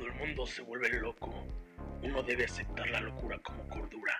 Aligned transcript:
Cuando 0.00 0.16
el 0.16 0.28
mundo 0.28 0.46
se 0.46 0.62
vuelve 0.62 0.88
loco, 0.98 1.46
uno 2.02 2.22
debe 2.22 2.46
aceptar 2.46 2.88
la 2.88 3.02
locura 3.02 3.38
como 3.40 3.68
cordura, 3.68 4.16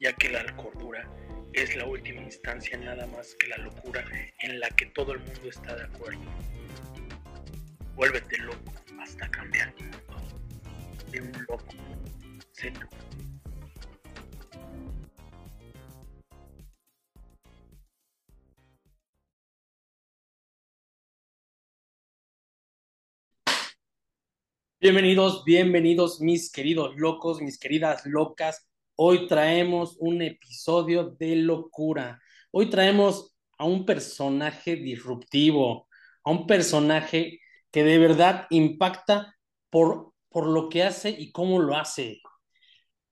ya 0.00 0.14
que 0.14 0.30
la 0.30 0.46
cordura 0.56 1.06
es 1.52 1.76
la 1.76 1.84
última 1.84 2.22
instancia 2.22 2.78
nada 2.78 3.06
más 3.08 3.34
que 3.34 3.48
la 3.48 3.58
locura 3.58 4.02
en 4.38 4.60
la 4.60 4.70
que 4.70 4.86
todo 4.86 5.12
el 5.12 5.18
mundo 5.18 5.50
está 5.50 5.76
de 5.76 5.84
acuerdo. 5.84 6.22
Vuélvete 7.96 8.38
loco 8.38 8.72
hasta 8.98 9.30
cambiar 9.30 9.74
de 11.10 11.20
un 11.20 11.32
loco 11.46 11.74
seco. 12.52 12.88
Bienvenidos, 24.82 25.44
bienvenidos 25.44 26.20
mis 26.20 26.50
queridos 26.50 26.96
locos, 26.96 27.40
mis 27.40 27.56
queridas 27.56 28.04
locas. 28.04 28.68
Hoy 28.96 29.28
traemos 29.28 29.96
un 30.00 30.22
episodio 30.22 31.04
de 31.20 31.36
locura. 31.36 32.20
Hoy 32.50 32.68
traemos 32.68 33.32
a 33.58 33.64
un 33.64 33.86
personaje 33.86 34.74
disruptivo, 34.74 35.86
a 36.24 36.32
un 36.32 36.48
personaje 36.48 37.38
que 37.70 37.84
de 37.84 37.96
verdad 37.98 38.48
impacta 38.50 39.36
por, 39.70 40.14
por 40.28 40.48
lo 40.48 40.68
que 40.68 40.82
hace 40.82 41.10
y 41.10 41.30
cómo 41.30 41.60
lo 41.60 41.76
hace. 41.76 42.20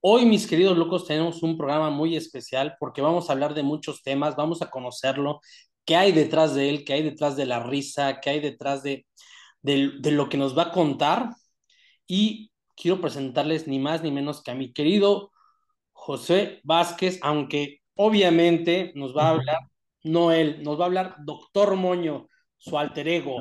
Hoy, 0.01 0.27
mis 0.27 0.49
queridos 0.49 0.77
locos, 0.77 1.07
tenemos 1.07 1.41
un 1.45 1.57
programa 1.57 1.91
muy 1.91 2.17
especial 2.17 2.75
porque 2.81 3.01
vamos 3.01 3.31
a 3.31 3.33
hablar 3.33 3.55
de 3.55 3.63
muchos 3.63 4.03
temas, 4.03 4.35
vamos 4.35 4.61
a 4.61 4.71
conocerlo, 4.71 5.39
qué 5.85 5.95
hay 5.95 6.11
detrás 6.11 6.53
de 6.57 6.69
él, 6.69 6.85
qué 6.85 6.95
hay 6.95 7.05
detrás 7.05 7.37
de 7.37 7.47
la 7.47 7.63
risa, 7.63 8.19
qué 8.21 8.31
hay 8.31 8.41
detrás 8.41 8.83
de, 8.83 9.07
de, 9.63 9.93
de 10.01 10.11
lo 10.11 10.29
que 10.29 10.37
nos 10.37 10.59
va 10.59 10.65
a 10.65 10.73
contar 10.73 11.31
y 12.11 12.51
quiero 12.75 13.01
presentarles 13.01 13.69
ni 13.69 13.79
más 13.79 14.03
ni 14.03 14.11
menos 14.11 14.43
que 14.43 14.51
a 14.51 14.57
mi 14.57 14.73
querido 14.73 15.31
José 15.93 16.61
Vázquez, 16.65 17.21
aunque 17.23 17.83
obviamente 17.95 18.91
nos 18.97 19.17
va 19.17 19.29
a 19.29 19.31
hablar, 19.31 19.59
no 20.03 20.33
él, 20.33 20.61
nos 20.65 20.77
va 20.77 20.83
a 20.83 20.87
hablar 20.87 21.17
Doctor 21.21 21.77
Moño, 21.77 22.27
su 22.59 22.77
alter 22.77 23.07
ego. 23.07 23.37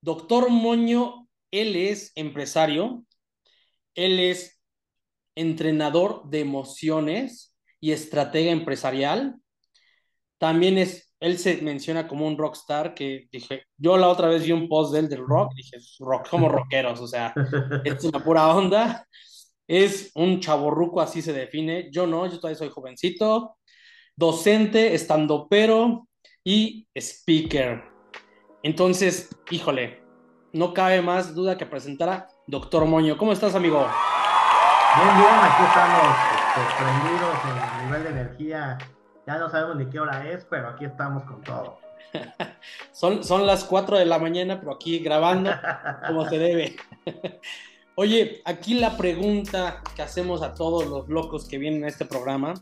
Doctor 0.00 0.48
Moño, 0.48 1.26
él 1.50 1.74
es 1.74 2.12
empresario, 2.14 3.04
él 3.96 4.20
es 4.20 4.60
entrenador 5.34 6.22
de 6.30 6.38
emociones 6.38 7.52
y 7.80 7.90
estratega 7.90 8.52
empresarial, 8.52 9.34
también 10.38 10.78
es 10.78 11.09
él 11.20 11.38
se 11.38 11.60
menciona 11.60 12.08
como 12.08 12.26
un 12.26 12.38
rockstar 12.38 12.94
que 12.94 13.28
dije, 13.30 13.64
yo 13.76 13.98
la 13.98 14.08
otra 14.08 14.28
vez 14.28 14.42
vi 14.42 14.52
un 14.52 14.68
post 14.68 14.92
de 14.92 15.00
él 15.00 15.08
del 15.08 15.26
rock, 15.26 15.52
dije, 15.54 15.76
rock, 16.00 16.28
como 16.30 16.48
rockeros, 16.48 16.98
o 17.00 17.06
sea, 17.06 17.34
es 17.84 18.02
una 18.04 18.24
pura 18.24 18.48
onda, 18.48 19.06
es 19.68 20.10
un 20.14 20.40
chaborruco, 20.40 21.00
así 21.00 21.20
se 21.20 21.34
define, 21.34 21.90
yo 21.92 22.06
no, 22.06 22.26
yo 22.26 22.38
todavía 22.38 22.58
soy 22.58 22.70
jovencito, 22.70 23.58
docente, 24.16 24.94
estandopero 24.94 26.08
y 26.42 26.88
speaker. 26.94 27.82
Entonces, 28.62 29.28
híjole, 29.50 30.02
no 30.52 30.72
cabe 30.72 31.02
más 31.02 31.34
duda 31.34 31.56
que 31.56 31.66
presentar 31.66 32.08
a 32.08 32.28
Doctor 32.46 32.86
Moño. 32.86 33.16
¿Cómo 33.16 33.32
estás, 33.32 33.54
amigo? 33.54 33.78
Bien, 34.96 35.16
bien, 35.16 35.34
aquí 35.34 35.62
estamos 35.64 36.16
este, 36.34 36.82
prendidos 36.82 37.36
en 37.44 37.78
el 37.78 37.86
nivel 37.86 38.02
de 38.02 38.10
energía 38.10 38.78
ya 39.30 39.38
no 39.38 39.48
sabemos 39.48 39.76
ni 39.76 39.86
qué 39.86 40.00
hora 40.00 40.28
es, 40.28 40.44
pero 40.50 40.68
aquí 40.68 40.84
estamos 40.84 41.22
con 41.22 41.40
todo. 41.42 41.78
son, 42.92 43.22
son 43.22 43.46
las 43.46 43.62
4 43.62 43.98
de 43.98 44.04
la 44.04 44.18
mañana, 44.18 44.58
pero 44.58 44.72
aquí 44.72 44.98
grabando 44.98 45.52
como 46.06 46.28
se 46.28 46.38
debe. 46.38 46.76
Oye, 47.94 48.42
aquí 48.44 48.74
la 48.74 48.96
pregunta 48.96 49.82
que 49.94 50.02
hacemos 50.02 50.42
a 50.42 50.54
todos 50.54 50.86
los 50.86 51.08
locos 51.08 51.46
que 51.46 51.58
vienen 51.58 51.84
a 51.84 51.88
este 51.88 52.04
programa 52.04 52.54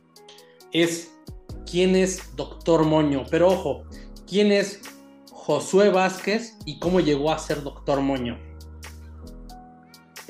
es, 0.72 1.16
¿quién 1.70 1.97
es 1.97 2.37
Doctor 2.37 2.84
Moño? 2.84 3.25
Pero 3.31 3.48
ojo, 3.48 3.84
¿quién 4.28 4.53
es 4.53 4.82
Josué 5.32 5.88
Vázquez 5.88 6.59
y 6.66 6.78
cómo 6.78 7.00
llegó 7.00 7.32
a 7.32 7.38
ser 7.38 7.62
Doctor 7.62 8.00
Moño? 8.00 8.47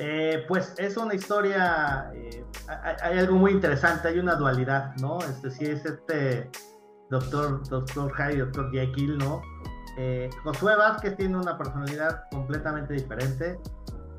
Eh, 0.01 0.45
pues 0.47 0.73
es 0.77 0.95
una 0.95 1.13
historia, 1.13 2.09
eh, 2.15 2.45
hay, 3.01 3.19
algo 3.19 3.35
muy 3.35 3.51
interesante, 3.51 4.07
hay 4.07 4.19
una 4.19 4.35
dualidad, 4.35 4.95
¿no? 5.01 5.19
Este 5.19 5.51
sí 5.51 5.65
es 5.65 5.85
este 5.85 6.49
doctor, 7.09 7.67
doctor 7.67 8.09
Harry, 8.17 8.37
doctor 8.37 8.71
Jekyll, 8.71 9.17
¿no? 9.17 9.41
Eh, 9.97 10.29
Josué 10.45 10.77
Vázquez 10.77 11.17
tiene 11.17 11.37
una 11.37 11.57
personalidad 11.57 12.23
completamente 12.31 12.93
diferente, 12.93 13.59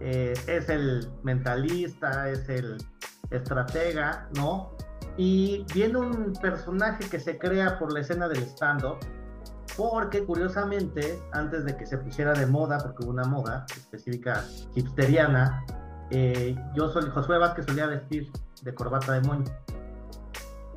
es 0.00 0.68
el 0.68 1.10
mentalista, 1.22 2.28
es 2.28 2.48
el 2.48 2.76
estratega, 3.30 4.28
¿no? 4.36 4.76
Y 5.16 5.64
viene 5.74 5.98
un 5.98 6.32
personaje 6.40 7.08
que 7.08 7.20
se 7.20 7.38
crea 7.38 7.78
por 7.78 7.92
la 7.92 8.00
escena 8.00 8.28
del 8.28 8.42
stand-up, 8.42 8.98
porque 9.76 10.24
curiosamente, 10.24 11.22
antes 11.32 11.64
de 11.64 11.76
que 11.76 11.86
se 11.86 11.98
pusiera 11.98 12.32
de 12.32 12.46
moda, 12.46 12.78
porque 12.78 13.04
hubo 13.04 13.10
una 13.10 13.24
moda 13.24 13.66
específica 13.70 14.44
hipsteriana, 14.74 15.64
eh, 16.10 16.56
yo 16.74 16.88
soy 16.88 17.08
Josué 17.10 17.38
Vázquez 17.38 17.66
solía 17.66 17.86
vestir 17.86 18.30
de 18.62 18.74
corbata 18.74 19.12
de 19.12 19.20
moño. 19.20 19.44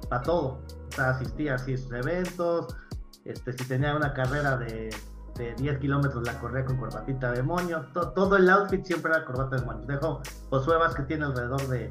Para 0.10 0.22
todo. 0.22 0.62
O 0.90 0.96
sea, 0.96 1.10
asistía 1.12 1.56
así 1.56 1.74
a 1.74 1.78
sus 1.78 1.92
eventos. 1.92 2.76
Este, 3.26 3.54
si 3.54 3.66
tenía 3.68 3.96
una 3.96 4.14
carrera 4.14 4.58
de, 4.58 4.90
de 5.36 5.56
10 5.56 5.80
kilómetros, 5.80 6.26
la 6.26 6.40
corría 6.40 6.66
con 6.66 6.78
corbatita 6.78 7.32
de 7.32 7.42
moño. 7.42 7.88
todo 7.94 8.38
el 8.38 8.50
outfit 8.50 8.86
siempre 8.86 9.12
era 9.12 9.26
corbata 9.26 9.56
de 9.58 9.66
moño. 9.66 9.86
Dejo 9.86 10.22
Josué 10.50 10.78
Vázquez 10.78 11.08
tiene 11.08 11.26
alrededor 11.26 11.68
de 11.68 11.90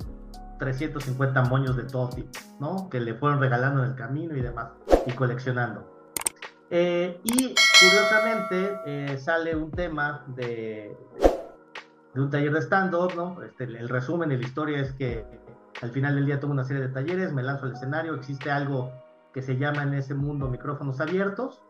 350 0.58 1.42
moños 1.44 1.76
de 1.76 1.84
todo 1.84 2.08
tipo, 2.10 2.30
¿no? 2.60 2.88
Que 2.88 3.00
le 3.00 3.14
fueron 3.14 3.40
regalando 3.40 3.82
en 3.82 3.90
el 3.90 3.96
camino 3.96 4.36
y 4.36 4.42
demás. 4.42 4.68
Y 5.06 5.12
coleccionando. 5.12 5.91
Eh, 6.74 7.20
y 7.24 7.54
curiosamente 7.80 8.78
eh, 8.86 9.18
sale 9.18 9.54
un 9.54 9.70
tema 9.70 10.24
de, 10.28 10.96
de 12.14 12.20
un 12.20 12.30
taller 12.30 12.50
de 12.50 12.62
stand-up, 12.62 13.12
¿no? 13.14 13.42
Este, 13.42 13.64
el 13.64 13.90
resumen 13.90 14.32
y 14.32 14.38
la 14.38 14.42
historia 14.42 14.80
es 14.80 14.92
que 14.92 15.22
al 15.82 15.90
final 15.90 16.14
del 16.14 16.24
día 16.24 16.40
tomo 16.40 16.54
una 16.54 16.64
serie 16.64 16.80
de 16.80 16.88
talleres, 16.88 17.30
me 17.30 17.42
lanzo 17.42 17.66
al 17.66 17.72
escenario, 17.72 18.14
existe 18.14 18.50
algo 18.50 18.90
que 19.34 19.42
se 19.42 19.58
llama 19.58 19.82
en 19.82 19.92
ese 19.92 20.14
mundo 20.14 20.48
micrófonos 20.48 20.98
abiertos 21.02 21.62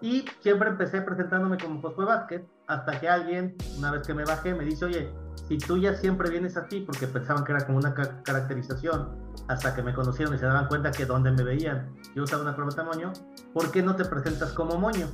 y 0.00 0.24
siempre 0.40 0.70
empecé 0.70 1.02
presentándome 1.02 1.56
como 1.56 1.80
Josué 1.80 2.06
Vázquez 2.06 2.42
hasta 2.66 2.98
que 2.98 3.08
alguien, 3.08 3.54
una 3.78 3.92
vez 3.92 4.04
que 4.04 4.14
me 4.14 4.24
bajé, 4.24 4.54
me 4.54 4.64
dice, 4.64 4.86
oye, 4.86 5.08
si 5.46 5.58
tú 5.58 5.78
ya 5.78 5.94
siempre 5.94 6.30
vienes 6.30 6.56
así, 6.56 6.80
porque 6.80 7.06
pensaban 7.06 7.44
que 7.44 7.52
era 7.52 7.66
como 7.66 7.78
una 7.78 7.94
caracterización, 7.94 9.28
hasta 9.48 9.74
que 9.74 9.82
me 9.82 9.94
conocieron 9.94 10.34
y 10.34 10.38
se 10.38 10.46
daban 10.46 10.66
cuenta 10.66 10.90
que 10.90 11.06
donde 11.06 11.30
me 11.30 11.42
veían 11.42 11.94
yo 12.14 12.24
usaba 12.24 12.42
una 12.42 12.54
corbata 12.54 12.82
moño, 12.82 13.12
¿por 13.54 13.70
qué 13.70 13.82
no 13.82 13.96
te 13.96 14.04
presentas 14.04 14.52
como 14.52 14.76
moño? 14.76 15.08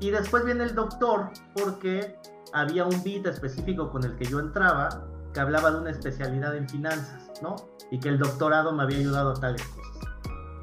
Y 0.00 0.10
después 0.10 0.44
viene 0.44 0.64
el 0.64 0.74
doctor 0.74 1.30
porque 1.54 2.18
había 2.52 2.84
un 2.84 3.02
beat 3.04 3.26
específico 3.26 3.90
con 3.90 4.04
el 4.04 4.16
que 4.16 4.24
yo 4.24 4.40
entraba 4.40 5.06
que 5.32 5.40
hablaba 5.40 5.70
de 5.70 5.78
una 5.78 5.90
especialidad 5.90 6.56
en 6.56 6.68
finanzas, 6.68 7.30
¿no? 7.42 7.56
Y 7.90 8.00
que 8.00 8.08
el 8.08 8.18
doctorado 8.18 8.72
me 8.72 8.82
había 8.82 8.98
ayudado 8.98 9.30
a 9.30 9.34
tales 9.34 9.62
cosas. 9.62 10.08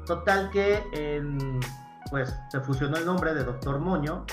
Total 0.04 0.50
que 0.50 0.82
pues 2.10 2.34
se 2.50 2.60
fusionó 2.60 2.96
el 2.96 3.06
nombre 3.06 3.34
de 3.34 3.44
Doctor 3.44 3.78
Moño 3.78 4.26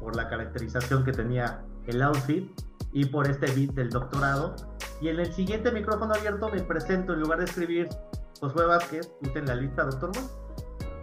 por 0.00 0.16
la 0.16 0.28
caracterización 0.28 1.04
que 1.04 1.12
tenía 1.12 1.62
el 1.86 2.02
outfit 2.02 2.50
y 2.92 3.06
por 3.06 3.28
este 3.28 3.46
beat 3.52 3.74
del 3.74 3.90
doctorado. 3.90 4.54
Y 5.00 5.08
en 5.08 5.20
el 5.20 5.32
siguiente 5.32 5.72
micrófono 5.72 6.14
abierto 6.14 6.48
me 6.48 6.60
presento 6.62 7.14
en 7.14 7.20
lugar 7.20 7.38
de 7.38 7.46
escribir 7.46 7.88
Josué 8.40 8.66
Vázquez, 8.66 9.08
puse 9.20 9.38
en 9.38 9.46
la 9.46 9.54
lista 9.54 9.84
Doctor 9.84 10.10
Moño 10.14 10.42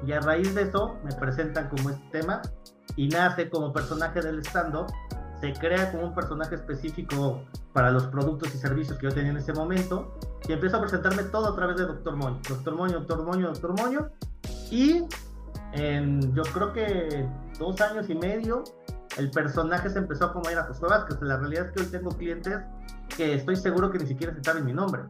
y 0.05 0.13
a 0.13 0.22
raíz 0.22 0.55
de 0.55 0.63
eso 0.63 0.97
me 1.03 1.13
presentan 1.13 1.69
como 1.69 1.89
este 1.89 2.19
tema 2.19 2.41
y 2.95 3.07
nace 3.07 3.50
como 3.50 3.73
personaje 3.73 4.22
del 4.22 4.39
stand-up, 4.39 4.88
se 5.41 5.53
crea 5.53 5.91
como 5.91 6.07
un 6.07 6.16
personaje 6.16 6.55
específico 6.55 7.41
para 7.74 7.92
los 7.92 8.07
productos 8.07 8.53
y 8.56 8.57
servicios 8.57 8.97
que 8.97 9.07
yo 9.07 9.13
tenía 9.13 9.31
en 9.31 9.38
ese 9.38 9.53
momento. 9.53 10.18
Y 10.47 10.53
empiezo 10.53 10.77
a 10.77 10.81
presentarme 10.81 11.24
todo 11.24 11.53
a 11.53 11.56
través 11.56 11.77
de 11.77 11.85
Doctor 11.85 12.15
Moño, 12.15 12.39
Doctor 12.47 12.75
Moño, 12.75 13.00
Doctor 13.00 13.24
Moño, 13.24 13.47
Doctor 13.47 13.77
Moño. 13.77 14.09
Y 14.71 15.06
en 15.74 16.33
yo 16.33 16.44
creo 16.44 16.74
que 16.74 17.27
dos 17.57 17.80
años 17.81 18.09
y 18.09 18.15
medio 18.15 18.63
el 19.19 19.30
personaje 19.31 19.89
se 19.89 20.00
empezó 20.00 20.25
a 20.25 20.33
comer 20.33 20.57
a 20.57 20.63
Josué 20.63 20.89
Vázquez. 20.89 21.21
La 21.21 21.38
realidad 21.38 21.68
es 21.68 21.71
que 21.74 21.81
hoy 21.81 21.92
tengo 21.92 22.10
clientes 22.10 22.60
que 23.16 23.36
estoy 23.36 23.56
seguro 23.56 23.92
que 23.92 24.00
ni 24.00 24.07
siquiera 24.07 24.33
se 24.33 24.44
saben 24.44 24.66
mi 24.66 24.74
nombre 24.74 25.04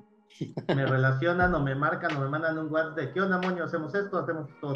me 0.76 0.86
relacionan 0.86 1.54
o 1.54 1.60
me 1.60 1.76
marcan 1.76 2.16
o 2.16 2.22
me 2.22 2.30
mandan 2.30 2.58
un 2.58 2.72
WhatsApp 2.72 2.96
de 2.96 3.12
qué 3.12 3.22
onda, 3.22 3.40
moño, 3.40 3.64
hacemos 3.64 3.94
esto, 3.96 4.18
hacemos 4.18 4.50
todo. 4.62 4.74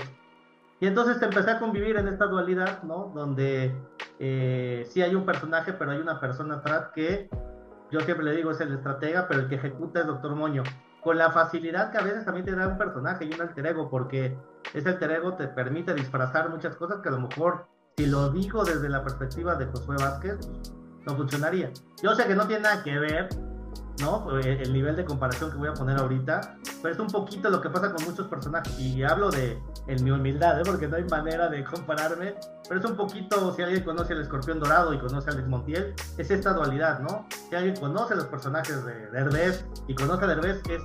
Y 0.80 0.88
entonces 0.88 1.20
te 1.20 1.26
empecé 1.26 1.52
a 1.52 1.60
convivir 1.60 1.96
en 1.98 2.08
esta 2.08 2.26
dualidad, 2.26 2.84
¿no? 2.84 3.12
Donde 3.16 3.74
eh, 4.20 4.86
sí 4.90 5.02
hay 5.02 5.16
un 5.16 5.26
personaje, 5.26 5.74
pero 5.74 5.92
hay 5.92 6.00
una 6.00 6.20
persona 6.20 6.56
atrás 6.56 6.90
que 6.94 7.30
yo 7.92 8.00
siempre 8.02 8.26
le 8.26 8.36
digo 8.36 8.52
es 8.52 8.60
el 8.60 8.74
estratega, 8.74 9.28
pero 9.28 9.42
el 9.42 9.48
que 9.48 9.56
ejecuta 9.56 10.02
es 10.02 10.08
Doctor 10.08 10.36
Moño. 10.36 10.64
Con 11.02 11.18
la 11.18 11.32
facilidad 11.32 11.92
que 11.92 11.98
a 11.98 12.04
veces 12.04 12.26
también 12.26 12.46
te 12.46 12.56
da 12.56 12.68
un 12.68 12.78
personaje 12.78 13.26
y 13.26 13.34
un 13.34 13.42
alter 13.42 13.68
ego, 13.68 13.90
porque 13.90 14.38
ese 14.74 14.90
alter 14.90 15.12
ego 15.12 15.36
te 15.36 15.48
permite 15.48 15.94
disfrazar 15.94 16.50
muchas 16.50 16.76
cosas 16.76 17.02
que 17.02 17.10
a 17.10 17.12
lo 17.14 17.22
mejor, 17.22 17.68
si 17.98 18.08
lo 18.08 18.30
digo 18.30 18.64
desde 18.64 18.90
la 18.90 19.04
perspectiva 19.04 19.56
de 19.56 19.68
Josué 19.68 19.98
Vázquez, 20.00 20.38
no 21.06 21.16
funcionaría. 21.16 21.72
Yo 22.02 22.16
sé 22.16 22.26
que 22.26 22.36
no 22.36 22.48
tiene 22.48 22.64
nada 22.64 22.84
que 22.84 22.98
ver, 22.98 23.30
¿no? 24.02 24.40
Eh, 24.40 24.64
el 24.64 24.74
nivel 24.74 24.96
de 24.96 25.06
comparación 25.06 25.52
que 25.52 25.58
voy 25.58 25.68
a 25.68 25.74
poner 25.74 26.00
ahorita, 26.00 26.58
pero 26.82 26.96
es 26.96 27.00
un 27.00 27.08
poquito 27.08 27.52
lo 27.52 27.62
que 27.62 27.70
pasa 27.70 27.94
con 27.94 28.04
muchos 28.06 28.28
personajes. 28.28 28.80
Y 28.80 29.04
hablo 29.04 29.30
de 29.30 29.62
en 29.88 30.04
mi 30.04 30.10
humildad, 30.10 30.60
¿eh? 30.60 30.64
porque 30.66 30.88
no 30.88 30.96
hay 30.96 31.04
manera 31.04 31.50
de 31.50 31.64
compararme, 31.64 32.36
pero 32.68 32.80
es 32.80 32.86
un 32.86 32.96
poquito, 32.96 33.54
si 33.54 33.62
alguien 33.62 33.84
conoce 33.84 34.14
al 34.14 34.22
escorpión 34.22 34.60
dorado 34.60 34.94
y 34.94 34.98
conoce 34.98 35.30
a 35.30 35.34
Alex 35.34 35.48
Montiel, 35.48 35.94
es 36.18 36.32
esta 36.32 36.54
dualidad, 36.54 37.00
¿no? 37.00 37.28
Si 37.50 37.56
alguien 37.56 37.76
conoce 37.76 38.16
los 38.16 38.26
personajes 38.26 38.84
de 38.86 39.12
Derbez 39.12 39.66
y 39.88 39.94
conoce 39.94 40.24
a 40.24 40.28
Derbez, 40.28 40.64
es, 40.70 40.82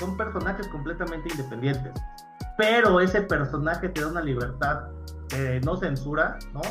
son 0.00 0.16
personajes 0.16 0.66
completamente 0.68 1.28
independientes. 1.28 1.92
Pero 2.56 2.98
ese 2.98 3.20
personaje 3.22 3.88
te 3.90 4.00
da 4.00 4.08
una 4.08 4.22
libertad 4.22 4.88
que 5.28 5.60
no 5.60 5.76
censura, 5.76 6.38
¿no? 6.52 6.62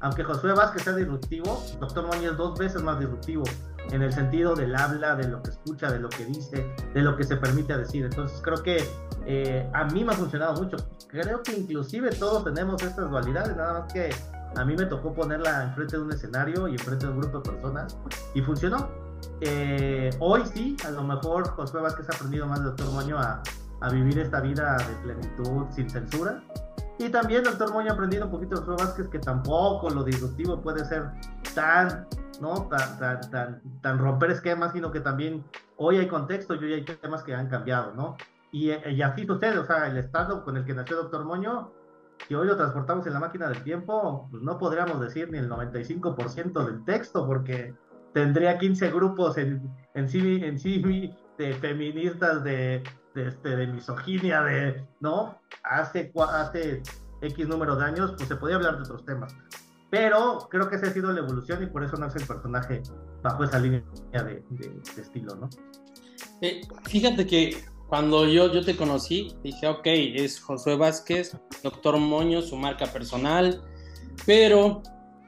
Aunque 0.00 0.24
Josué 0.24 0.52
Vázquez 0.54 0.82
sea 0.82 0.94
disruptivo, 0.94 1.62
Doctor 1.78 2.06
Moño 2.06 2.30
es 2.30 2.36
dos 2.36 2.58
veces 2.58 2.82
más 2.82 2.98
disruptivo 2.98 3.44
en 3.90 4.02
el 4.02 4.12
sentido 4.12 4.54
del 4.54 4.74
habla, 4.74 5.14
de 5.14 5.28
lo 5.28 5.42
que 5.42 5.50
escucha, 5.50 5.90
de 5.90 5.98
lo 5.98 6.08
que 6.08 6.24
dice, 6.24 6.66
de 6.94 7.02
lo 7.02 7.16
que 7.16 7.24
se 7.24 7.36
permite 7.36 7.76
decir. 7.76 8.04
Entonces 8.04 8.40
creo 8.42 8.62
que 8.62 8.82
eh, 9.26 9.68
a 9.74 9.84
mí 9.84 10.04
me 10.04 10.12
ha 10.12 10.16
funcionado 10.16 10.54
mucho. 10.54 10.76
Creo 11.08 11.42
que 11.42 11.52
inclusive 11.52 12.10
todos 12.10 12.44
tenemos 12.44 12.82
estas 12.82 13.10
dualidades, 13.10 13.56
nada 13.56 13.80
más 13.80 13.92
que 13.92 14.10
a 14.56 14.64
mí 14.64 14.74
me 14.74 14.86
tocó 14.86 15.12
ponerla 15.12 15.64
enfrente 15.64 15.96
de 15.96 16.02
un 16.02 16.12
escenario 16.12 16.68
y 16.68 16.72
enfrente 16.72 17.06
de 17.06 17.12
un 17.12 17.20
grupo 17.20 17.38
de 17.38 17.50
personas 17.50 17.98
y 18.34 18.40
funcionó. 18.40 18.88
Eh, 19.42 20.10
hoy 20.18 20.42
sí, 20.54 20.76
a 20.86 20.90
lo 20.90 21.02
mejor 21.02 21.48
Josué 21.50 21.82
Vázquez 21.82 22.08
ha 22.10 22.16
aprendido 22.16 22.46
más 22.46 22.60
de 22.60 22.66
Doctor 22.66 22.90
Moño 22.92 23.18
a 23.18 23.42
vivir 23.90 24.18
esta 24.18 24.40
vida 24.40 24.76
de 24.76 24.94
plenitud 25.02 25.66
sin 25.74 25.90
censura. 25.90 26.42
Y 27.00 27.08
también 27.08 27.42
Doctor 27.42 27.72
Moño 27.72 27.90
ha 27.90 27.94
aprendido 27.94 28.26
un 28.26 28.30
poquito 28.30 28.56
de 28.56 28.60
Josué 28.60 28.76
Vázquez 28.78 29.08
que 29.08 29.18
tampoco 29.18 29.88
lo 29.88 30.04
disruptivo 30.04 30.60
puede 30.60 30.84
ser 30.84 31.10
tan 31.54 32.06
¿no? 32.42 32.68
Tan, 32.68 32.98
tan, 32.98 33.30
tan, 33.30 33.62
tan, 33.80 33.98
romper 33.98 34.30
esquemas, 34.30 34.72
sino 34.72 34.90
que 34.90 35.00
también 35.00 35.42
hoy 35.76 35.96
hay 35.96 36.08
contexto 36.08 36.54
y 36.54 36.58
hoy 36.58 36.72
hay 36.74 36.84
temas 36.84 37.22
que 37.22 37.34
han 37.34 37.48
cambiado, 37.48 37.94
¿no? 37.94 38.16
Y, 38.52 38.70
y 38.70 39.02
así 39.02 39.26
sucede, 39.26 39.58
o 39.58 39.64
sea, 39.64 39.86
el 39.86 39.96
estado 39.96 40.44
con 40.44 40.56
el 40.56 40.64
que 40.64 40.74
nació 40.74 40.96
Doctor 40.96 41.24
Moño, 41.24 41.72
si 42.26 42.34
hoy 42.34 42.46
lo 42.46 42.56
transportamos 42.56 43.06
en 43.06 43.14
la 43.14 43.20
máquina 43.20 43.48
del 43.48 43.62
tiempo, 43.62 44.28
pues 44.30 44.42
no 44.42 44.58
podríamos 44.58 45.00
decir 45.00 45.30
ni 45.30 45.38
el 45.38 45.48
95% 45.48 46.64
del 46.64 46.84
texto, 46.84 47.26
porque 47.26 47.74
tendría 48.12 48.58
15 48.58 48.90
grupos 48.90 49.38
en, 49.38 49.70
en 49.94 50.08
sí, 50.08 50.40
en 50.42 50.58
sí 50.58 51.14
de 51.38 51.54
feministas, 51.54 52.44
de, 52.44 52.82
de, 53.14 53.28
este, 53.28 53.56
de 53.56 53.66
misoginia, 53.66 54.42
de, 54.42 54.84
¿no? 55.00 55.38
Hace, 55.62 56.12
hace 56.16 56.82
X 57.22 57.48
número 57.48 57.76
de 57.76 57.84
años, 57.84 58.14
pues 58.16 58.28
se 58.28 58.36
podía 58.36 58.56
hablar 58.56 58.76
de 58.76 58.82
otros 58.82 59.04
temas. 59.04 59.34
Pero 59.90 60.48
creo 60.50 60.68
que 60.68 60.76
esa 60.76 60.86
ha 60.86 60.92
sido 60.92 61.12
la 61.12 61.20
evolución 61.20 61.62
y 61.62 61.66
por 61.66 61.82
eso 61.82 61.96
nace 61.96 62.20
el 62.20 62.26
personaje 62.26 62.82
bajo 63.22 63.44
esa 63.44 63.58
línea 63.58 63.82
de, 64.12 64.44
estilo, 64.96 65.34
¿no? 65.34 65.50
Eh, 66.40 66.60
fíjate 66.88 67.26
que 67.26 67.64
cuando 67.88 68.26
yo, 68.26 68.52
yo 68.52 68.64
te 68.64 68.76
conocí, 68.76 69.34
dije, 69.42 69.66
ok, 69.66 69.82
es 69.84 70.40
Josué 70.40 70.76
Vázquez, 70.76 71.36
Doctor 71.62 71.98
Moño, 71.98 72.40
su 72.40 72.56
marca 72.56 72.86
personal, 72.86 73.62
pero, 74.24 74.80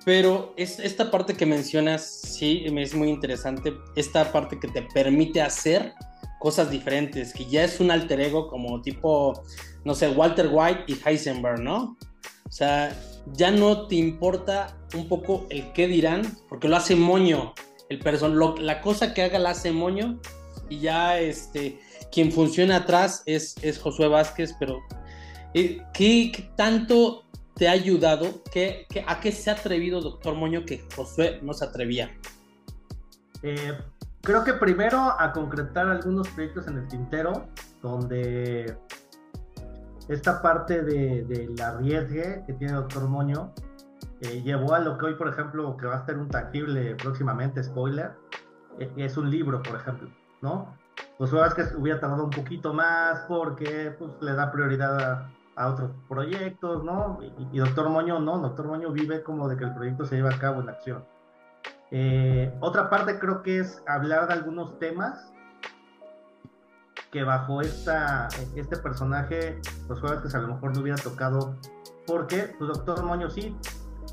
pero 0.05 0.55
es, 0.56 0.78
esta 0.78 1.11
parte 1.11 1.35
que 1.35 1.44
mencionas, 1.44 2.06
sí, 2.06 2.64
es 2.64 2.94
muy 2.94 3.08
interesante, 3.08 3.76
esta 3.96 4.31
parte 4.31 4.61
que 4.61 4.69
te 4.69 4.82
permite 4.94 5.43
hacer 5.43 5.93
cosas 6.42 6.72
diferentes, 6.72 7.32
que 7.32 7.46
ya 7.46 7.62
es 7.62 7.78
un 7.78 7.92
alter 7.92 8.20
ego 8.20 8.48
como 8.48 8.82
tipo, 8.82 9.44
no 9.84 9.94
sé, 9.94 10.08
Walter 10.08 10.48
White 10.50 10.86
y 10.88 10.98
Heisenberg, 11.04 11.60
¿no? 11.60 11.96
O 12.44 12.50
sea, 12.50 12.98
ya 13.34 13.52
no 13.52 13.86
te 13.86 13.94
importa 13.94 14.76
un 14.96 15.06
poco 15.06 15.46
el 15.50 15.72
qué 15.72 15.86
dirán, 15.86 16.22
porque 16.48 16.66
lo 16.66 16.74
hace 16.74 16.96
moño. 16.96 17.54
El 17.88 18.00
person 18.00 18.36
la 18.58 18.80
cosa 18.80 19.14
que 19.14 19.22
haga 19.22 19.38
la 19.38 19.50
hace 19.50 19.70
moño 19.70 20.20
y 20.68 20.80
ya 20.80 21.20
este, 21.20 21.78
quien 22.10 22.32
funciona 22.32 22.78
atrás 22.78 23.22
es, 23.26 23.54
es 23.62 23.78
Josué 23.78 24.08
Vázquez, 24.08 24.52
pero 24.58 24.80
eh, 25.54 25.80
¿qué, 25.94 26.50
tanto 26.56 27.22
te 27.54 27.68
ha 27.68 27.70
ayudado? 27.70 28.42
¿Qué, 28.50 28.88
a 29.06 29.20
qué 29.20 29.30
se 29.30 29.48
ha 29.48 29.52
atrevido 29.52 30.00
Doctor 30.00 30.34
Moño 30.34 30.64
que 30.64 30.82
Josué 30.96 31.38
no 31.40 31.52
se 31.52 31.66
atrevía? 31.66 32.18
Eh, 33.44 33.78
creo 34.22 34.44
que 34.44 34.54
primero 34.54 35.14
a 35.19 35.32
concretar 35.32 35.88
algunos 35.88 36.28
proyectos 36.28 36.66
en 36.69 36.78
el 36.78 36.88
tintero, 36.88 37.46
donde 37.82 38.78
esta 40.08 40.40
parte 40.40 40.82
de, 40.82 41.24
del 41.24 41.60
arriesgue 41.60 42.44
que 42.46 42.52
tiene 42.54 42.74
Doctor 42.74 43.08
Moño 43.08 43.52
eh, 44.20 44.42
llevó 44.42 44.74
a 44.74 44.80
lo 44.80 44.96
que 44.98 45.06
hoy, 45.06 45.14
por 45.14 45.28
ejemplo, 45.28 45.76
que 45.76 45.86
va 45.86 45.96
a 45.96 46.06
ser 46.06 46.19
un 46.19 46.28
tangible 46.28 46.94
próximamente, 46.96 47.62
spoiler, 47.62 48.12
eh, 48.78 48.92
es 48.96 49.16
un 49.16 49.30
libro, 49.30 49.62
por 49.62 49.76
ejemplo, 49.76 50.08
¿no? 50.40 50.76
Pues 51.18 51.30
que 51.54 51.76
hubiera 51.76 52.00
tardado 52.00 52.25
un 52.25 52.30
poquito 52.30 52.72
más 52.72 53.25
porque 53.28 53.94
pues, 53.98 54.10
le 54.20 54.34
da 54.34 54.50
prioridad 54.50 55.28
a, 55.56 55.68
otros 55.68 55.90
proyectos, 56.08 56.82
¿no? 56.82 57.18
Y, 57.52 57.58
Doctor 57.58 57.88
Moño 57.90 58.18
no, 58.18 58.38
Doctor 58.38 58.66
Moño 58.66 58.90
vive 58.90 59.22
como 59.22 59.48
de 59.48 59.56
que 59.56 59.64
el 59.64 59.75
proyecto 59.75 60.04
se 60.04 60.16
lleva 60.16 60.30
a 60.30 60.38
cabo 60.38 60.60
en 60.60 60.68
acción. 60.68 61.04
Eh, 61.94 62.50
otra 62.60 62.88
parte 62.88 63.18
creo 63.18 63.42
que 63.42 63.58
es 63.58 63.82
hablar 63.86 64.26
de 64.26 64.32
algunos 64.32 64.78
temas 64.78 65.30
que 67.10 67.22
bajo 67.22 67.60
esta, 67.60 68.28
este 68.56 68.78
personaje, 68.78 69.60
pues 69.86 70.00
que 70.00 70.36
a 70.36 70.40
lo 70.40 70.54
mejor 70.54 70.74
no 70.74 70.80
hubiera 70.80 70.96
tocado, 70.96 71.54
porque 72.06 72.54
pues 72.58 72.68
doctor 72.68 73.04
Moño 73.04 73.28
sí, 73.28 73.54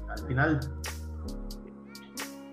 al 0.09 0.19
final 0.27 0.59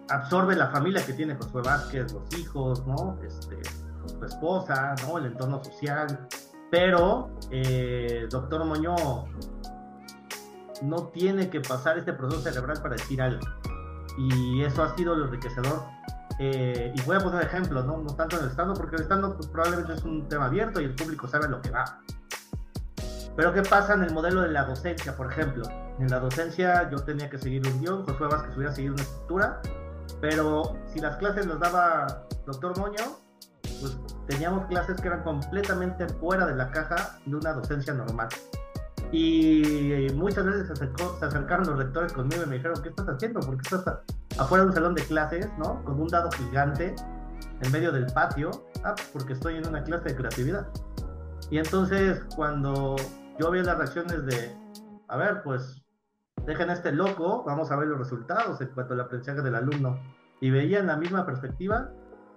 absorbe 0.08 0.54
la 0.54 0.70
familia 0.70 1.04
que 1.04 1.12
tiene 1.12 1.34
Josué 1.34 1.62
Vázquez, 1.62 2.12
los 2.12 2.38
hijos, 2.38 2.86
¿no? 2.86 3.18
Este, 3.26 3.58
su 4.06 4.24
esposa, 4.24 4.94
¿no? 5.08 5.18
El 5.18 5.26
entorno 5.26 5.62
social, 5.64 6.28
pero 6.70 7.36
eh, 7.50 8.28
doctor 8.30 8.64
Moño 8.64 8.94
no 10.82 11.08
tiene 11.08 11.50
que 11.50 11.60
pasar 11.60 11.98
este 11.98 12.12
proceso 12.12 12.42
cerebral 12.42 12.80
para 12.80 12.94
decir 12.94 13.20
algo. 13.20 13.44
Y 14.18 14.62
eso 14.62 14.82
ha 14.82 14.96
sido 14.96 15.14
lo 15.14 15.26
enriquecedor 15.26 15.82
eh, 16.38 16.92
y 16.94 17.02
voy 17.02 17.16
a 17.16 17.20
poner 17.20 17.42
ejemplos, 17.42 17.86
¿no? 17.86 17.98
no 17.98 18.14
tanto 18.14 18.36
en 18.36 18.44
el 18.44 18.50
estando, 18.50 18.74
porque 18.74 18.96
el 18.96 19.06
pues, 19.06 19.46
probablemente 19.46 19.94
es 19.94 20.02
un 20.02 20.28
tema 20.28 20.46
abierto 20.46 20.80
y 20.80 20.84
el 20.84 20.94
público 20.94 21.26
sabe 21.26 21.48
lo 21.48 21.60
que 21.62 21.70
va. 21.70 22.00
Pero 23.36 23.52
¿qué 23.52 23.62
pasa 23.62 23.94
en 23.94 24.02
el 24.02 24.12
modelo 24.12 24.42
de 24.42 24.48
la 24.48 24.64
docencia, 24.64 25.16
por 25.16 25.30
ejemplo? 25.30 25.64
En 25.98 26.08
la 26.08 26.20
docencia 26.20 26.90
yo 26.90 26.98
tenía 26.98 27.28
que 27.30 27.38
seguir 27.38 27.66
un 27.66 27.80
guion, 27.80 28.04
Josué 28.04 28.28
Vázquez 28.28 28.56
hubiera 28.56 28.72
seguir 28.72 28.92
una 28.92 29.02
estructura, 29.02 29.60
pero 30.20 30.76
si 30.86 31.00
las 31.00 31.16
clases 31.16 31.46
las 31.46 31.60
daba 31.60 32.26
doctor 32.46 32.78
Moño, 32.78 33.18
pues 33.80 33.98
teníamos 34.26 34.66
clases 34.66 35.00
que 35.00 35.08
eran 35.08 35.22
completamente 35.22 36.08
fuera 36.08 36.46
de 36.46 36.54
la 36.54 36.70
caja 36.70 37.18
de 37.24 37.34
una 37.34 37.52
docencia 37.52 37.92
normal. 37.92 38.28
Y 39.12 40.08
muchas 40.14 40.44
veces 40.44 40.66
se, 40.66 40.74
se 40.74 41.24
acercaron 41.24 41.66
los 41.66 41.78
rectores 41.78 42.12
conmigo 42.12 42.42
y 42.44 42.46
me 42.46 42.56
dijeron, 42.56 42.82
¿qué 42.82 42.88
estás 42.88 43.08
haciendo? 43.08 43.40
¿Por 43.40 43.56
qué 43.56 43.76
estás 43.76 44.00
afuera 44.38 44.64
de 44.64 44.70
un 44.70 44.74
salón 44.74 44.94
de 44.94 45.02
clases, 45.02 45.48
¿no? 45.58 45.82
Con 45.84 46.00
un 46.00 46.08
dado 46.08 46.30
gigante 46.32 46.94
en 47.62 47.72
medio 47.72 47.92
del 47.92 48.06
patio, 48.06 48.50
ah, 48.84 48.94
porque 49.12 49.32
estoy 49.32 49.56
en 49.56 49.66
una 49.66 49.82
clase 49.82 50.10
de 50.10 50.16
creatividad. 50.16 50.66
Y 51.50 51.58
entonces 51.58 52.22
cuando 52.34 52.96
yo 53.38 53.50
vi 53.50 53.62
las 53.62 53.78
reacciones 53.78 54.26
de, 54.26 54.56
a 55.08 55.16
ver, 55.16 55.42
pues 55.42 55.82
dejen 56.44 56.70
a 56.70 56.74
este 56.74 56.92
loco, 56.92 57.44
vamos 57.44 57.70
a 57.70 57.76
ver 57.76 57.88
los 57.88 57.98
resultados 57.98 58.60
en 58.60 58.68
cuanto 58.68 58.94
al 58.94 59.00
aprendizaje 59.00 59.42
del 59.42 59.54
alumno, 59.54 60.00
y 60.40 60.50
veían 60.50 60.86
la 60.86 60.96
misma 60.96 61.24
perspectiva, 61.24 61.90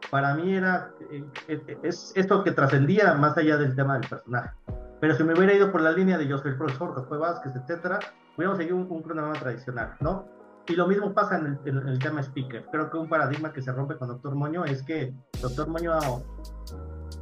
para 0.09 0.33
mí 0.33 0.55
era, 0.55 0.91
eh, 1.11 1.25
eh, 1.47 1.77
es 1.83 2.13
esto 2.15 2.43
que 2.43 2.51
trascendía 2.51 3.13
más 3.15 3.37
allá 3.37 3.57
del 3.57 3.75
tema 3.75 3.99
del 3.99 4.09
personaje. 4.09 4.51
Pero 4.99 5.15
si 5.15 5.23
me 5.23 5.33
hubiera 5.33 5.53
ido 5.53 5.71
por 5.71 5.81
la 5.81 5.91
línea 5.91 6.17
de 6.17 6.27
yo 6.27 6.37
soy 6.37 6.51
el 6.51 6.57
profesor, 6.57 6.93
José 6.93 7.15
Vázquez, 7.15 7.55
etcétera, 7.55 7.99
hubiéramos 8.35 8.57
seguido 8.57 8.77
un, 8.77 8.87
un 8.89 9.01
cronograma 9.01 9.39
tradicional, 9.39 9.95
¿no? 9.99 10.39
Y 10.69 10.75
lo 10.75 10.87
mismo 10.87 11.13
pasa 11.15 11.39
en 11.39 11.59
el, 11.65 11.99
tema 11.99 12.21
speaker. 12.21 12.63
Creo 12.71 12.91
que 12.91 12.97
un 12.97 13.09
paradigma 13.09 13.51
que 13.51 13.59
se 13.59 13.71
rompe 13.71 13.97
con 13.97 14.07
Doctor 14.07 14.35
Moño 14.35 14.65
es 14.65 14.83
que 14.83 15.15
Doctor 15.41 15.67
Moño 15.67 15.93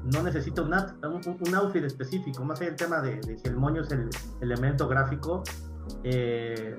no 0.03 0.24
necesita 0.24 0.62
un, 0.62 0.74
un, 0.74 1.55
outfit 1.55 1.84
específico, 1.84 2.43
más 2.43 2.60
allá 2.60 2.72
del 2.72 2.77
tema 2.77 3.01
de, 3.01 3.22
si 3.24 3.48
el 3.48 3.55
moño 3.55 3.84
es 3.84 3.91
el 3.91 4.10
elemento 4.41 4.89
gráfico. 4.89 5.43
Eh, 6.03 6.75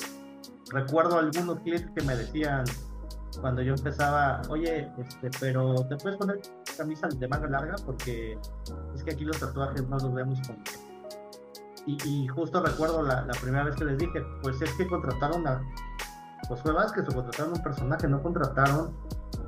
recuerdo 0.70 1.18
algunos 1.18 1.60
clientes 1.60 1.90
que 1.96 2.04
me 2.04 2.14
decían 2.14 2.64
cuando 3.40 3.62
yo 3.62 3.72
empezaba, 3.72 4.42
oye, 4.50 4.92
este, 4.98 5.30
pero 5.40 5.74
te 5.88 5.96
puedes 5.96 6.18
poner 6.18 6.38
camisa 6.76 7.08
de 7.08 7.28
manga 7.28 7.48
larga 7.48 7.76
porque 7.86 8.38
es 8.94 9.02
que 9.02 9.12
aquí 9.12 9.24
los 9.24 9.38
tatuajes 9.40 9.88
no 9.88 9.96
los 9.96 10.12
vemos 10.12 10.38
como. 10.46 10.58
Y, 11.86 11.96
y 12.04 12.28
justo 12.28 12.62
recuerdo 12.62 13.02
la, 13.02 13.26
primera 13.40 13.64
vez 13.64 13.76
que 13.76 13.84
les 13.84 13.98
dije, 13.98 14.22
pues 14.42 14.60
es 14.60 14.72
que 14.74 14.86
contrataron 14.86 15.46
a 15.46 15.62
pues 16.48 16.62
fue 16.62 16.72
que 16.94 17.00
o 17.00 17.14
contrataron 17.14 17.52
un 17.54 17.62
personaje, 17.62 18.08
no 18.08 18.22
contrataron 18.22 18.94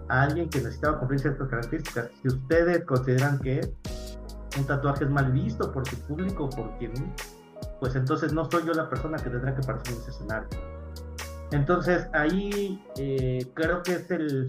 a 0.08 0.22
alguien 0.22 0.50
que 0.50 0.58
necesitaba 0.58 0.98
cumplir 0.98 1.20
ciertas 1.20 1.48
características. 1.48 2.10
Si 2.20 2.28
ustedes 2.28 2.84
consideran 2.84 3.38
que 3.38 3.74
un 4.58 4.66
tatuaje 4.66 5.04
es 5.04 5.10
mal 5.10 5.30
visto 5.32 5.72
por 5.72 5.88
su 5.88 5.96
público, 6.00 6.50
por 6.50 6.76
quien, 6.78 6.92
pues 7.78 7.94
entonces 7.94 8.32
no 8.32 8.50
soy 8.50 8.66
yo 8.66 8.74
la 8.74 8.88
persona 8.88 9.16
que 9.16 9.30
tendrá 9.30 9.54
que 9.54 9.62
aparecer 9.62 9.94
en 9.94 10.00
ese 10.00 10.10
escenario. 10.10 10.48
Entonces 11.52 12.06
ahí 12.12 12.84
eh, 12.96 13.50
creo 13.54 13.82
que 13.82 13.92
es 13.94 14.10
el, 14.10 14.48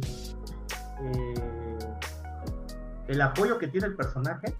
el 3.07 3.21
apoyo 3.21 3.57
que 3.57 3.67
tiene 3.67 3.87
el 3.87 3.95
personaje 3.95 4.55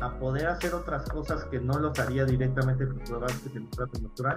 a 0.00 0.18
poder 0.18 0.46
hacer 0.46 0.74
otras 0.74 1.08
cosas 1.10 1.44
que 1.44 1.60
no 1.60 1.78
los 1.78 1.98
haría 1.98 2.24
directamente 2.24 2.86
con 2.86 2.98
que 2.98 3.58
en 3.58 3.70
trato 3.70 4.00
natural. 4.00 4.36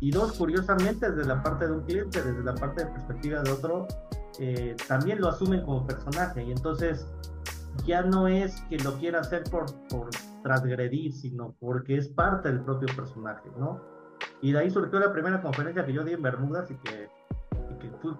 Y 0.00 0.10
dos, 0.10 0.32
curiosamente, 0.32 1.10
desde 1.10 1.26
la 1.28 1.42
parte 1.42 1.66
de 1.66 1.72
un 1.72 1.82
cliente, 1.82 2.22
desde 2.22 2.44
la 2.44 2.54
parte 2.54 2.84
de 2.84 2.90
perspectiva 2.90 3.42
de 3.42 3.50
otro, 3.50 3.86
eh, 4.38 4.76
también 4.86 5.20
lo 5.20 5.28
asumen 5.28 5.64
como 5.64 5.86
personaje. 5.86 6.44
Y 6.44 6.52
entonces 6.52 7.06
ya 7.86 8.02
no 8.02 8.28
es 8.28 8.60
que 8.68 8.78
lo 8.78 8.94
quiera 8.98 9.20
hacer 9.20 9.44
por, 9.44 9.66
por 9.88 10.10
transgredir, 10.42 11.12
sino 11.12 11.54
porque 11.58 11.96
es 11.96 12.08
parte 12.08 12.50
del 12.50 12.60
propio 12.60 12.94
personaje, 12.94 13.50
¿no? 13.58 13.80
Y 14.42 14.52
de 14.52 14.58
ahí 14.58 14.70
surgió 14.70 14.98
la 14.98 15.12
primera 15.12 15.40
conferencia 15.40 15.84
que 15.86 15.92
yo 15.92 16.04
di 16.04 16.12
en 16.12 16.22
Bermudas 16.22 16.70
y 16.70 16.74
que, 16.76 17.08
que 17.80 17.90
fui 18.02 18.14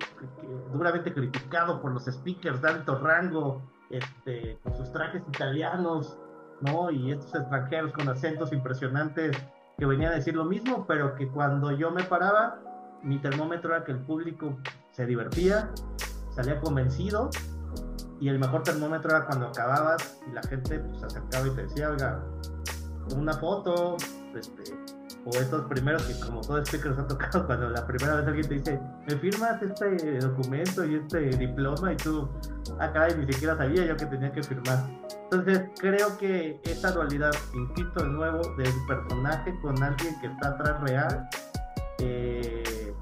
duramente 0.73 1.12
criticado 1.12 1.83
por 1.83 1.92
los 1.92 2.04
speakers 2.06 2.62
de 2.62 2.68
alto 2.68 2.99
rango, 2.99 3.62
este, 3.90 4.59
con 4.62 4.75
sus 4.75 4.90
trajes 4.92 5.23
italianos, 5.28 6.18
¿no? 6.64 6.90
Y 6.90 7.12
estos 7.12 7.35
extranjeros 7.35 7.92
con 7.92 8.09
acentos 8.09 8.52
impresionantes 8.52 9.37
que 9.78 9.87
venían 9.87 10.12
a 10.12 10.16
decir 10.16 10.35
lo 10.35 10.44
mismo, 10.44 10.87
pero 10.87 11.14
que 11.14 11.28
cuando 11.28 11.71
yo 11.73 11.90
me 11.90 12.04
paraba, 12.04 12.59
mi 13.02 13.18
termómetro 13.18 13.75
era 13.75 13.85
que 13.85 13.92
el 13.92 13.99
público 13.99 14.56
se 14.92 15.06
divertía, 15.06 15.71
salía 16.30 16.61
convencido, 16.61 17.30
y 18.21 18.28
el 18.28 18.38
mejor 18.38 18.62
termómetro 18.62 19.11
era 19.11 19.26
cuando 19.26 19.49
acababas 19.49 20.21
y 20.26 20.33
la 20.33 20.42
gente 20.42 20.78
pues, 20.78 21.00
se 21.00 21.06
acercaba 21.06 21.47
y 21.47 21.50
te 21.50 21.62
decía, 21.62 21.90
oiga, 21.90 22.25
una 23.16 23.35
foto, 23.35 23.97
este, 24.35 24.62
o 25.26 25.31
estos 25.31 25.64
primeros 25.66 26.02
que 26.04 26.19
como 26.21 26.40
todo 26.40 26.59
speaker 26.59 26.90
nos 26.90 27.00
ha 27.00 27.09
tocado, 27.09 27.47
cuando 27.47 27.71
la 27.71 27.87
primera 27.87 28.16
vez 28.16 28.26
alguien 28.26 28.49
te 28.49 28.54
dice, 28.54 28.81
¿me 29.07 29.16
firmas 29.16 29.62
este 29.62 30.19
documento 30.19 30.85
y 30.85 30.97
este 30.97 31.19
diploma? 31.37 31.93
Y 31.93 31.97
tú, 31.97 32.28
acá 32.78 33.04
ah, 33.04 33.14
ni 33.16 33.33
siquiera 33.33 33.57
sabía 33.57 33.87
yo 33.87 33.97
que 33.97 34.07
tenía 34.07 34.33
que 34.33 34.43
firmar. 34.43 34.85
Entonces 35.25 35.62
creo 35.78 36.16
que 36.19 36.61
esta 36.64 36.93
dualidad, 36.93 37.33
insisto 37.54 38.02
de 38.02 38.11
nuevo, 38.11 38.43
del 38.57 38.73
personaje 38.87 39.59
con 39.62 39.83
alguien 39.83 40.21
que 40.21 40.26
está 40.26 40.49
atrás 40.49 40.81
real, 40.83 41.28
eh, 41.99 42.95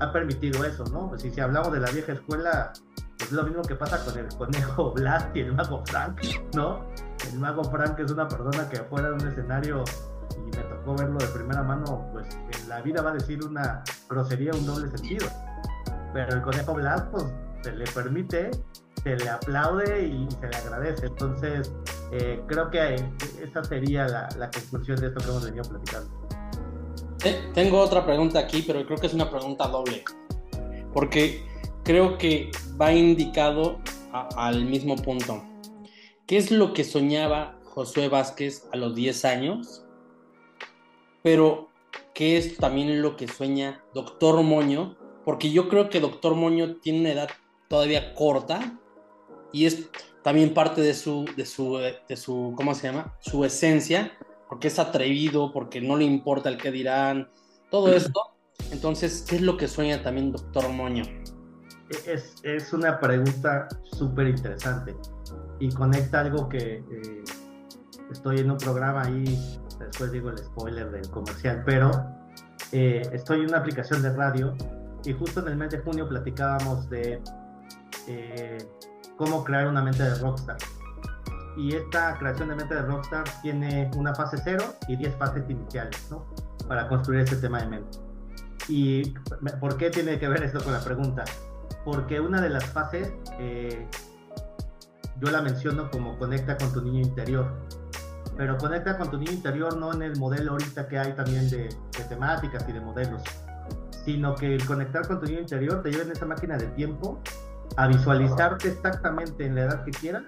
ha 0.00 0.12
permitido 0.12 0.64
eso, 0.64 0.84
¿no? 0.86 1.08
Pues 1.08 1.22
si, 1.22 1.30
si 1.30 1.40
hablamos 1.40 1.72
de 1.72 1.80
la 1.80 1.90
vieja 1.90 2.12
escuela, 2.12 2.72
es 3.20 3.32
lo 3.32 3.42
mismo 3.44 3.62
que 3.62 3.74
pasa 3.74 4.04
con 4.04 4.18
el 4.18 4.28
conejo 4.36 4.92
Blast 4.96 5.34
y 5.36 5.40
el 5.40 5.54
mago 5.54 5.82
Frank, 5.86 6.20
¿no? 6.54 6.84
El 7.32 7.38
mago 7.38 7.64
Frank 7.64 7.98
es 8.00 8.10
una 8.10 8.26
persona 8.28 8.68
que 8.68 8.78
afuera 8.78 9.08
de 9.08 9.14
un 9.14 9.28
escenario 9.28 9.84
tocó 10.88 11.02
verlo 11.02 11.18
de 11.18 11.26
primera 11.26 11.62
mano, 11.62 12.08
pues 12.12 12.26
en 12.34 12.68
la 12.68 12.80
vida 12.80 13.02
va 13.02 13.10
a 13.10 13.14
decir 13.14 13.44
una 13.44 13.82
grosería, 14.08 14.52
un 14.52 14.66
doble 14.66 14.90
sentido. 14.90 15.26
Pero 16.12 16.34
el 16.34 16.42
conejo 16.42 16.74
Blas, 16.74 17.04
pues 17.10 17.24
se 17.62 17.72
le 17.72 17.84
permite, 17.86 18.50
se 19.02 19.16
le 19.16 19.28
aplaude 19.28 20.06
y 20.06 20.28
se 20.30 20.48
le 20.48 20.56
agradece. 20.56 21.06
Entonces, 21.06 21.72
eh, 22.12 22.42
creo 22.46 22.70
que 22.70 22.94
esa 23.42 23.64
sería 23.64 24.08
la, 24.08 24.28
la, 24.38 24.50
conclusión 24.50 24.98
de 25.00 25.08
esto 25.08 25.20
que 25.20 25.30
hemos 25.30 25.44
venido 25.44 25.64
platicando. 25.64 26.10
tengo 27.54 27.80
otra 27.80 28.04
pregunta 28.04 28.38
aquí, 28.38 28.64
pero 28.66 28.84
creo 28.86 28.98
que 28.98 29.08
es 29.08 29.14
una 29.14 29.30
pregunta 29.30 29.68
doble. 29.68 30.04
Porque 30.94 31.44
creo 31.84 32.16
que 32.16 32.50
va 32.80 32.92
indicado 32.92 33.78
al 34.12 34.64
mismo 34.64 34.96
punto. 34.96 35.42
¿Qué 36.26 36.38
es 36.38 36.50
lo 36.50 36.72
que 36.72 36.84
soñaba 36.84 37.58
Josué 37.64 38.08
Vázquez 38.08 38.66
a 38.72 38.76
los 38.76 38.94
10 38.94 39.24
años? 39.26 39.84
Pero 41.30 41.68
¿qué 42.14 42.38
es 42.38 42.56
también 42.56 43.02
lo 43.02 43.14
que 43.14 43.28
sueña 43.28 43.84
Doctor 43.92 44.42
Moño? 44.42 44.96
Porque 45.26 45.50
yo 45.50 45.68
creo 45.68 45.90
que 45.90 46.00
Doctor 46.00 46.34
Moño 46.34 46.76
tiene 46.76 47.00
una 47.00 47.10
edad 47.10 47.28
todavía 47.68 48.14
corta 48.14 48.80
y 49.52 49.66
es 49.66 49.90
también 50.22 50.54
parte 50.54 50.80
de 50.80 50.94
su, 50.94 51.26
de 51.36 51.44
su, 51.44 51.76
de 51.76 52.16
su, 52.16 52.54
¿cómo 52.56 52.74
se 52.74 52.86
llama? 52.86 53.14
Su 53.20 53.44
esencia, 53.44 54.16
porque 54.48 54.68
es 54.68 54.78
atrevido, 54.78 55.52
porque 55.52 55.82
no 55.82 55.98
le 55.98 56.06
importa 56.06 56.48
el 56.48 56.56
que 56.56 56.70
dirán, 56.70 57.30
todo 57.70 57.92
esto. 57.92 58.22
Entonces, 58.72 59.26
¿qué 59.28 59.36
es 59.36 59.42
lo 59.42 59.58
que 59.58 59.68
sueña 59.68 60.02
también 60.02 60.32
Doctor 60.32 60.70
Moño? 60.70 61.04
Es, 62.06 62.36
es 62.42 62.72
una 62.72 62.98
pregunta 62.98 63.68
súper 63.92 64.28
interesante 64.28 64.96
y 65.60 65.68
conecta 65.72 66.20
algo 66.20 66.48
que 66.48 66.76
eh, 66.76 67.24
estoy 68.10 68.38
en 68.38 68.50
un 68.50 68.56
programa 68.56 69.02
ahí 69.02 69.38
después 69.78 70.12
digo 70.12 70.30
el 70.30 70.38
spoiler 70.38 70.90
del 70.90 71.08
comercial, 71.10 71.62
pero 71.64 71.90
eh, 72.72 73.02
estoy 73.12 73.40
en 73.40 73.48
una 73.48 73.58
aplicación 73.58 74.02
de 74.02 74.12
radio 74.12 74.54
y 75.04 75.12
justo 75.12 75.40
en 75.40 75.48
el 75.48 75.56
mes 75.56 75.70
de 75.70 75.78
junio 75.78 76.08
platicábamos 76.08 76.88
de 76.90 77.22
eh, 78.06 78.58
cómo 79.16 79.44
crear 79.44 79.68
una 79.68 79.82
mente 79.82 80.02
de 80.02 80.14
rockstar. 80.16 80.56
Y 81.56 81.74
esta 81.74 82.16
creación 82.18 82.50
de 82.50 82.56
mente 82.56 82.74
de 82.74 82.82
rockstar 82.82 83.24
tiene 83.42 83.90
una 83.96 84.14
fase 84.14 84.36
cero 84.42 84.64
y 84.86 84.96
10 84.96 85.16
fases 85.16 85.48
iniciales, 85.48 86.06
¿no? 86.10 86.24
Para 86.68 86.88
construir 86.88 87.22
ese 87.22 87.36
tema 87.36 87.60
de 87.60 87.66
mente. 87.66 87.98
¿Y 88.68 89.14
por 89.60 89.76
qué 89.76 89.90
tiene 89.90 90.18
que 90.18 90.28
ver 90.28 90.42
esto 90.42 90.62
con 90.62 90.72
la 90.72 90.80
pregunta? 90.80 91.24
Porque 91.84 92.20
una 92.20 92.40
de 92.40 92.50
las 92.50 92.64
fases, 92.66 93.12
eh, 93.40 93.88
yo 95.20 95.30
la 95.30 95.42
menciono 95.42 95.90
como 95.90 96.18
conecta 96.18 96.56
con 96.56 96.72
tu 96.72 96.82
niño 96.82 97.00
interior 97.00 97.50
pero 98.38 98.56
conecta 98.56 98.96
con 98.96 99.10
tu 99.10 99.18
niño 99.18 99.32
interior 99.32 99.76
no 99.76 99.92
en 99.92 100.00
el 100.00 100.16
modelo 100.16 100.52
ahorita 100.52 100.86
que 100.86 100.96
hay 100.96 101.12
también 101.12 101.50
de, 101.50 101.68
temáticas 102.08 102.64
y 102.68 102.72
de 102.72 102.80
modelos, 102.80 103.20
sino 104.04 104.36
que 104.36 104.54
el 104.54 104.64
conectar 104.64 105.06
con 105.08 105.18
tu 105.18 105.26
niño 105.26 105.40
interior 105.40 105.82
te 105.82 105.90
lleva 105.90 106.04
en 106.04 106.12
esa 106.12 106.24
máquina 106.24 106.56
de 106.56 106.68
tiempo 106.68 107.20
a 107.76 107.88
visualizarte 107.88 108.68
exactamente 108.68 109.44
en 109.44 109.56
la 109.56 109.62
edad 109.62 109.84
que 109.84 109.90
quieras 109.90 110.22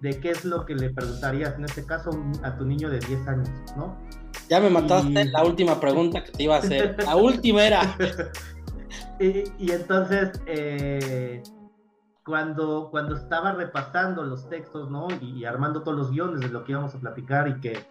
de 0.00 0.18
qué 0.18 0.32
es 0.32 0.44
lo 0.44 0.66
que 0.66 0.74
le 0.74 0.90
preguntarías, 0.90 1.54
en 1.56 1.64
este 1.64 1.86
caso, 1.86 2.10
a 2.42 2.56
tu 2.56 2.66
niño 2.66 2.90
de 2.90 2.98
10 2.98 3.28
años, 3.28 3.48
¿no? 3.76 3.96
Ya 4.50 4.60
me 4.60 4.68
mataste 4.68 5.24
la 5.26 5.44
última 5.44 5.80
pregunta 5.80 6.22
que 6.22 6.32
te 6.32 6.42
iba 6.42 6.56
a 6.56 6.58
hacer. 6.58 6.96
La 7.02 7.16
última 7.16 7.64
era. 7.64 7.96
y, 9.18 9.44
y, 9.58 9.70
entonces, 9.70 10.38
eh, 10.46 11.42
cuando, 12.26 12.88
cuando 12.90 13.14
estaba 13.14 13.52
repasando 13.52 14.24
los 14.24 14.48
textos, 14.48 14.90
¿no? 14.90 15.06
Y, 15.20 15.44
armando 15.44 15.82
todos 15.82 15.96
los 15.96 16.10
guiones 16.10 16.40
de 16.40 16.48
lo 16.48 16.64
que 16.64 16.72
íbamos 16.72 16.92
a 16.94 16.98
platicar 16.98 17.46
y 17.46 17.60
que, 17.60 17.86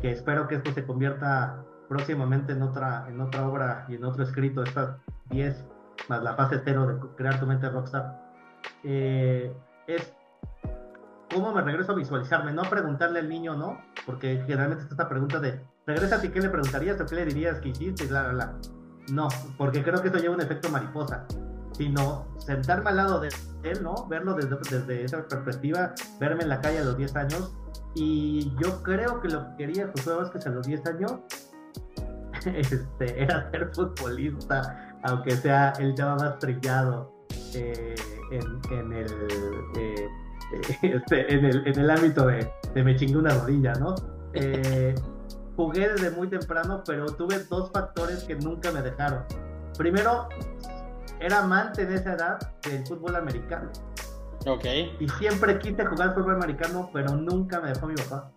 que, 0.00 0.12
espero 0.12 0.46
que 0.46 0.54
esto 0.54 0.72
se 0.72 0.86
convierta 0.86 1.64
próximamente 1.88 2.52
en 2.52 2.62
otra, 2.62 3.06
en 3.08 3.20
otra 3.20 3.46
obra 3.46 3.84
y 3.88 3.96
en 3.96 4.04
otro 4.04 4.22
escrito, 4.22 4.62
estas 4.62 4.96
10 5.30 5.66
más 6.08 6.22
la 6.22 6.34
fase 6.34 6.60
cero 6.64 6.86
de 6.86 7.14
crear 7.16 7.38
tu 7.40 7.46
mente 7.46 7.68
rockstar, 7.68 8.22
eh, 8.84 9.52
es 9.88 10.14
cómo 11.34 11.52
me 11.52 11.60
regreso 11.62 11.92
a 11.92 11.96
visualizarme, 11.96 12.52
no 12.52 12.62
preguntarle 12.62 13.18
al 13.18 13.28
niño, 13.28 13.56
¿no? 13.56 13.80
Porque 14.06 14.36
generalmente 14.46 14.84
está 14.84 14.94
esta 14.94 15.08
pregunta 15.08 15.40
de, 15.40 15.60
regresa 15.86 16.16
a 16.16 16.20
ti, 16.20 16.28
¿qué 16.28 16.40
le 16.40 16.50
preguntarías 16.50 17.00
o 17.00 17.06
qué 17.06 17.16
le 17.16 17.24
dirías 17.26 17.60
que 17.60 17.70
hiciste? 17.70 18.08
la 18.10 18.54
No, 19.10 19.26
porque 19.58 19.82
creo 19.82 20.00
que 20.00 20.06
esto 20.06 20.20
lleva 20.20 20.34
un 20.34 20.40
efecto 20.40 20.70
mariposa 20.70 21.26
sino 21.82 22.26
sentarme 22.38 22.90
al 22.90 22.96
lado 22.96 23.20
de 23.20 23.28
él, 23.64 23.82
¿no? 23.82 24.06
Verlo 24.08 24.34
desde, 24.34 24.56
desde 24.70 25.04
esa 25.04 25.26
perspectiva, 25.26 25.94
verme 26.20 26.44
en 26.44 26.48
la 26.48 26.60
calle 26.60 26.78
a 26.78 26.84
los 26.84 26.96
10 26.96 27.16
años. 27.16 27.52
Y 27.94 28.54
yo 28.62 28.82
creo 28.82 29.20
que 29.20 29.28
lo 29.28 29.48
que 29.48 29.66
quería 29.66 29.90
Josué 29.96 30.14
Vázquez 30.14 30.46
a 30.46 30.50
los 30.50 30.66
10 30.66 30.86
años 30.86 31.12
este, 32.46 33.22
era 33.22 33.50
ser 33.50 33.70
futbolista, 33.74 34.96
aunque 35.02 35.32
sea 35.32 35.72
el 35.80 35.94
llama 35.96 36.16
más 36.16 36.38
trillado 36.38 37.12
eh, 37.54 37.94
en, 38.30 38.92
el, 38.92 39.06
eh, 39.76 40.08
este, 40.82 41.34
en, 41.34 41.44
el, 41.44 41.66
en 41.66 41.80
el 41.80 41.90
ámbito 41.90 42.26
de, 42.26 42.48
de 42.74 42.84
me 42.84 42.94
chingué 42.94 43.16
una 43.16 43.34
rodilla, 43.34 43.72
¿no? 43.74 43.96
Eh, 44.34 44.94
jugué 45.56 45.88
desde 45.88 46.12
muy 46.12 46.28
temprano, 46.28 46.82
pero 46.86 47.06
tuve 47.06 47.40
dos 47.50 47.72
factores 47.72 48.22
que 48.22 48.36
nunca 48.36 48.70
me 48.70 48.82
dejaron. 48.82 49.24
Primero, 49.76 50.28
era 51.22 51.40
amante 51.40 51.86
de 51.86 51.94
esa 51.94 52.14
edad 52.14 52.38
del 52.62 52.86
fútbol 52.86 53.16
americano. 53.16 53.70
Ok. 54.46 54.64
Y 54.98 55.08
siempre 55.08 55.58
quise 55.58 55.84
jugar 55.86 56.14
fútbol 56.14 56.34
americano, 56.34 56.90
pero 56.92 57.14
nunca 57.14 57.60
me 57.60 57.68
dejó 57.68 57.86
mi 57.86 57.94
papá. 57.94 58.32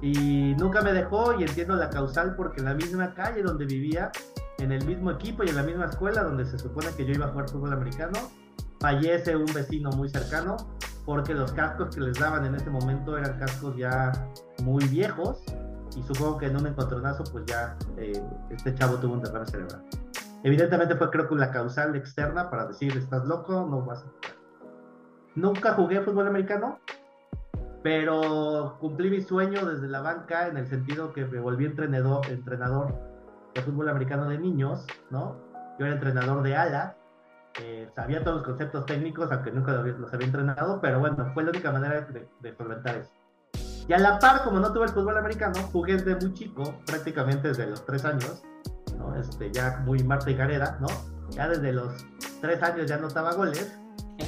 Y 0.00 0.54
nunca 0.58 0.82
me 0.82 0.92
dejó 0.92 1.38
y 1.38 1.42
entiendo 1.42 1.74
la 1.74 1.90
causal 1.90 2.36
porque 2.36 2.60
en 2.60 2.66
la 2.66 2.74
misma 2.74 3.14
calle 3.14 3.42
donde 3.42 3.64
vivía, 3.64 4.12
en 4.58 4.72
el 4.72 4.84
mismo 4.84 5.10
equipo 5.10 5.42
y 5.42 5.48
en 5.48 5.56
la 5.56 5.62
misma 5.62 5.86
escuela 5.86 6.22
donde 6.22 6.44
se 6.44 6.58
supone 6.58 6.88
que 6.96 7.04
yo 7.04 7.12
iba 7.12 7.26
a 7.26 7.28
jugar 7.30 7.48
fútbol 7.48 7.72
americano, 7.72 8.18
fallece 8.78 9.34
un 9.34 9.46
vecino 9.46 9.90
muy 9.90 10.08
cercano 10.08 10.56
porque 11.04 11.34
los 11.34 11.52
cascos 11.52 11.94
que 11.94 12.00
les 12.00 12.18
daban 12.18 12.44
en 12.44 12.54
ese 12.54 12.68
momento 12.68 13.16
eran 13.16 13.38
cascos 13.38 13.76
ya 13.76 14.12
muy 14.62 14.84
viejos 14.86 15.42
y 15.96 16.02
supongo 16.02 16.38
que 16.38 16.46
en 16.46 16.56
un 16.56 16.66
encontronazo 16.66 17.24
pues 17.32 17.44
ya 17.46 17.76
eh, 17.96 18.20
este 18.50 18.74
chavo 18.74 18.96
tuvo 18.96 19.14
un 19.14 19.22
derrame 19.22 19.46
cerebral. 19.46 19.82
Evidentemente 20.42 20.94
fue 20.96 21.10
creo 21.10 21.28
que 21.28 21.34
la 21.34 21.50
causal 21.50 21.96
externa 21.96 22.50
para 22.50 22.66
decir, 22.66 22.96
estás 22.96 23.24
loco, 23.26 23.66
no 23.68 23.84
vas 23.84 24.00
a 24.00 24.02
jugar. 24.02 24.36
Nunca 25.34 25.74
jugué 25.74 26.00
fútbol 26.00 26.28
americano, 26.28 26.78
pero 27.82 28.76
cumplí 28.80 29.10
mi 29.10 29.20
sueño 29.20 29.66
desde 29.66 29.88
la 29.88 30.00
banca 30.00 30.48
en 30.48 30.56
el 30.56 30.66
sentido 30.66 31.12
que 31.12 31.24
me 31.24 31.40
volví 31.40 31.66
entrenador, 31.66 32.26
entrenador 32.28 32.94
de 33.54 33.62
fútbol 33.62 33.88
americano 33.88 34.28
de 34.28 34.38
niños, 34.38 34.86
¿no? 35.10 35.46
yo 35.78 35.86
era 35.86 35.94
entrenador 35.94 36.42
de 36.42 36.56
alas, 36.56 36.96
eh, 37.62 37.88
sabía 37.94 38.22
todos 38.22 38.38
los 38.38 38.46
conceptos 38.46 38.86
técnicos, 38.86 39.30
aunque 39.30 39.50
nunca 39.50 39.72
los 39.72 40.12
había 40.12 40.26
entrenado, 40.26 40.80
pero 40.80 41.00
bueno, 41.00 41.30
fue 41.32 41.44
la 41.44 41.50
única 41.50 41.70
manera 41.70 42.00
de, 42.02 42.28
de 42.40 42.56
solventar 42.56 42.96
eso. 42.96 43.12
Y 43.88 43.92
a 43.92 43.98
la 43.98 44.18
par, 44.18 44.42
como 44.42 44.58
no 44.58 44.72
tuve 44.72 44.86
el 44.86 44.90
fútbol 44.90 45.16
americano, 45.16 45.54
jugué 45.72 45.94
desde 45.94 46.16
muy 46.16 46.34
chico, 46.34 46.74
prácticamente 46.86 47.48
desde 47.48 47.66
los 47.66 47.84
tres 47.84 48.04
años, 48.04 48.42
¿no? 49.06 49.20
Este, 49.20 49.52
ya 49.52 49.82
muy 49.84 50.02
Marta 50.02 50.30
y 50.30 50.34
Gareda, 50.34 50.78
¿no? 50.80 50.86
Ya 51.30 51.48
desde 51.48 51.72
los 51.72 52.04
tres 52.40 52.62
años 52.62 52.86
ya 52.86 52.96
anotaba 52.96 53.34
goles. 53.34 53.78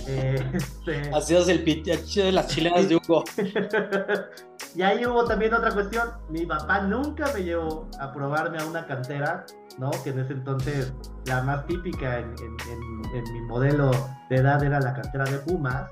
Eh, 0.06 0.50
este... 0.52 1.10
Hacías 1.14 1.48
el 1.48 1.64
pitache 1.64 2.24
de 2.24 2.32
las 2.32 2.48
chilenas 2.48 2.88
de 2.88 2.96
Hugo. 2.96 3.24
y 4.74 4.82
ahí 4.82 5.04
hubo 5.06 5.24
también 5.24 5.54
otra 5.54 5.72
cuestión. 5.72 6.10
Mi 6.30 6.46
papá 6.46 6.80
nunca 6.80 7.30
me 7.34 7.42
llevó 7.42 7.88
a 8.00 8.12
probarme 8.12 8.58
a 8.58 8.66
una 8.66 8.86
cantera, 8.86 9.46
¿no? 9.78 9.90
Que 10.02 10.10
en 10.10 10.20
ese 10.20 10.32
entonces 10.32 10.92
la 11.26 11.42
más 11.42 11.66
típica 11.66 12.18
en, 12.18 12.34
en, 12.38 13.16
en 13.16 13.32
mi 13.32 13.40
modelo 13.42 13.90
de 14.30 14.36
edad 14.36 14.62
era 14.62 14.80
la 14.80 14.94
cantera 14.94 15.24
de 15.24 15.38
Pumas 15.38 15.88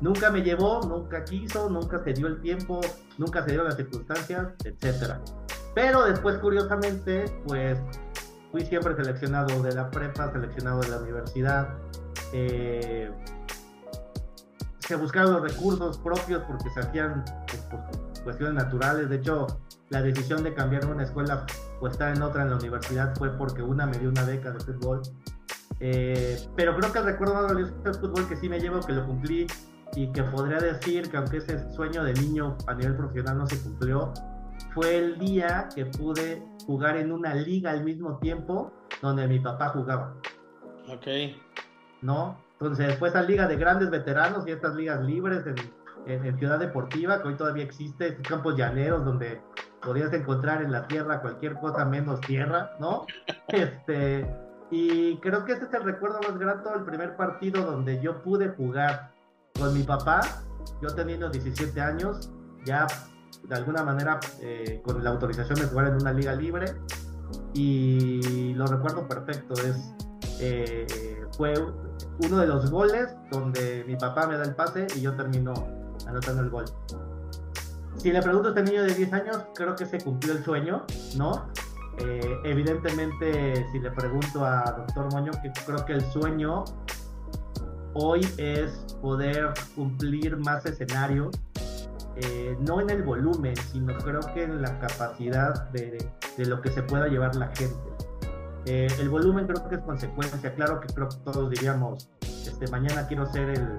nunca 0.00 0.30
me 0.30 0.42
llevó, 0.42 0.80
nunca 0.82 1.24
quiso, 1.24 1.68
nunca 1.70 2.02
se 2.04 2.12
dio 2.12 2.26
el 2.26 2.40
tiempo, 2.40 2.80
nunca 3.18 3.42
se 3.42 3.48
dieron 3.48 3.66
las 3.66 3.76
circunstancias, 3.76 4.48
etcétera. 4.64 5.20
Pero 5.74 6.04
después, 6.04 6.38
curiosamente, 6.38 7.24
pues 7.46 7.78
fui 8.54 8.64
siempre 8.64 8.94
seleccionado 8.94 9.60
de 9.64 9.74
la 9.74 9.90
prepa, 9.90 10.30
seleccionado 10.30 10.80
de 10.80 10.88
la 10.88 10.98
universidad. 10.98 11.70
Eh, 12.32 13.10
se 14.78 14.94
buscaron 14.94 15.32
los 15.32 15.42
recursos 15.42 15.98
propios 15.98 16.40
porque 16.46 16.70
se 16.70 16.78
hacían 16.78 17.24
pues, 17.48 18.22
cuestiones 18.22 18.54
naturales. 18.54 19.10
De 19.10 19.16
hecho, 19.16 19.48
la 19.88 20.02
decisión 20.02 20.44
de 20.44 20.54
cambiar 20.54 20.86
una 20.86 21.02
escuela 21.02 21.44
o 21.80 21.88
estar 21.88 22.14
en 22.14 22.22
otra 22.22 22.44
en 22.44 22.50
la 22.50 22.56
universidad 22.56 23.12
fue 23.16 23.36
porque 23.36 23.60
una 23.60 23.86
me 23.86 23.98
dio 23.98 24.08
una 24.08 24.22
beca 24.22 24.52
de 24.52 24.60
fútbol. 24.60 25.02
Eh, 25.80 26.40
pero 26.54 26.76
creo 26.76 26.92
que 26.92 26.98
el 27.00 27.06
recuerdo 27.06 27.34
más 27.34 27.52
valioso 27.52 27.74
del 27.82 27.94
fútbol 27.94 28.28
que 28.28 28.36
sí 28.36 28.48
me 28.48 28.60
llevo, 28.60 28.78
que 28.78 28.92
lo 28.92 29.04
cumplí 29.04 29.48
y 29.96 30.12
que 30.12 30.22
podría 30.22 30.58
decir 30.58 31.10
que 31.10 31.16
aunque 31.16 31.38
ese 31.38 31.72
sueño 31.72 32.04
de 32.04 32.12
niño 32.14 32.56
a 32.68 32.74
nivel 32.74 32.94
profesional 32.94 33.36
no 33.36 33.48
se 33.48 33.60
cumplió, 33.60 34.12
fue 34.74 34.96
el 34.96 35.18
día 35.18 35.68
que 35.74 35.86
pude 35.86 36.42
jugar 36.66 36.96
en 36.96 37.12
una 37.12 37.34
liga 37.34 37.70
al 37.70 37.84
mismo 37.84 38.18
tiempo 38.18 38.72
donde 39.00 39.26
mi 39.28 39.38
papá 39.38 39.68
jugaba. 39.68 40.14
Ok. 40.88 41.06
¿No? 42.02 42.38
Entonces 42.52 42.98
fue 42.98 43.08
esa 43.08 43.22
liga 43.22 43.46
de 43.46 43.56
grandes 43.56 43.90
veteranos 43.90 44.46
y 44.46 44.50
estas 44.50 44.74
ligas 44.74 45.02
libres 45.02 45.44
en, 45.46 46.24
en, 46.24 46.38
Ciudad 46.38 46.58
Deportiva, 46.58 47.20
que 47.22 47.28
hoy 47.28 47.36
todavía 47.36 47.64
existe, 47.64 48.16
campos 48.22 48.56
llaneros 48.56 49.04
donde 49.04 49.40
podías 49.82 50.12
encontrar 50.12 50.62
en 50.62 50.72
la 50.72 50.86
tierra 50.86 51.20
cualquier 51.20 51.54
cosa 51.54 51.84
menos 51.84 52.20
tierra, 52.20 52.72
¿no? 52.80 53.06
Este, 53.48 54.26
y 54.70 55.18
creo 55.18 55.44
que 55.44 55.52
ese 55.52 55.64
es 55.64 55.74
el 55.74 55.84
recuerdo 55.84 56.20
más 56.20 56.38
grato, 56.38 56.74
el 56.74 56.84
primer 56.84 57.16
partido 57.16 57.62
donde 57.64 58.00
yo 58.00 58.22
pude 58.22 58.48
jugar 58.48 59.12
con 59.58 59.74
mi 59.74 59.82
papá, 59.82 60.20
yo 60.82 60.94
teniendo 60.94 61.28
17 61.28 61.80
años, 61.80 62.32
ya 62.64 62.86
de 63.48 63.54
alguna 63.54 63.82
manera 63.82 64.20
eh, 64.40 64.80
con 64.84 65.02
la 65.02 65.10
autorización 65.10 65.58
de 65.58 65.66
jugar 65.66 65.88
en 65.88 65.94
una 65.94 66.12
liga 66.12 66.34
libre 66.34 66.74
y 67.52 68.54
lo 68.54 68.66
recuerdo 68.66 69.06
perfecto, 69.06 69.54
es, 69.54 69.94
eh, 70.40 70.86
fue 71.36 71.54
uno 72.18 72.38
de 72.38 72.46
los 72.46 72.70
goles 72.70 73.14
donde 73.30 73.84
mi 73.86 73.96
papá 73.96 74.26
me 74.26 74.36
da 74.36 74.44
el 74.44 74.54
pase 74.54 74.86
y 74.96 75.00
yo 75.00 75.14
termino 75.14 75.52
anotando 76.06 76.42
el 76.42 76.50
gol. 76.50 76.64
Si 77.96 78.12
le 78.12 78.20
pregunto 78.20 78.48
a 78.48 78.50
este 78.50 78.62
niño 78.64 78.82
de 78.82 78.94
10 78.94 79.12
años, 79.12 79.44
creo 79.54 79.76
que 79.76 79.86
se 79.86 79.98
cumplió 79.98 80.32
el 80.32 80.44
sueño, 80.44 80.84
¿no? 81.16 81.48
Eh, 81.98 82.38
evidentemente, 82.44 83.64
si 83.70 83.78
le 83.78 83.90
pregunto 83.92 84.44
a 84.44 84.64
doctor 84.72 85.12
Moño, 85.12 85.30
que 85.42 85.52
creo 85.64 85.84
que 85.86 85.92
el 85.92 86.02
sueño 86.12 86.64
hoy 87.94 88.26
es 88.36 88.72
poder 89.00 89.54
cumplir 89.76 90.36
más 90.36 90.66
escenarios, 90.66 91.40
eh, 92.16 92.56
no 92.60 92.80
en 92.80 92.90
el 92.90 93.02
volumen, 93.02 93.56
sino 93.56 93.96
creo 93.98 94.20
que 94.34 94.44
en 94.44 94.62
la 94.62 94.78
capacidad 94.78 95.70
de, 95.70 96.10
de 96.36 96.46
lo 96.46 96.60
que 96.60 96.70
se 96.70 96.82
pueda 96.82 97.08
llevar 97.08 97.34
la 97.36 97.48
gente. 97.48 97.76
Eh, 98.66 98.86
el 98.98 99.08
volumen 99.10 99.46
creo 99.46 99.68
que 99.68 99.74
es 99.76 99.80
consecuencia, 99.82 100.54
claro 100.54 100.80
que 100.80 100.92
creo 100.92 101.08
que 101.08 101.16
todos 101.24 101.50
diríamos, 101.50 102.08
este, 102.22 102.66
mañana 102.68 103.06
quiero 103.06 103.26
ser 103.26 103.50
el, 103.50 103.78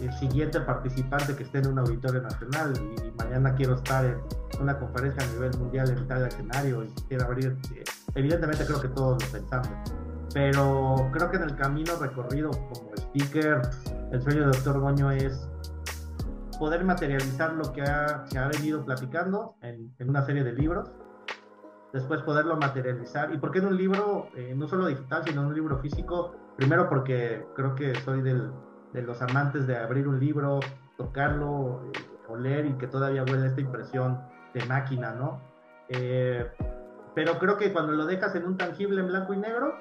el 0.00 0.12
siguiente 0.18 0.60
participante 0.60 1.34
que 1.34 1.44
esté 1.44 1.58
en 1.58 1.68
un 1.68 1.78
auditorio 1.78 2.20
nacional 2.20 2.72
y, 2.76 3.08
mañana 3.18 3.54
quiero 3.54 3.74
estar 3.74 4.04
en 4.04 4.18
una 4.60 4.78
conferencia 4.78 5.26
a 5.26 5.32
nivel 5.32 5.56
mundial 5.58 5.90
en 5.90 6.06
tal 6.06 6.26
escenario 6.26 6.84
y 6.84 6.88
quiero 7.08 7.24
abrir, 7.24 7.56
eh, 7.74 7.84
evidentemente 8.14 8.64
creo 8.64 8.80
que 8.80 8.88
todos 8.88 9.22
lo 9.22 9.32
pensamos 9.32 9.70
pero 10.34 11.08
creo 11.12 11.30
que 11.30 11.36
en 11.36 11.44
el 11.44 11.56
camino 11.56 11.96
recorrido 12.00 12.50
como 12.50 12.92
speaker, 12.96 13.62
el 14.12 14.22
sueño 14.22 14.42
del 14.42 14.52
doctor 14.52 14.80
Goño 14.80 15.10
es 15.10 15.48
poder 16.58 16.84
materializar 16.84 17.54
lo 17.54 17.72
que 17.72 17.82
ha, 17.82 18.24
ha 18.24 18.48
venido 18.48 18.84
platicando 18.84 19.56
en, 19.62 19.94
en, 19.98 20.10
una 20.10 20.22
serie 20.22 20.44
de 20.44 20.52
libros, 20.52 20.90
después 21.92 22.22
poderlo 22.22 22.56
materializar, 22.56 23.32
y 23.32 23.38
por 23.38 23.50
qué 23.50 23.58
en 23.58 23.66
un 23.66 23.76
libro, 23.76 24.28
eh, 24.34 24.54
no 24.56 24.66
solo 24.68 24.86
digital, 24.86 25.22
sino 25.24 25.42
en 25.42 25.48
un 25.48 25.54
libro 25.54 25.78
físico, 25.78 26.34
primero 26.56 26.88
porque 26.88 27.46
creo 27.54 27.74
que 27.74 27.94
soy 27.96 28.22
del, 28.22 28.50
de 28.92 29.02
los 29.02 29.20
amantes 29.22 29.66
de 29.66 29.76
abrir 29.76 30.08
un 30.08 30.18
libro, 30.18 30.60
tocarlo, 30.96 31.82
eh, 31.86 31.98
oler 32.28 32.66
y 32.66 32.72
que 32.74 32.86
todavía 32.86 33.24
huele 33.24 33.46
esta 33.46 33.60
impresión 33.60 34.20
de 34.54 34.64
máquina, 34.66 35.12
¿no? 35.12 35.40
Eh, 35.88 36.46
pero 37.14 37.38
creo 37.38 37.56
que 37.56 37.72
cuando 37.72 37.92
lo 37.92 38.06
dejas 38.06 38.34
en 38.34 38.44
un 38.44 38.56
tangible 38.56 39.00
en 39.00 39.08
blanco 39.08 39.32
y 39.34 39.38
negro, 39.38 39.74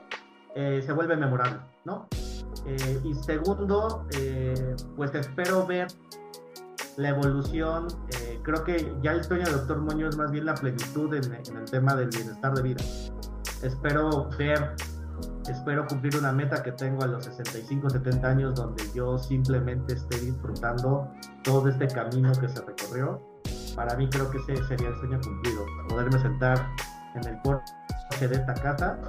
eh, 0.55 0.81
se 0.81 0.91
vuelve 0.91 1.15
memorable, 1.15 1.59
¿no? 1.85 2.07
Eh, 2.65 2.99
y 3.03 3.13
segundo, 3.13 4.07
eh, 4.17 4.75
pues 4.95 5.13
espero 5.13 5.65
ver 5.67 5.87
la 6.97 7.09
evolución. 7.09 7.87
creo 8.43 8.63
que 8.63 8.95
ya 9.01 9.11
el 9.11 9.23
sueño 9.23 9.45
del 9.45 9.53
doctor 9.53 9.79
Moño 9.79 10.07
es 10.09 10.17
más 10.17 10.31
bien 10.31 10.45
la 10.45 10.53
plenitud 10.53 11.13
en, 11.13 11.33
en, 11.33 11.57
el 11.57 11.65
tema 11.69 11.95
del 11.95 12.09
bienestar 12.09 12.53
de 12.53 12.61
vida. 12.61 12.83
Espero 13.61 14.29
ver, 14.37 14.75
espero 15.49 15.85
cumplir 15.87 16.17
una 16.17 16.31
meta 16.31 16.61
que 16.61 16.71
tengo 16.71 17.03
a 17.03 17.07
los 17.07 17.25
65, 17.25 17.89
70 17.89 18.27
años, 18.27 18.55
donde 18.55 18.83
yo 18.93 19.17
simplemente 19.17 19.93
esté 19.93 20.19
disfrutando 20.19 21.11
todo 21.43 21.69
este 21.69 21.87
camino 21.87 22.31
que 22.39 22.47
se 22.47 22.61
recorrió. 22.61 23.21
Para 23.75 23.95
mí 23.95 24.09
creo 24.09 24.29
que 24.29 24.37
ese 24.39 24.63
sería 24.65 24.89
el 24.89 24.95
sueño 24.95 25.19
cumplido, 25.21 25.65
poderme 25.89 26.19
sentar 26.19 26.67
en 27.15 27.27
el 27.27 27.41
porche 27.41 28.27
de 28.27 28.35
esta 28.35 28.53
casa 28.55 28.99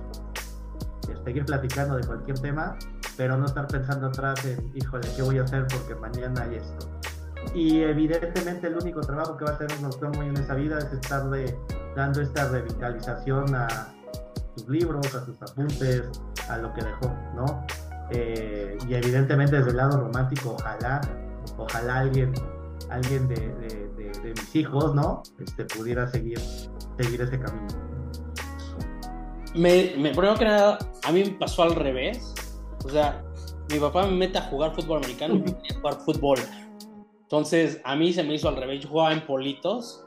seguir 1.24 1.44
platicando 1.44 1.96
de 1.96 2.06
cualquier 2.06 2.38
tema, 2.38 2.76
pero 3.16 3.36
no 3.36 3.46
estar 3.46 3.66
pensando 3.66 4.08
atrás 4.08 4.44
en, 4.44 4.70
híjole, 4.74 5.08
¿qué 5.16 5.22
voy 5.22 5.38
a 5.38 5.42
hacer 5.42 5.66
porque 5.66 5.94
mañana 5.94 6.42
hay 6.42 6.56
esto? 6.56 6.97
Y 7.54 7.82
evidentemente 7.82 8.66
el 8.66 8.76
único 8.76 9.00
trabajo 9.00 9.36
que 9.36 9.44
va 9.44 9.52
a 9.52 9.58
tener 9.58 9.80
doctor 9.80 10.14
muy 10.16 10.26
en 10.26 10.36
esa 10.36 10.54
vida 10.54 10.78
es 10.78 10.92
estarle 10.92 11.58
dando 11.96 12.20
esta 12.20 12.48
revitalización 12.48 13.54
a 13.54 13.94
sus 14.56 14.68
libros, 14.68 15.14
a 15.14 15.24
sus 15.24 15.40
apuntes, 15.42 16.02
a 16.48 16.58
lo 16.58 16.72
que 16.74 16.82
dejó, 16.82 17.12
¿no? 17.34 17.66
Eh, 18.10 18.78
y 18.86 18.94
evidentemente 18.94 19.56
desde 19.56 19.70
el 19.70 19.76
lado 19.76 20.00
romántico, 20.00 20.56
ojalá, 20.58 21.00
ojalá 21.56 22.00
alguien, 22.00 22.32
alguien 22.90 23.28
de, 23.28 23.36
de, 23.36 24.12
de, 24.22 24.30
mis 24.30 24.56
hijos, 24.56 24.94
¿no? 24.94 25.22
Este, 25.38 25.64
pudiera 25.64 26.06
seguir, 26.08 26.40
seguir 26.98 27.20
ese 27.20 27.38
camino. 27.38 27.66
Me, 29.54 29.94
me, 29.98 30.10
primero 30.10 30.34
que 30.36 30.44
nada, 30.44 30.78
a 31.04 31.12
mí 31.12 31.24
me 31.24 31.30
pasó 31.32 31.62
al 31.62 31.74
revés. 31.74 32.34
O 32.84 32.88
sea, 32.88 33.22
mi 33.70 33.78
papá 33.78 34.06
me 34.06 34.12
mete 34.12 34.38
a 34.38 34.42
jugar 34.42 34.74
fútbol 34.74 34.98
americano 34.98 35.34
y 35.34 35.38
me 35.40 35.50
a 35.50 35.74
jugar 35.74 35.94
fútbol. 36.00 36.38
Entonces, 37.28 37.78
a 37.84 37.94
mí 37.94 38.10
se 38.14 38.22
me 38.22 38.34
hizo 38.34 38.48
al 38.48 38.56
revés. 38.56 38.82
Yo 38.82 38.88
jugaba 38.88 39.12
en 39.12 39.26
Politos, 39.26 40.02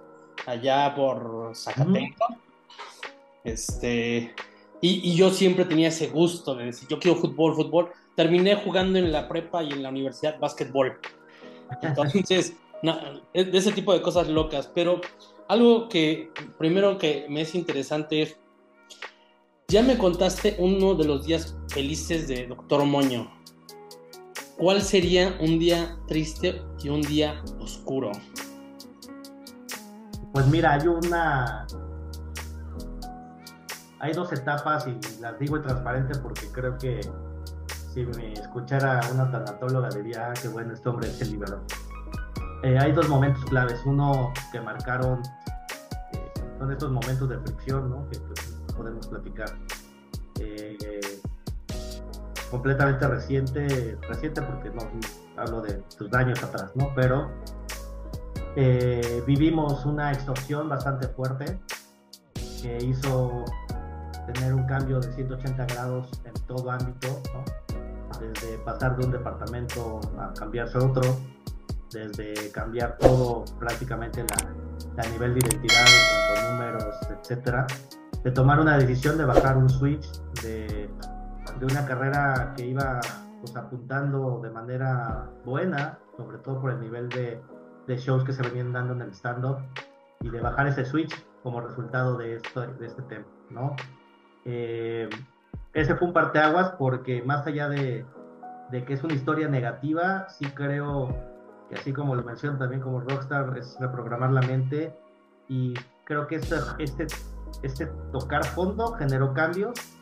allá 0.47 0.95
por 0.95 1.51
Zacatenco. 1.53 2.25
Este, 3.43 4.33
y, 4.81 5.11
y, 5.11 5.15
yo 5.15 5.29
siempre 5.29 5.65
tenía 5.65 5.89
ese 5.89 6.07
gusto 6.07 6.55
de 6.55 6.65
decir, 6.65 6.87
yo 6.89 6.97
quiero 6.97 7.19
fútbol, 7.19 7.53
fútbol. 7.55 7.91
Terminé 8.15 8.55
jugando 8.55 8.97
en 8.97 9.11
la 9.11 9.27
prepa 9.27 9.61
y 9.61 9.71
en 9.71 9.83
la 9.83 9.89
universidad 9.89 10.39
básquetbol. 10.39 10.99
Entonces, 11.83 12.55
no, 12.81 12.97
de 13.35 13.55
ese 13.55 13.71
tipo 13.71 13.93
de 13.93 14.01
cosas 14.01 14.27
locas. 14.27 14.71
Pero 14.73 14.99
algo 15.47 15.89
que 15.89 16.31
primero 16.57 16.97
que 16.97 17.27
me 17.29 17.41
es 17.41 17.53
interesante 17.53 18.23
es 18.23 18.37
ya 19.67 19.83
me 19.83 19.95
contaste 19.95 20.55
uno 20.57 20.95
de 20.95 21.05
los 21.05 21.27
días 21.27 21.55
felices 21.69 22.27
de 22.27 22.47
Doctor 22.47 22.83
Moño. 22.83 23.31
¿Cuál 24.61 24.83
sería 24.83 25.35
un 25.39 25.57
día 25.57 25.97
triste 26.07 26.61
y 26.83 26.89
un 26.89 27.01
día 27.01 27.41
oscuro? 27.59 28.11
Pues 30.33 30.45
mira, 30.45 30.73
hay 30.73 30.87
una. 30.87 31.65
Hay 33.97 34.13
dos 34.13 34.31
etapas 34.31 34.85
y 34.85 34.99
las 35.19 35.39
digo 35.39 35.59
transparente 35.61 36.19
porque 36.19 36.45
creo 36.51 36.77
que 36.77 37.01
si 37.91 38.05
me 38.05 38.33
escuchara 38.33 39.01
una 39.11 39.31
tanatóloga 39.31 39.89
diría, 39.89 40.27
ah, 40.29 40.33
qué 40.39 40.47
bueno, 40.47 40.75
este 40.75 40.89
hombre 40.89 41.09
se 41.09 41.25
liberó. 41.25 41.65
Eh, 42.61 42.77
hay 42.77 42.91
dos 42.91 43.09
momentos 43.09 43.43
claves. 43.45 43.81
Uno 43.83 44.31
que 44.51 44.61
marcaron, 44.61 45.23
eh, 46.13 46.31
son 46.59 46.71
estos 46.71 46.91
momentos 46.91 47.27
de 47.27 47.39
fricción, 47.39 47.89
¿no? 47.89 48.07
Que, 48.11 48.19
que 48.19 48.73
podemos 48.75 49.07
platicar. 49.07 49.57
Eh, 50.39 50.77
completamente 52.51 53.07
reciente, 53.07 53.97
reciente 54.07 54.41
porque 54.41 54.69
no 54.69 54.81
hablo 55.37 55.61
de 55.61 55.81
sus 55.87 56.13
años 56.13 56.43
atrás, 56.43 56.71
¿no? 56.75 56.91
Pero 56.95 57.31
eh, 58.55 59.23
vivimos 59.25 59.85
una 59.85 60.11
extorsión 60.11 60.67
bastante 60.67 61.07
fuerte 61.07 61.59
que 62.61 62.77
hizo 62.83 63.45
tener 64.33 64.53
un 64.53 64.65
cambio 64.67 64.99
de 64.99 65.11
180 65.13 65.65
grados 65.65 66.09
en 66.25 66.33
todo 66.45 66.69
ámbito, 66.69 67.21
¿no? 67.33 67.43
desde 68.19 68.57
pasar 68.59 68.97
de 68.97 69.05
un 69.05 69.11
departamento 69.11 69.99
a 70.19 70.33
cambiarse 70.33 70.77
a 70.77 70.81
otro, 70.81 71.01
desde 71.91 72.51
cambiar 72.51 72.97
todo 72.97 73.45
prácticamente 73.59 74.23
la, 74.95 75.09
nivel 75.09 75.33
de 75.33 75.39
identidad, 75.47 75.85
de 76.35 76.51
números, 76.51 76.95
etcétera, 77.09 77.65
de 78.23 78.31
tomar 78.31 78.59
una 78.59 78.77
decisión 78.77 79.17
de 79.17 79.25
bajar 79.25 79.57
un 79.57 79.69
switch 79.69 80.21
de, 80.43 80.89
de 81.61 81.67
una 81.67 81.85
carrera 81.85 82.53
que 82.57 82.65
iba 82.65 82.99
pues, 83.39 83.55
apuntando 83.55 84.41
de 84.41 84.49
manera 84.49 85.29
buena, 85.45 85.99
sobre 86.17 86.39
todo 86.39 86.59
por 86.59 86.71
el 86.71 86.81
nivel 86.81 87.07
de, 87.09 87.39
de 87.85 87.97
shows 87.97 88.23
que 88.23 88.33
se 88.33 88.41
venían 88.41 88.73
dando 88.73 88.93
en 88.93 89.01
el 89.03 89.11
stand-up, 89.11 89.59
y 90.21 90.29
de 90.29 90.41
bajar 90.41 90.67
ese 90.67 90.85
switch 90.85 91.23
como 91.43 91.61
resultado 91.61 92.17
de, 92.17 92.35
esto, 92.35 92.61
de 92.61 92.85
este 92.85 93.03
tema, 93.03 93.25
¿no? 93.51 93.75
Eh, 94.43 95.07
ese 95.73 95.95
fue 95.95 96.07
un 96.07 96.13
parteaguas 96.13 96.71
porque 96.79 97.21
más 97.21 97.45
allá 97.45 97.69
de, 97.69 98.05
de, 98.71 98.83
que 98.83 98.93
es 98.93 99.03
una 99.03 99.13
historia 99.13 99.47
negativa, 99.47 100.29
sí 100.29 100.45
creo 100.47 101.15
que 101.69 101.75
así 101.75 101.93
como 101.93 102.15
lo 102.15 102.23
menciono 102.23 102.57
también 102.57 102.81
como 102.81 103.01
Rockstar, 103.01 103.55
es 103.55 103.77
reprogramar 103.79 104.31
la 104.31 104.41
mente 104.41 104.97
y 105.47 105.75
creo 106.05 106.25
que 106.25 106.37
este, 106.37 106.55
este, 106.79 107.05
este 107.61 107.85
tocar 108.11 108.43
fondo 108.45 108.93
generó 108.93 109.33
cambios 109.33 110.00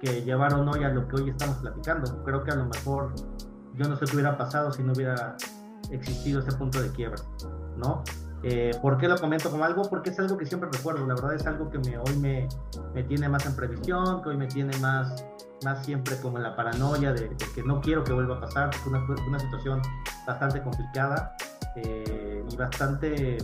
que 0.00 0.22
llevaron 0.22 0.68
hoy 0.68 0.84
a 0.84 0.88
lo 0.88 1.06
que 1.08 1.16
hoy 1.16 1.30
estamos 1.30 1.56
platicando. 1.56 2.22
Creo 2.24 2.44
que 2.44 2.50
a 2.50 2.56
lo 2.56 2.66
mejor 2.66 3.12
yo 3.74 3.88
no 3.88 3.96
sé 3.96 4.04
qué 4.06 4.16
hubiera 4.16 4.36
pasado 4.36 4.72
si 4.72 4.82
no 4.82 4.92
hubiera 4.92 5.36
existido 5.90 6.40
ese 6.40 6.52
punto 6.56 6.80
de 6.80 6.90
quiebra, 6.90 7.22
¿no? 7.76 8.02
Eh, 8.42 8.70
¿Por 8.80 8.98
qué 8.98 9.08
lo 9.08 9.16
comento 9.16 9.50
como 9.50 9.64
algo? 9.64 9.82
Porque 9.82 10.10
es 10.10 10.18
algo 10.20 10.36
que 10.36 10.46
siempre 10.46 10.68
recuerdo, 10.72 11.06
la 11.06 11.14
verdad 11.14 11.34
es 11.34 11.46
algo 11.46 11.70
que 11.70 11.78
me, 11.78 11.98
hoy 11.98 12.16
me, 12.20 12.48
me 12.94 13.02
tiene 13.02 13.28
más 13.28 13.44
en 13.46 13.56
previsión, 13.56 14.22
que 14.22 14.28
hoy 14.28 14.36
me 14.36 14.46
tiene 14.46 14.76
más, 14.78 15.24
más 15.64 15.84
siempre 15.84 16.16
como 16.20 16.36
en 16.36 16.44
la 16.44 16.54
paranoia 16.54 17.12
de, 17.12 17.34
que 17.54 17.62
no 17.64 17.80
quiero 17.80 18.04
que 18.04 18.12
vuelva 18.12 18.36
a 18.36 18.40
pasar, 18.40 18.70
es 18.72 18.86
una, 18.86 19.04
una 19.26 19.40
situación 19.40 19.82
bastante 20.24 20.62
complicada 20.62 21.34
eh, 21.74 22.44
y 22.48 22.56
bastante 22.56 23.38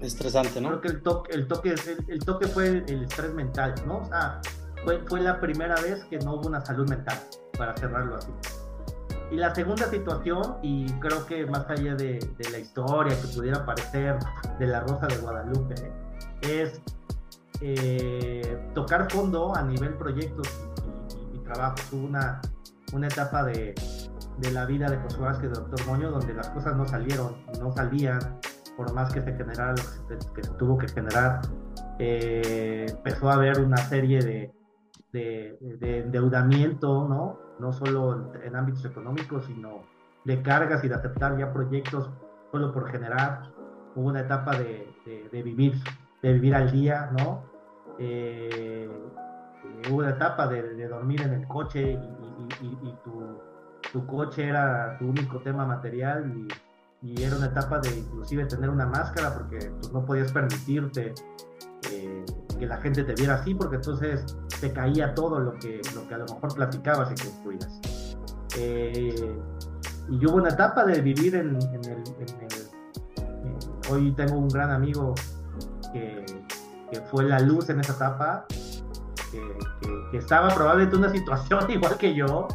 estresante, 0.00 0.60
¿no? 0.60 0.68
Creo 0.68 0.80
que 0.80 0.88
el 0.88 1.02
toque, 1.02 1.32
el 1.32 1.48
toque, 1.48 1.74
el, 2.08 2.24
toque 2.24 2.46
fue 2.46 2.84
el, 2.86 3.02
estrés 3.02 3.34
mental, 3.34 3.74
¿no? 3.86 3.98
O 3.98 4.04
sea, 4.04 4.40
fue, 4.84 5.00
fue 5.06 5.20
la 5.20 5.40
primera 5.40 5.74
vez 5.80 6.04
que 6.04 6.18
no 6.18 6.34
hubo 6.34 6.48
una 6.48 6.60
salud 6.60 6.88
mental, 6.88 7.18
para 7.56 7.76
cerrarlo 7.76 8.16
así. 8.16 8.32
Y 9.32 9.36
la 9.36 9.54
segunda 9.54 9.88
situación, 9.88 10.58
y 10.60 10.92
creo 11.00 11.24
que 11.24 11.46
más 11.46 11.64
allá 11.70 11.94
de, 11.94 12.18
la 12.50 12.58
historia 12.58 13.18
que 13.18 13.28
pudiera 13.28 13.64
parecer 13.64 14.18
de 14.58 14.66
la 14.66 14.80
Rosa 14.80 15.06
de 15.06 15.16
Guadalupe, 15.16 15.74
es 16.42 16.82
eh, 17.62 18.68
tocar 18.74 19.10
fondo 19.10 19.56
a 19.56 19.62
nivel 19.62 19.94
proyectos 19.94 20.48
y, 21.32 21.38
trabajo. 21.38 21.76
Hubo 21.92 22.04
una, 22.04 22.42
una 22.92 23.06
etapa 23.06 23.42
de, 23.44 23.74
la 24.52 24.66
vida 24.66 24.90
de 24.90 24.98
José 24.98 25.18
Vázquez 25.18 25.50
de 25.50 25.60
Doctor 25.60 25.86
Moño 25.86 26.10
donde 26.10 26.34
las 26.34 26.50
cosas 26.50 26.76
no 26.76 26.86
salieron, 26.86 27.34
no 27.58 27.72
salían, 27.72 28.38
por 28.76 28.92
más 28.92 29.14
que 29.14 29.22
se 29.22 29.32
generara 29.32 29.70
lo 29.70 30.34
que 30.34 30.42
se, 30.42 30.50
tuvo 30.58 30.76
que 30.76 30.88
generar. 30.88 31.40
Eh, 31.98 32.84
empezó 32.86 33.30
a 33.30 33.34
haber 33.34 33.60
una 33.60 33.78
serie 33.78 34.20
de, 34.20 34.52
de 35.12 35.58
endeudamiento, 36.00 37.06
¿no? 37.08 37.38
no 37.62 37.72
solo 37.72 38.32
en, 38.42 38.56
ámbitos 38.56 38.84
económicos, 38.84 39.46
sino 39.46 39.82
de 40.24 40.42
cargas 40.42 40.84
y 40.84 40.88
de 40.88 40.94
aceptar 40.94 41.38
ya 41.38 41.52
proyectos 41.52 42.10
solo 42.50 42.72
por 42.72 42.90
generar. 42.90 43.50
Una 43.94 44.20
etapa 44.20 44.56
de, 44.56 44.88
de, 45.30 45.42
vivir, 45.42 45.74
de 46.22 46.32
vivir 46.32 46.54
al 46.54 46.70
día, 46.70 47.10
¿no? 47.18 47.44
Eh, 47.98 48.88
hubo 49.88 49.98
una 49.98 50.10
etapa 50.10 50.48
de, 50.48 50.88
dormir 50.88 51.20
en 51.20 51.34
el 51.34 51.46
coche 51.46 51.92
y, 51.92 52.66
y, 52.66 52.94
tu, 53.04 53.38
tu, 53.92 54.06
coche 54.06 54.48
era 54.48 54.96
tu 54.98 55.08
único 55.08 55.40
tema 55.40 55.66
material 55.66 56.32
y, 57.02 57.22
era 57.22 57.36
una 57.36 57.46
etapa 57.46 57.80
de 57.80 57.98
inclusive 57.98 58.46
tener 58.46 58.70
una 58.70 58.86
máscara 58.86 59.34
porque 59.34 59.58
pues, 59.58 59.92
no 59.92 60.06
podías 60.06 60.32
permitirte 60.32 61.12
eh, 61.90 62.24
que 62.58 62.66
la 62.66 62.78
gente 62.78 63.04
te 63.04 63.14
viera 63.14 63.34
así, 63.34 63.54
porque 63.54 63.76
entonces 63.76 64.24
te 64.60 64.72
caía 64.72 65.14
todo 65.14 65.40
lo 65.40 65.54
que, 65.54 65.80
lo 65.94 66.06
que 66.06 66.14
a 66.14 66.18
lo 66.18 66.24
mejor 66.26 66.54
platicabas 66.54 67.10
y 67.12 67.24
construías. 67.24 67.80
Eh, 68.56 69.38
y 70.10 70.26
hubo 70.26 70.36
una 70.36 70.50
etapa 70.50 70.84
de 70.84 71.00
vivir 71.00 71.34
en, 71.36 71.56
el... 71.56 72.02
hoy 73.90 74.12
tengo 74.12 74.36
un 74.36 74.48
gran 74.48 74.70
amigo 74.70 75.14
que, 75.92 76.24
que, 76.90 77.00
fue 77.02 77.24
la 77.24 77.38
luz 77.40 77.70
en 77.70 77.80
esa 77.80 77.94
etapa, 77.94 78.46
que, 79.30 79.40
que, 80.10 80.18
estaba 80.18 80.48
probablemente 80.48 80.96
en 80.96 81.04
una 81.04 81.12
situación 81.18 81.70
igual 81.70 81.96
que 81.96 82.14
yo, 82.14 82.48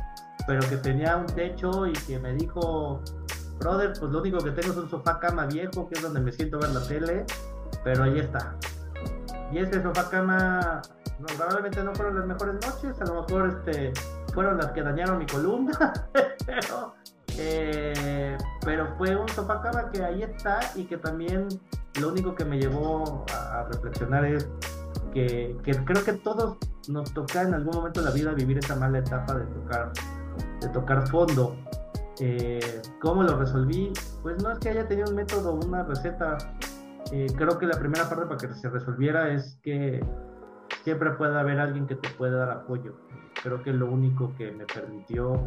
pero 0.46 0.62
que 0.70 0.78
tenía 0.78 1.18
un 1.18 1.26
techo 1.26 1.88
y 1.88 1.94
que 1.94 2.20
me 2.20 2.34
dijo, 2.34 3.02
brother, 3.60 3.94
pues 4.00 4.12
lo 4.12 4.20
único 4.20 4.38
que 4.40 4.52
tengo 4.52 4.72
es 4.72 4.78
un 4.78 4.90
sofá 4.90 5.20
cama 5.20 5.46
viejo, 5.46 5.88
que 5.88 5.96
es 5.96 6.02
donde 6.02 6.20
me 6.20 6.32
siento 6.32 6.60
ver 6.60 6.70
la 6.70 6.88
tele, 6.88 7.26
pero 7.84 8.04
ahí 8.04 8.20
está. 8.20 8.56
Y 9.52 9.60
ese 9.60 9.82
sofá 9.82 10.10
cama 10.10 10.82
probablemente 11.38 11.84
no 11.84 11.94
fueron 11.96 12.16
las 12.16 12.26
mejores 12.26 12.56
noches, 12.56 13.02
a 13.02 13.06
lo 13.06 13.22
mejor 13.22 13.50
este, 13.50 13.94
fueron 14.34 14.58
las 14.58 14.72
que 14.72 14.84
dañaron 14.84 15.18
mi 15.18 15.26
columna, 15.26 15.94
pero, 16.46 16.94
eh, 17.38 18.38
pero 18.64 18.96
fue 18.98 19.16
un 19.16 19.28
sofá 19.30 19.62
cama 19.62 19.90
que 19.92 20.04
ahí 20.04 20.24
está 20.24 20.60
y 20.76 20.86
que 20.86 20.98
también 20.98 21.48
lo 22.00 22.10
único 22.10 22.36
que 22.36 22.46
me 22.46 22.60
llevó 22.60 23.26
a, 23.34 23.64
reflexionar 23.72 24.26
es 24.26 24.48
que, 25.14 25.58
creo 25.64 26.04
que 26.04 26.14
todos 26.14 26.58
nos 26.88 27.12
toca 27.14 27.42
en 27.42 27.54
algún 27.54 27.76
momento 27.76 28.02
de 28.02 28.10
la 28.10 28.14
vida 28.14 28.32
vivir 28.34 28.60
esa 28.60 28.76
mala 28.76 29.00
etapa 29.00 29.34
de 29.34 29.46
tocar, 29.46 29.92
de 30.62 30.70
tocar 30.70 31.08
fondo. 31.08 31.56
Eh, 32.20 32.82
¿Cómo 33.02 33.24
lo 33.24 33.38
resolví? 33.38 33.94
Pues 34.22 34.42
no 34.42 34.52
es 34.52 34.60
que 34.60 34.70
haya 34.70 34.88
tenido 34.88 35.10
un 35.10 35.16
método, 35.16 35.54
una 35.54 35.84
receta 35.84 36.38
eh, 37.12 37.28
creo 37.36 37.58
que 37.58 37.66
la 37.66 37.80
primera 37.80 38.08
parte 38.10 38.26
para 38.26 38.38
que 38.38 38.54
se 38.54 38.70
resolviera 38.70 39.32
es 39.32 39.60
que 39.64 40.04
siempre 40.84 41.12
puede 41.12 41.38
haber 41.38 41.60
alguien 41.60 41.88
que 41.88 41.96
te 41.96 42.10
pueda 42.10 42.40
dar 42.40 42.52
apoyo. 42.52 42.96
Creo 43.42 43.62
que 43.64 43.72
lo 43.72 43.88
único 43.88 44.34
que 44.38 44.52
me 44.52 44.66
permitió 44.66 45.42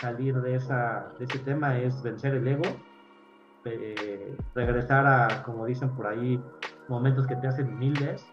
salir 0.00 0.40
de, 0.40 0.56
esa, 0.56 1.08
de 1.18 1.24
ese 1.24 1.38
tema 1.40 1.78
es 1.78 2.02
vencer 2.02 2.34
el 2.34 2.46
ego, 2.46 2.64
eh, 3.64 4.36
regresar 4.54 5.06
a, 5.06 5.42
como 5.42 5.66
dicen 5.66 5.90
por 5.90 6.06
ahí, 6.06 6.42
momentos 6.88 7.26
que 7.26 7.36
te 7.36 7.46
hacen 7.46 7.74
humildes 7.74 8.26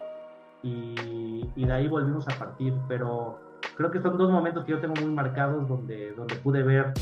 y, 0.62 1.48
y, 1.54 1.64
de 1.64 1.72
ahí 1.72 1.88
volvimos 1.88 2.28
a 2.28 2.38
partir. 2.38 2.74
Pero 2.88 3.38
creo 3.76 3.90
que 3.90 4.00
son 4.00 4.18
dos 4.18 4.30
momentos 4.30 4.64
que 4.64 4.72
yo 4.72 4.80
tengo 4.80 4.94
muy 5.00 5.10
marcados 5.10 5.68
donde, 5.68 6.12
donde 6.12 6.34
pude 6.36 6.62
ver 6.62 6.92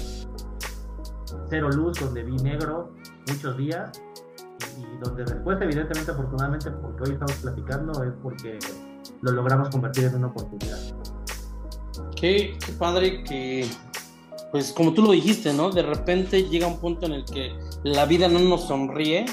cero 1.49 1.71
luz, 1.71 1.99
donde 1.99 2.23
vi 2.23 2.37
negro 2.37 2.93
muchos 3.29 3.57
días 3.57 4.01
y 4.79 5.05
donde 5.05 5.25
después, 5.25 5.59
evidentemente, 5.61 6.11
afortunadamente, 6.11 6.71
porque 6.71 7.03
hoy 7.05 7.11
estamos 7.13 7.35
platicando, 7.37 8.05
es 8.05 8.13
porque 8.23 8.59
lo 9.23 9.33
logramos 9.33 9.69
convertir 9.71 10.05
en 10.05 10.17
una 10.17 10.29
oportunidad. 10.29 10.79
Qué, 12.15 12.57
qué 12.65 12.73
padre 12.73 13.25
que, 13.25 13.67
pues 14.51 14.73
como 14.73 14.93
tú 14.93 15.03
lo 15.03 15.13
dijiste, 15.13 15.53
¿no? 15.53 15.71
De 15.71 15.83
repente 15.83 16.45
llega 16.45 16.67
un 16.67 16.79
punto 16.79 17.07
en 17.07 17.13
el 17.13 17.25
que 17.25 17.53
la 17.85 18.05
vida 18.07 18.29
no 18.29 18.39
nos 18.39 18.69
sonríe 18.69 19.27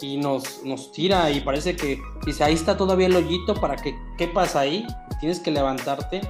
y 0.00 0.16
nos, 0.16 0.64
nos 0.64 0.92
tira 0.92 1.30
y 1.30 1.40
parece 1.40 1.76
que 1.76 2.00
dice, 2.24 2.44
ahí 2.44 2.54
está 2.54 2.76
todavía 2.76 3.06
el 3.06 3.16
hoyito 3.16 3.54
para 3.54 3.76
que 3.76 3.94
quepas 4.16 4.56
ahí, 4.56 4.86
tienes 5.20 5.40
que 5.40 5.50
levantarte 5.50 6.22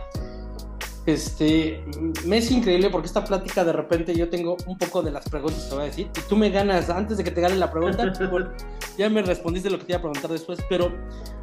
este, 1.07 1.85
me 2.27 2.39
es 2.39 2.51
increíble 2.51 2.91
porque 2.91 3.07
esta 3.07 3.25
plática 3.25 3.65
de 3.65 3.73
repente 3.73 4.15
yo 4.15 4.29
tengo 4.29 4.57
un 4.67 4.77
poco 4.77 5.03
de 5.03 5.11
las 5.11 5.29
preguntas 5.29 5.65
que 5.65 5.75
voy 5.75 5.83
a 5.83 5.87
decir 5.87 6.11
y 6.17 6.29
tú 6.29 6.37
me 6.37 6.51
ganas 6.51 6.91
antes 6.91 7.17
de 7.17 7.25
que 7.25 7.31
te 7.31 7.41
gane 7.41 7.57
la 7.57 7.71
pregunta. 7.71 8.13
ya 8.99 9.09
me 9.09 9.23
respondiste 9.23 9.71
lo 9.71 9.79
que 9.79 9.87
te 9.87 9.93
iba 9.93 9.99
a 9.99 10.03
preguntar 10.03 10.31
después, 10.31 10.59
pero 10.69 10.93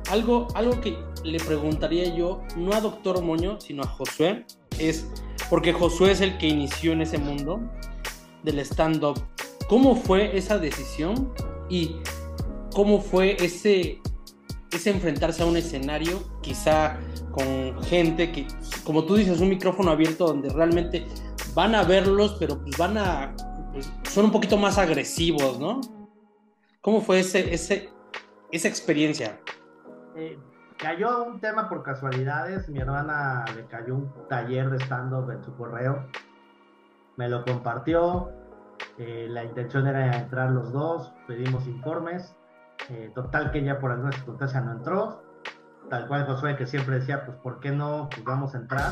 algo, 0.10 0.48
algo 0.54 0.80
que 0.80 0.98
le 1.24 1.40
preguntaría 1.40 2.16
yo, 2.16 2.42
no 2.56 2.74
a 2.74 2.82
Doctor 2.82 3.22
Moño, 3.22 3.60
sino 3.60 3.84
a 3.84 3.88
Josué, 3.88 4.46
es 4.80 5.08
porque 5.50 5.74
Josué 5.74 6.12
es 6.12 6.22
el 6.22 6.38
que 6.38 6.48
inició 6.48 6.92
en 6.92 7.02
ese 7.02 7.18
mundo 7.18 7.60
del 8.44 8.60
stand-up. 8.60 9.20
¿Cómo 9.70 9.96
fue 9.96 10.38
esa 10.38 10.58
decisión 10.58 11.34
y 11.70 11.98
cómo 12.74 13.02
fue 13.02 13.38
ese, 13.44 14.00
ese 14.72 14.92
enfrentarse 14.92 15.44
a 15.44 15.46
un 15.46 15.58
escenario, 15.58 16.24
quizá 16.42 16.98
con 17.32 17.82
gente 17.84 18.32
que, 18.32 18.48
como 18.84 19.06
tú 19.06 19.16
dices, 19.16 19.40
un 19.40 19.50
micrófono 19.50 19.92
abierto 19.92 20.28
donde 20.28 20.50
realmente 20.50 21.06
van 21.54 21.76
a 21.76 21.84
verlos, 21.84 22.36
pero 22.40 22.62
pues 22.62 22.78
van 22.78 22.98
a, 22.98 23.36
pues, 23.72 23.92
son 24.04 24.26
un 24.26 24.32
poquito 24.32 24.58
más 24.58 24.78
agresivos, 24.78 25.60
¿no? 25.60 25.82
¿Cómo 26.82 27.02
fue 27.02 27.20
ese, 27.20 27.54
ese, 27.54 27.90
esa 28.52 28.68
experiencia? 28.68 29.40
Eh, 30.16 30.40
cayó 30.78 31.26
un 31.26 31.40
tema 31.42 31.68
por 31.68 31.84
casualidades. 31.84 32.70
Mi 32.70 32.80
hermana 32.80 33.44
le 33.56 33.66
cayó 33.66 33.96
un 33.96 34.14
taller 34.30 34.70
de 34.70 34.78
stand-up 34.78 35.30
en 35.32 35.44
su 35.44 35.54
correo. 35.58 36.08
Me 37.18 37.28
lo 37.28 37.44
compartió. 37.44 38.32
Eh, 38.98 39.28
la 39.30 39.44
intención 39.44 39.86
era 39.88 40.16
entrar 40.18 40.52
los 40.52 40.72
dos. 40.72 41.14
Pedimos 41.28 41.68
informes. 41.68 42.37
Eh, 42.90 43.12
total 43.14 43.52
que 43.52 43.60
ella 43.60 43.80
por 43.80 43.92
alguna 43.92 44.12
circunstancia 44.12 44.62
no 44.62 44.74
entró. 44.74 45.24
Tal 45.90 46.08
cual 46.08 46.26
Josué 46.26 46.56
que 46.58 46.68
siempre 46.68 47.00
decía, 47.00 47.26
pues 47.26 47.38
¿por 47.38 47.60
qué 47.60 47.72
no? 47.72 48.10
Pues 48.10 48.24
vamos 48.24 48.54
a 48.56 48.58
entrar. 48.58 48.92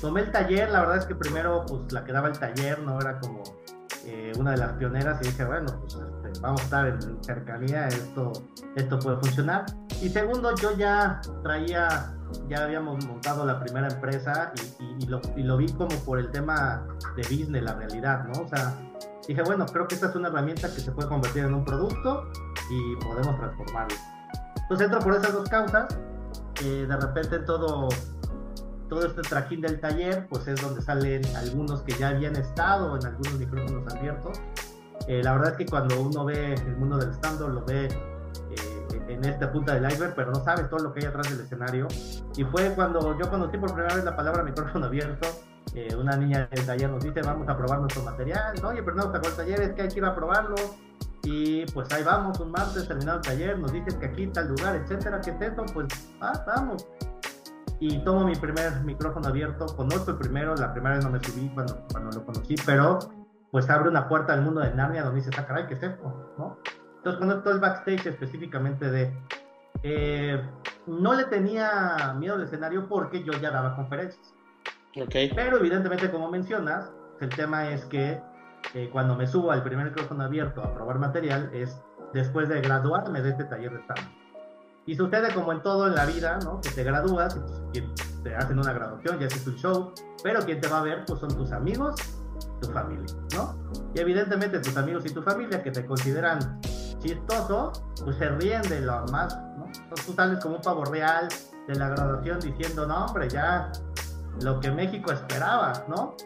Tomé 0.00 0.22
el 0.22 0.32
taller, 0.32 0.70
la 0.70 0.80
verdad 0.80 0.96
es 0.98 1.06
que 1.06 1.14
primero 1.14 1.64
pues 1.66 1.92
la 1.92 2.04
que 2.04 2.12
daba 2.12 2.28
el 2.28 2.38
taller 2.38 2.80
no 2.80 2.98
era 2.98 3.20
como 3.20 3.42
eh, 4.04 4.32
una 4.36 4.52
de 4.52 4.56
las 4.56 4.72
pioneras 4.72 5.20
y 5.22 5.26
dije, 5.26 5.44
bueno, 5.44 5.66
pues 5.80 5.94
este, 5.94 6.40
vamos 6.40 6.60
a 6.62 6.64
estar 6.64 6.86
en 6.88 7.22
cercanía, 7.22 7.86
esto, 7.86 8.32
esto 8.74 8.98
puede 8.98 9.16
funcionar. 9.18 9.66
Y 10.00 10.08
segundo, 10.08 10.54
yo 10.56 10.76
ya 10.76 11.20
traía, 11.44 12.12
ya 12.48 12.64
habíamos 12.64 13.06
montado 13.06 13.44
la 13.44 13.60
primera 13.60 13.88
empresa 13.88 14.52
y, 14.98 15.06
lo, 15.06 15.20
y 15.36 15.44
lo 15.44 15.56
vi 15.56 15.72
como 15.72 15.94
por 16.04 16.18
el 16.18 16.30
tema 16.32 16.84
de 17.14 17.22
business, 17.22 17.62
la 17.62 17.74
realidad, 17.74 18.24
¿no? 18.24 18.42
O 18.42 18.48
sea, 18.48 18.74
dije, 19.28 19.42
bueno, 19.42 19.66
creo 19.66 19.86
que 19.86 19.94
esta 19.94 20.08
es 20.08 20.16
una 20.16 20.28
herramienta 20.28 20.68
que 20.74 20.80
se 20.80 20.90
puede 20.90 21.08
convertir 21.08 21.44
en 21.44 21.54
un 21.54 21.64
producto 21.64 22.28
y 22.70 22.96
podemos 22.96 23.36
transformarlo. 23.36 23.96
Entonces 24.62 24.86
entro 24.86 25.00
por 25.00 25.14
esas 25.14 25.32
dos 25.32 25.48
causas. 25.48 25.96
Eh, 26.62 26.86
de 26.88 26.96
repente 26.96 27.38
todo 27.40 27.88
todo 28.92 29.06
este 29.06 29.22
tracking 29.22 29.62
del 29.62 29.80
taller, 29.80 30.26
pues 30.28 30.46
es 30.46 30.60
donde 30.60 30.82
salen 30.82 31.24
algunos 31.36 31.80
que 31.80 31.94
ya 31.94 32.08
habían 32.08 32.36
estado 32.36 32.94
en 32.94 33.06
algunos 33.06 33.38
micrófonos 33.38 33.94
abiertos. 33.94 34.38
Eh, 35.08 35.22
la 35.22 35.32
verdad 35.32 35.52
es 35.52 35.56
que 35.56 35.66
cuando 35.66 36.00
uno 36.00 36.26
ve 36.26 36.54
el 36.54 36.76
mundo 36.76 36.98
del 36.98 37.10
stand 37.14 37.40
lo 37.40 37.64
ve 37.64 37.86
eh, 37.86 39.02
en 39.08 39.24
esta 39.24 39.50
punta 39.50 39.74
del 39.74 39.90
iceberg, 39.90 40.14
pero 40.14 40.30
no 40.30 40.44
sabes 40.44 40.68
todo 40.68 40.80
lo 40.80 40.92
que 40.92 41.00
hay 41.00 41.06
atrás 41.06 41.30
del 41.30 41.40
escenario. 41.40 41.88
Y 42.36 42.44
fue 42.44 42.74
cuando 42.74 43.18
yo 43.18 43.30
conocí 43.30 43.56
por 43.56 43.72
primera 43.72 43.94
vez 43.94 44.04
la 44.04 44.14
palabra 44.14 44.42
micrófono 44.42 44.86
abierto. 44.86 45.26
Eh, 45.74 45.96
una 45.96 46.16
niña 46.16 46.46
del 46.50 46.66
taller 46.66 46.90
nos 46.90 47.02
dice, 47.02 47.22
vamos 47.22 47.48
a 47.48 47.56
probar 47.56 47.80
nuestro 47.80 48.02
material. 48.02 48.54
Oye, 48.62 48.82
pero 48.82 48.96
no, 48.96 49.10
sacó 49.10 49.28
el 49.28 49.34
taller, 49.34 49.60
es 49.62 49.72
que 49.72 49.82
hay 49.82 49.88
que 49.88 49.98
ir 49.98 50.04
a 50.04 50.14
probarlo. 50.14 50.56
Y 51.24 51.64
pues 51.66 51.92
ahí 51.92 52.02
vamos, 52.02 52.40
un 52.40 52.50
martes 52.50 52.88
terminado 52.88 53.18
el 53.18 53.24
taller, 53.24 53.58
nos 53.58 53.72
dices 53.72 53.94
que 53.94 54.06
aquí 54.06 54.26
tal 54.26 54.48
lugar, 54.48 54.76
etcétera, 54.76 55.20
¿qué 55.20 55.30
es 55.30 55.40
eso? 55.40 55.64
Pues 55.72 55.86
ah, 56.20 56.44
vamos 56.46 56.86
y 57.84 57.98
tomo 58.04 58.24
mi 58.24 58.36
primer 58.36 58.84
micrófono 58.84 59.26
abierto, 59.26 59.66
conozco 59.74 60.12
el 60.12 60.16
primero, 60.16 60.54
la 60.54 60.72
primera 60.72 60.94
vez 60.94 61.04
no 61.04 61.10
me 61.10 61.18
subí 61.18 61.48
cuando, 61.48 61.84
cuando 61.90 62.16
lo 62.16 62.24
conocí, 62.24 62.54
pero 62.64 63.00
pues 63.50 63.68
abre 63.68 63.88
una 63.88 64.08
puerta 64.08 64.32
al 64.34 64.42
mundo 64.42 64.60
de 64.60 64.72
Narnia 64.72 65.02
donde 65.02 65.18
dices, 65.18 65.36
ah, 65.36 65.44
caray, 65.44 65.66
¿qué 65.66 65.74
es 65.74 65.82
esto? 65.82 66.34
¿no? 66.38 66.58
Entonces 66.98 67.18
conozco 67.18 67.50
el 67.50 67.58
backstage 67.58 68.06
específicamente 68.06 68.88
de... 68.88 69.12
Eh, 69.82 70.40
no 70.86 71.12
le 71.14 71.24
tenía 71.24 72.14
miedo 72.16 72.36
al 72.36 72.44
escenario 72.44 72.88
porque 72.88 73.24
yo 73.24 73.32
ya 73.32 73.50
daba 73.50 73.74
conferencias. 73.74 74.32
Okay. 74.96 75.32
Pero 75.34 75.58
evidentemente, 75.58 76.08
como 76.08 76.30
mencionas, 76.30 76.92
el 77.20 77.30
tema 77.30 77.68
es 77.68 77.84
que 77.86 78.22
eh, 78.74 78.88
cuando 78.90 79.16
me 79.16 79.26
subo 79.26 79.52
al 79.52 79.62
primer 79.62 79.86
micrófono 79.86 80.24
abierto 80.24 80.62
a 80.62 80.74
probar 80.74 80.98
material 80.98 81.50
es 81.52 81.80
después 82.12 82.48
de 82.48 82.60
graduarme 82.60 83.22
de 83.22 83.30
este 83.30 83.44
taller 83.44 83.72
de 83.72 83.80
stand 83.80 84.22
y 84.86 84.96
sucede 84.96 85.32
como 85.32 85.52
en 85.52 85.62
todo 85.62 85.86
en 85.86 85.94
la 85.94 86.06
vida, 86.06 86.38
¿no? 86.42 86.60
Que 86.60 86.70
te 86.70 86.82
gradúas, 86.82 87.38
y 87.72 87.80
te 88.22 88.34
hacen 88.34 88.58
una 88.58 88.72
graduación, 88.72 89.18
ya 89.18 89.26
haces 89.26 89.46
un 89.46 89.56
show, 89.56 89.92
pero 90.22 90.40
quien 90.40 90.60
te 90.60 90.68
va 90.68 90.78
a 90.78 90.82
ver, 90.82 91.04
pues 91.06 91.20
son 91.20 91.34
tus 91.36 91.52
amigos, 91.52 91.94
tu 92.60 92.68
familia, 92.68 93.14
¿no? 93.34 93.56
Y 93.94 94.00
evidentemente 94.00 94.58
tus 94.58 94.76
amigos 94.76 95.04
y 95.06 95.10
tu 95.10 95.22
familia 95.22 95.62
que 95.62 95.70
te 95.70 95.86
consideran 95.86 96.60
chistoso, 96.98 97.72
pues 98.04 98.16
se 98.16 98.28
ríen 98.30 98.62
de 98.62 98.80
lo 98.80 99.04
más, 99.06 99.36
¿no? 99.56 99.66
Entonces 99.66 100.06
tú 100.06 100.12
sales 100.14 100.42
como 100.42 100.56
un 100.56 100.62
pavo 100.62 100.84
real 100.84 101.28
de 101.68 101.74
la 101.76 101.88
graduación 101.90 102.40
diciendo, 102.40 102.86
no, 102.86 103.06
hombre, 103.06 103.28
ya 103.28 103.70
lo 104.42 104.58
que 104.60 104.70
México 104.70 105.12
esperaba, 105.12 105.72
¿no? 105.88 106.16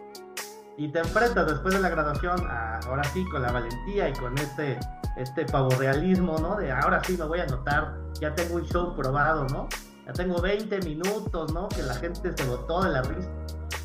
Y 0.79 0.89
te 0.89 0.99
enfrentas 0.99 1.47
después 1.47 1.75
de 1.75 1.81
la 1.81 1.89
graduación, 1.89 2.39
ahora 2.87 3.05
sí, 3.05 3.25
con 3.31 3.43
la 3.43 3.51
valentía 3.51 4.09
y 4.09 4.13
con 4.13 4.37
este, 4.39 4.79
este 5.17 5.47
pavo 5.47 5.71
realismo, 5.71 6.39
¿no? 6.39 6.57
De 6.57 6.71
ahora 6.71 7.03
sí 7.05 7.17
me 7.17 7.25
voy 7.25 7.41
a 7.41 7.47
notar 7.47 8.07
ya 8.21 8.35
tengo 8.35 8.57
un 8.57 8.65
show 8.65 8.95
probado, 8.95 9.47
¿no? 9.49 9.69
Ya 10.07 10.13
tengo 10.13 10.41
20 10.41 10.81
minutos, 10.83 11.53
¿no? 11.53 11.69
Que 11.69 11.83
la 11.83 11.95
gente 11.95 12.33
se 12.35 12.49
botó 12.49 12.83
de 12.83 12.91
la 12.91 13.03
risa. 13.03 13.29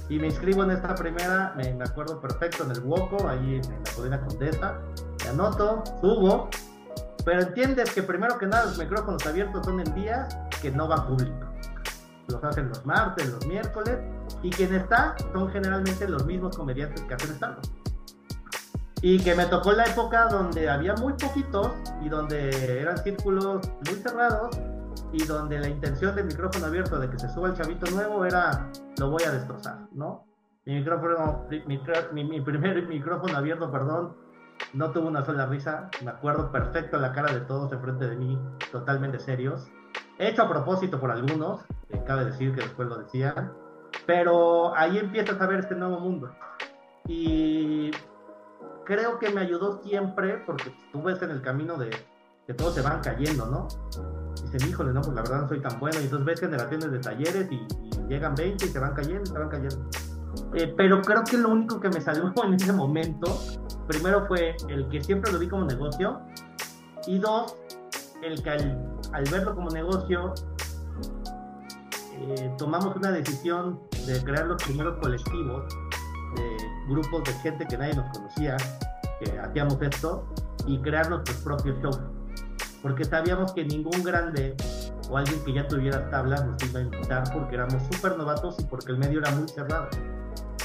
Y 0.09 0.19
me 0.19 0.27
inscribo 0.27 0.63
en 0.63 0.71
esta 0.71 0.93
primera, 0.95 1.53
me, 1.55 1.83
acuerdo 1.83 2.19
perfecto, 2.19 2.63
en 2.63 2.71
el 2.71 2.81
Woco, 2.81 3.27
ahí 3.27 3.55
en, 3.55 3.83
la 3.83 3.91
Colina 3.95 4.21
Condesa. 4.21 4.79
Me 5.23 5.29
anoto, 5.29 5.83
subo. 6.01 6.49
Pero 7.23 7.41
entiendes 7.41 7.91
que 7.91 8.03
primero 8.03 8.37
que 8.37 8.47
nada 8.47 8.65
los 8.65 8.77
micrófonos 8.77 9.25
abiertos 9.25 9.65
son 9.65 9.79
en 9.79 9.93
días 9.93 10.37
que 10.61 10.71
no 10.71 10.87
va 10.87 11.07
público. 11.07 11.47
Los 12.31 12.43
hacen 12.43 12.69
los 12.69 12.85
martes, 12.85 13.29
los 13.29 13.45
miércoles. 13.45 13.99
Y 14.41 14.49
quien 14.49 14.73
está 14.73 15.15
son 15.33 15.49
generalmente 15.51 16.07
los 16.07 16.25
mismos 16.25 16.57
comediantes 16.57 17.01
que 17.01 17.13
hacen 17.13 17.31
stand 17.31 17.57
y 19.01 19.19
que 19.19 19.33
me 19.35 19.45
tocó 19.47 19.71
la 19.71 19.85
época 19.85 20.27
donde 20.27 20.69
había 20.69 20.93
muy 20.93 21.13
poquitos 21.13 21.71
y 22.01 22.09
donde 22.09 22.79
eran 22.79 22.97
círculos 22.99 23.67
muy 23.87 23.95
cerrados 23.95 24.55
y 25.11 25.23
donde 25.25 25.59
la 25.59 25.67
intención 25.67 26.15
del 26.15 26.25
micrófono 26.25 26.67
abierto 26.67 26.99
de 26.99 27.09
que 27.09 27.17
se 27.17 27.29
suba 27.29 27.49
el 27.49 27.55
chavito 27.55 27.89
nuevo 27.91 28.25
era 28.25 28.69
lo 28.99 29.09
voy 29.09 29.23
a 29.23 29.31
destrozar, 29.31 29.87
¿no? 29.91 30.25
Mi 30.65 30.75
micrófono, 30.75 31.47
mi, 31.49 32.23
mi, 32.23 32.41
primer 32.41 32.87
micrófono 32.87 33.35
abierto, 33.35 33.71
perdón, 33.71 34.15
no 34.73 34.91
tuvo 34.91 35.07
una 35.07 35.25
sola 35.25 35.47
risa. 35.47 35.89
Me 36.03 36.11
acuerdo 36.11 36.51
perfecto 36.51 36.99
la 36.99 37.11
cara 37.13 37.33
de 37.33 37.41
todos 37.41 37.73
enfrente 37.73 38.07
de 38.07 38.15
mí, 38.15 38.39
totalmente 38.71 39.19
serios. 39.19 39.71
Hecho 40.21 40.43
a 40.43 40.47
propósito 40.47 40.99
por 40.99 41.09
algunos, 41.09 41.61
cabe 42.05 42.25
decir 42.25 42.53
que 42.53 42.61
después 42.61 42.87
lo 42.87 42.99
decían. 42.99 43.53
Pero 44.05 44.75
ahí 44.75 44.99
empiezas 44.99 45.41
a 45.41 45.47
ver 45.47 45.61
este 45.61 45.73
nuevo 45.73 45.99
mundo. 45.99 46.31
Y 47.07 47.89
creo 48.85 49.17
que 49.17 49.31
me 49.31 49.41
ayudó 49.41 49.81
siempre, 49.81 50.37
porque 50.45 50.75
tú 50.91 51.01
ves 51.01 51.19
en 51.23 51.31
el 51.31 51.41
camino 51.41 51.75
de 51.75 51.89
que 52.45 52.53
todos 52.53 52.75
se 52.75 52.81
van 52.81 53.01
cayendo, 53.01 53.47
¿no? 53.47 53.67
Dicen, 54.43 54.69
híjole, 54.69 54.93
no, 54.93 55.01
pues 55.01 55.15
la 55.15 55.23
verdad 55.23 55.41
no 55.41 55.47
soy 55.47 55.59
tan 55.59 55.79
bueno. 55.79 55.99
Y 55.99 56.03
entonces 56.03 56.25
ves 56.27 56.39
generaciones 56.39 56.91
de 56.91 56.99
talleres 56.99 57.51
y, 57.51 57.67
llegan 58.07 58.35
20 58.35 58.63
y 58.63 58.69
se 58.69 58.77
van 58.77 58.93
cayendo 58.93 59.23
y 59.23 59.25
se 59.25 59.39
van 59.39 59.49
cayendo. 59.49 59.89
Eh, 60.53 60.71
pero 60.77 61.01
creo 61.01 61.23
que 61.23 61.37
lo 61.39 61.49
único 61.49 61.79
que 61.79 61.89
me 61.89 61.99
salió 61.99 62.31
en 62.43 62.53
ese 62.53 62.73
momento, 62.73 63.39
primero 63.87 64.27
fue 64.27 64.55
el 64.69 64.87
que 64.89 65.01
siempre 65.01 65.31
lo 65.31 65.39
vi 65.39 65.47
como 65.47 65.65
negocio, 65.65 66.21
y 67.07 67.17
dos, 67.17 67.57
el 68.21 68.41
que 68.43 68.49
al, 68.49 69.23
verlo 69.31 69.55
como 69.55 69.69
negocio, 69.69 70.33
eh, 72.13 72.53
tomamos 72.57 72.95
una 72.95 73.11
decisión 73.11 73.79
de 74.05 74.23
crear 74.23 74.45
los 74.45 74.61
primeros 74.63 74.99
colectivos 74.99 75.73
de 76.35 76.57
grupos 76.87 77.23
de 77.23 77.33
gente 77.33 77.65
que 77.67 77.77
nadie 77.77 77.95
nos 77.95 78.17
conocía, 78.17 78.57
que 79.19 79.39
hacíamos 79.39 79.81
esto, 79.81 80.25
y 80.65 80.79
crear 80.81 81.09
nuestros 81.09 81.37
propios 81.37 81.77
shows. 81.81 81.99
Porque 82.81 83.05
sabíamos 83.05 83.53
que 83.53 83.63
ningún 83.63 84.03
grande 84.03 84.55
o 85.09 85.17
alguien 85.17 85.43
que 85.43 85.53
ya 85.53 85.67
tuviera 85.67 86.09
tablas 86.09 86.45
nos 86.45 86.63
iba 86.63 86.79
a 86.79 86.83
invitar 86.83 87.23
porque 87.33 87.55
éramos 87.55 87.83
súper 87.91 88.17
novatos 88.17 88.55
y 88.59 88.63
porque 88.63 88.91
el 88.91 88.97
medio 88.97 89.19
era 89.19 89.31
muy 89.31 89.47
cerrado. 89.47 89.89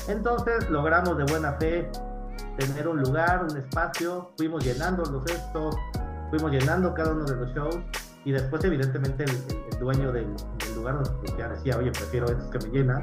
Entonces 0.08 0.70
logramos 0.70 1.18
de 1.18 1.24
buena 1.24 1.52
fe 1.54 1.90
tener 2.56 2.88
un 2.88 3.02
lugar, 3.02 3.44
un 3.44 3.56
espacio, 3.56 4.32
fuimos 4.36 4.64
llenando 4.64 5.02
los 5.04 5.26
estos, 5.30 5.76
fuimos 6.30 6.50
llenando 6.50 6.94
cada 6.94 7.12
uno 7.12 7.24
de 7.24 7.36
los 7.36 7.54
shows 7.54 7.78
y 8.24 8.32
después 8.32 8.64
evidentemente 8.64 9.24
el, 9.24 9.78
dueño 9.78 10.10
del, 10.10 10.34
lugar 10.74 10.96
nos 10.96 11.22
decía, 11.22 11.76
oye, 11.78 11.90
prefiero 11.92 12.26
estos 12.26 12.48
que 12.48 12.58
me 12.66 12.78
llenan 12.78 13.02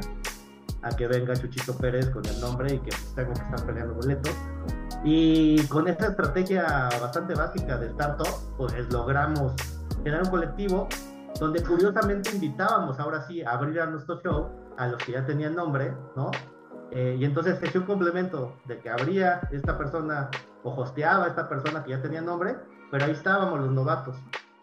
a 0.82 0.90
que 0.90 1.08
venga 1.08 1.34
Chuchito 1.34 1.78
Pérez 1.78 2.10
con 2.10 2.26
el 2.26 2.40
nombre 2.42 2.74
y 2.74 2.80
que 2.80 2.92
tengo 3.16 3.34
que 3.34 3.42
estar 3.42 3.66
peleando 3.66 3.94
boletos. 3.94 4.34
Y 5.04 5.66
con 5.68 5.88
esta 5.88 6.08
estrategia 6.08 6.90
bastante 7.00 7.36
básica 7.36 7.78
de 7.78 7.88
startup, 7.88 8.28
pues 8.58 8.74
logramos 8.92 9.54
generar 10.04 10.24
un 10.24 10.30
colectivo 10.30 10.90
donde 11.40 11.64
curiosamente 11.64 12.32
invitábamos 12.34 13.00
ahora 13.00 13.26
sí 13.28 13.42
a 13.42 13.52
abrir 13.52 13.80
a 13.80 13.86
nuestro 13.86 14.22
show 14.22 14.50
a 14.78 14.88
los 14.88 15.04
que 15.04 15.14
ya 15.14 15.26
tenían 15.26 15.56
nombre, 15.56 15.94
¿no? 16.16 16.32
Eh, 16.92 17.18
y 17.20 17.26
entonces 17.26 17.58
se 17.60 17.78
un 17.78 17.86
complemento 17.86 18.58
de 18.66 18.80
que 18.80 18.90
abría 18.90 19.42
esta 19.52 19.78
persona 19.78 20.30
o 20.64 20.74
hosteaba 20.76 21.26
a 21.26 21.28
esta 21.30 21.50
persona 21.50 21.84
que 21.84 21.92
ya 21.92 22.02
tenía 22.02 22.22
nombre, 22.22 22.56
pero 22.94 23.06
ahí 23.06 23.12
estábamos 23.12 23.60
los 23.60 23.72
novatos, 23.72 24.16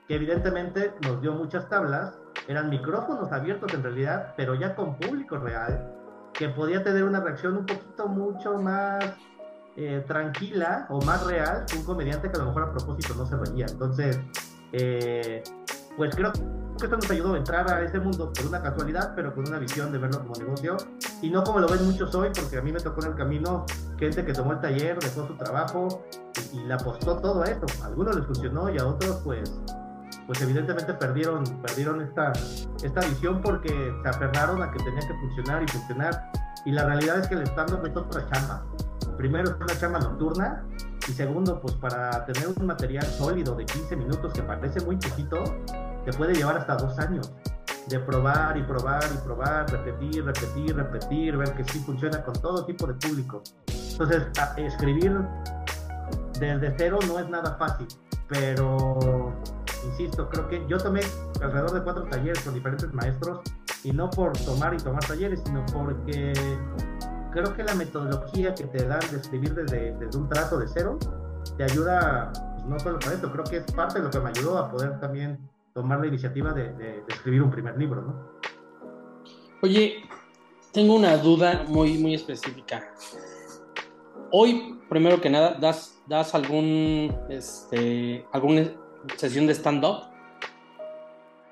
que 0.06 0.14
evidentemente 0.14 0.94
nos 1.02 1.20
dio 1.20 1.32
muchas 1.32 1.68
tablas, 1.68 2.16
eran 2.46 2.70
micrófonos 2.70 3.32
abiertos 3.32 3.74
en 3.74 3.82
realidad, 3.82 4.34
pero 4.36 4.54
ya 4.54 4.76
con 4.76 4.96
público 5.00 5.36
real, 5.36 5.92
que 6.32 6.48
podía 6.48 6.84
tener 6.84 7.02
una 7.02 7.18
reacción 7.18 7.56
un 7.56 7.66
poquito 7.66 8.06
mucho 8.06 8.56
más 8.56 9.04
eh, 9.76 10.04
tranquila 10.06 10.86
o 10.90 11.04
más 11.04 11.26
real 11.26 11.64
que 11.68 11.78
un 11.78 11.84
comediante 11.84 12.30
que 12.30 12.36
a 12.36 12.42
lo 12.42 12.46
mejor 12.46 12.62
a 12.62 12.70
propósito 12.70 13.14
no 13.16 13.26
se 13.26 13.36
reía. 13.36 13.66
Entonces, 13.68 14.20
eh, 14.70 15.42
pues 15.96 16.14
creo 16.14 16.30
que 16.30 16.59
esto 16.86 16.96
nos 16.96 17.10
ayudó 17.10 17.34
a 17.34 17.38
entrar 17.38 17.70
a 17.70 17.82
ese 17.82 17.98
mundo 17.98 18.32
por 18.32 18.46
una 18.46 18.62
casualidad, 18.62 19.12
pero 19.14 19.34
con 19.34 19.46
una 19.46 19.58
visión 19.58 19.92
de 19.92 19.98
verlo 19.98 20.20
como 20.20 20.34
negocio 20.34 20.76
y 21.22 21.30
no 21.30 21.42
como 21.42 21.60
lo 21.60 21.68
ven 21.68 21.84
muchos 21.84 22.14
hoy, 22.14 22.30
porque 22.34 22.58
a 22.58 22.62
mí 22.62 22.72
me 22.72 22.80
tocó 22.80 23.02
en 23.04 23.12
el 23.12 23.16
camino 23.16 23.66
gente 23.98 24.24
que 24.24 24.32
tomó 24.32 24.52
el 24.52 24.60
taller, 24.60 24.98
dejó 24.98 25.26
su 25.26 25.36
trabajo 25.36 26.04
y, 26.52 26.60
le 26.60 26.74
apostó 26.74 27.16
todo 27.16 27.42
a 27.42 27.46
esto. 27.46 27.66
A 27.82 27.86
algunos 27.86 28.16
les 28.16 28.26
funcionó 28.26 28.70
y 28.70 28.78
a 28.78 28.86
otros 28.86 29.20
pues 29.24 29.52
pues 30.26 30.42
evidentemente 30.42 30.94
perdieron, 30.94 31.42
perdieron 31.60 32.00
esta, 32.02 32.32
esta 32.84 33.00
visión 33.00 33.40
porque 33.42 33.92
se 34.00 34.08
aferraron 34.08 34.62
a 34.62 34.70
que 34.70 34.78
tenía 34.78 35.00
que 35.00 35.14
funcionar 35.14 35.62
y 35.62 35.66
funcionar. 35.66 36.30
Y 36.64 36.70
la 36.70 36.84
realidad 36.84 37.18
es 37.18 37.26
que 37.26 37.34
el 37.34 37.42
stand-up 37.42 37.84
es 37.84 37.96
otra 37.96 38.24
chamba. 38.30 38.64
Primero 39.16 39.50
es 39.50 39.56
una 39.56 39.78
chamba 39.78 39.98
nocturna 39.98 40.64
y 41.08 41.12
segundo, 41.12 41.60
pues 41.60 41.74
para 41.74 42.24
tener 42.26 42.46
un 42.56 42.64
material 42.64 43.04
sólido 43.04 43.56
de 43.56 43.66
15 43.66 43.96
minutos 43.96 44.32
que 44.32 44.42
parece 44.42 44.80
muy 44.84 44.96
poquito, 44.96 45.42
te 46.04 46.12
puede 46.12 46.34
llevar 46.34 46.56
hasta 46.56 46.76
dos 46.76 46.98
años 46.98 47.32
de 47.88 47.98
probar 47.98 48.56
y 48.56 48.62
probar 48.62 49.02
y 49.12 49.18
probar, 49.18 49.70
repetir, 49.70 50.24
repetir, 50.24 50.76
repetir, 50.76 51.36
ver 51.36 51.52
que 51.54 51.64
sí 51.64 51.80
funciona 51.80 52.22
con 52.22 52.34
todo 52.34 52.64
tipo 52.64 52.86
de 52.86 52.94
público. 52.94 53.42
Entonces, 53.92 54.22
escribir 54.56 55.20
desde 56.38 56.74
cero 56.78 56.98
no 57.06 57.18
es 57.18 57.28
nada 57.28 57.56
fácil, 57.56 57.88
pero 58.28 59.34
insisto, 59.84 60.28
creo 60.30 60.48
que 60.48 60.64
yo 60.68 60.78
tomé 60.78 61.00
alrededor 61.42 61.72
de 61.72 61.82
cuatro 61.82 62.04
talleres 62.04 62.42
con 62.42 62.54
diferentes 62.54 62.92
maestros 62.92 63.40
y 63.82 63.92
no 63.92 64.08
por 64.08 64.32
tomar 64.38 64.72
y 64.74 64.76
tomar 64.78 65.04
talleres, 65.04 65.42
sino 65.44 65.64
porque 65.72 66.32
creo 67.32 67.54
que 67.54 67.62
la 67.64 67.74
metodología 67.74 68.54
que 68.54 68.64
te 68.64 68.86
dan 68.86 69.00
de 69.10 69.16
escribir 69.16 69.54
desde, 69.54 69.96
desde 69.96 70.18
un 70.18 70.28
trazo 70.28 70.58
de 70.58 70.68
cero 70.68 70.98
te 71.56 71.64
ayuda, 71.64 72.30
pues, 72.32 72.64
no 72.66 72.78
solo 72.78 72.98
para 72.98 73.14
esto, 73.14 73.32
creo 73.32 73.44
que 73.44 73.56
es 73.58 73.72
parte 73.72 73.98
de 73.98 74.04
lo 74.04 74.10
que 74.10 74.20
me 74.20 74.30
ayudó 74.30 74.58
a 74.58 74.70
poder 74.70 75.00
también 75.00 75.49
tomar 75.72 76.00
la 76.00 76.06
iniciativa 76.06 76.52
de, 76.52 77.04
escribir 77.08 77.42
un 77.42 77.50
primer 77.50 77.76
libro, 77.78 78.02
¿no? 78.02 78.14
Oye, 79.62 80.04
tengo 80.72 80.94
una 80.94 81.16
duda 81.16 81.64
muy, 81.68 81.98
muy 81.98 82.14
específica. 82.14 82.82
Hoy, 84.32 84.80
primero 84.88 85.20
que 85.20 85.28
nada, 85.28 85.56
¿das, 85.60 86.00
das 86.06 86.34
algún, 86.34 87.14
este, 87.28 88.26
alguna 88.32 88.64
sesión 89.16 89.46
de 89.46 89.54
stand-up? 89.54 90.04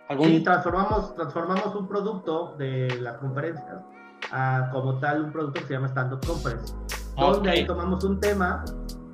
¿Algún... 0.09 0.29
Sí, 0.29 0.43
transformamos, 0.43 1.15
transformamos 1.15 1.75
un 1.75 1.87
producto 1.87 2.55
de 2.57 2.99
la 3.01 3.19
conferencia 3.19 3.85
a 4.31 4.71
como 4.73 4.99
tal 4.99 5.25
un 5.25 5.33
producto 5.33 5.61
que 5.61 5.67
se 5.67 5.73
llama 5.75 5.89
Stand 5.89 6.15
Up 6.15 6.27
Conference. 6.27 6.75
Donde 7.17 7.51
ahí 7.51 7.67
tomamos 7.67 8.03
un 8.05 8.19
tema 8.21 8.65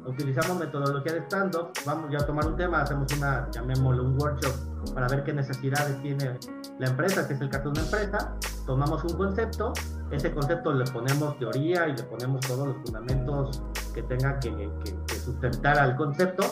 utilizamos 0.07 0.59
metodología 0.59 1.15
de 1.15 1.21
stand-up, 1.21 1.71
vamos 1.87 2.11
ya 2.11 2.19
a 2.19 2.27
tomar 2.27 2.47
un 2.47 2.57
tema, 2.57 2.83
hacemos 2.83 3.11
una, 3.17 3.49
llamémoslo 3.51 4.05
un 4.05 4.21
workshop 4.21 4.74
para 4.93 5.09
ver 5.09 5.25
qué 5.25 5.33
necesidades 5.33 6.01
tiene 6.03 6.39
la 6.79 6.89
empresa, 6.89 7.27
que 7.27 7.35
es 7.35 7.41
el 7.41 7.49
caso 7.49 7.65
de 7.65 7.71
una 7.71 7.83
empresa, 7.83 8.37
tomamos 8.67 9.05
un 9.05 9.17
concepto, 9.17 9.73
ese 10.11 10.33
concepto 10.33 10.73
le 10.73 10.85
ponemos 10.91 11.39
teoría 11.39 11.89
y 11.89 11.97
le 11.97 12.03
ponemos 12.05 12.41
todos 12.41 12.69
los 12.69 12.77
fundamentos 12.85 13.63
que 13.95 14.03
tenga 14.03 14.39
que, 14.41 14.51
que, 14.85 15.15
sustentar 15.15 15.79
al 15.79 15.97
concepto, 15.97 16.43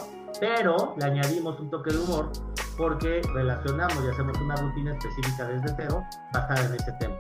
pero 0.41 0.95
le 0.99 1.05
añadimos 1.05 1.59
un 1.61 1.71
toque 1.71 1.93
de 1.93 1.99
humor 1.99 2.31
porque 2.77 3.21
relacionamos 3.35 4.03
y 4.05 4.09
hacemos 4.09 4.39
una 4.41 4.57
rutina 4.57 4.93
específica 4.93 5.47
desde 5.47 5.75
cero 5.77 6.03
basada 6.33 6.65
en 6.67 6.75
ese 6.75 6.93
tema. 6.99 7.17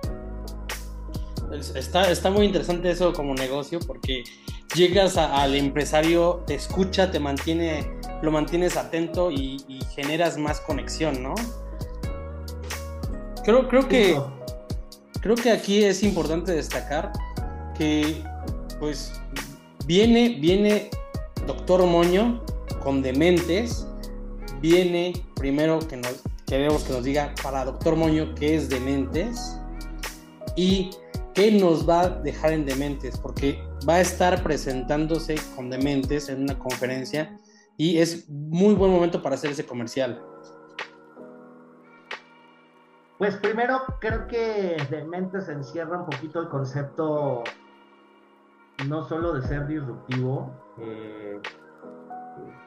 Está, 1.74 2.10
está 2.10 2.30
muy 2.30 2.46
interesante 2.46 2.90
eso 2.90 3.12
como 3.12 3.34
negocio 3.34 3.78
porque 3.86 4.24
llegas 4.74 5.16
al 5.16 5.54
empresario, 5.54 6.42
te 6.46 6.54
escucha, 6.54 7.10
te 7.10 7.20
mantiene, 7.20 7.90
lo 8.22 8.30
mantienes 8.30 8.76
atento 8.76 9.30
y, 9.30 9.58
generas 9.94 10.38
más 10.38 10.60
conexión, 10.60 11.22
¿no? 11.22 11.34
Creo, 13.44 13.68
creo 13.68 13.86
que 13.86 14.18
creo 15.20 15.36
que 15.36 15.50
aquí 15.50 15.84
es 15.84 16.02
importante 16.02 16.52
destacar 16.52 17.12
que 17.76 18.22
pues 18.78 19.12
viene, 19.86 20.36
viene 20.40 20.90
Doctor 21.46 21.86
Moño 21.86 22.42
con 22.82 23.02
dementes, 23.02 23.86
viene 24.60 25.12
primero 25.36 25.78
que 25.80 25.96
nos 25.96 26.22
queremos 26.46 26.82
que 26.84 26.92
nos 26.92 27.04
diga 27.04 27.32
para 27.42 27.64
Doctor 27.64 27.96
Moño 27.96 28.34
qué 28.34 28.56
es 28.56 28.68
dementes 28.68 29.58
y 30.56 30.90
qué 31.34 31.52
nos 31.52 31.88
va 31.88 32.00
a 32.02 32.08
dejar 32.08 32.52
en 32.52 32.66
dementes, 32.66 33.16
porque 33.16 33.62
va 33.88 33.94
a 33.94 34.00
estar 34.00 34.42
presentándose 34.42 35.36
con 35.56 35.70
dementes 35.70 36.28
en 36.28 36.42
una 36.42 36.58
conferencia 36.58 37.38
y 37.76 37.98
es 37.98 38.28
muy 38.28 38.74
buen 38.74 38.90
momento 38.90 39.22
para 39.22 39.34
hacer 39.34 39.50
ese 39.50 39.66
comercial. 39.66 40.22
Pues 43.18 43.36
primero 43.36 43.82
creo 44.00 44.26
que 44.26 44.76
Dementes 44.90 45.48
encierra 45.48 45.98
un 45.98 46.06
poquito 46.06 46.40
el 46.40 46.48
concepto 46.48 47.44
no 48.88 49.04
solo 49.04 49.34
de 49.34 49.42
ser 49.46 49.66
disruptivo, 49.68 50.50
eh, 50.80 51.40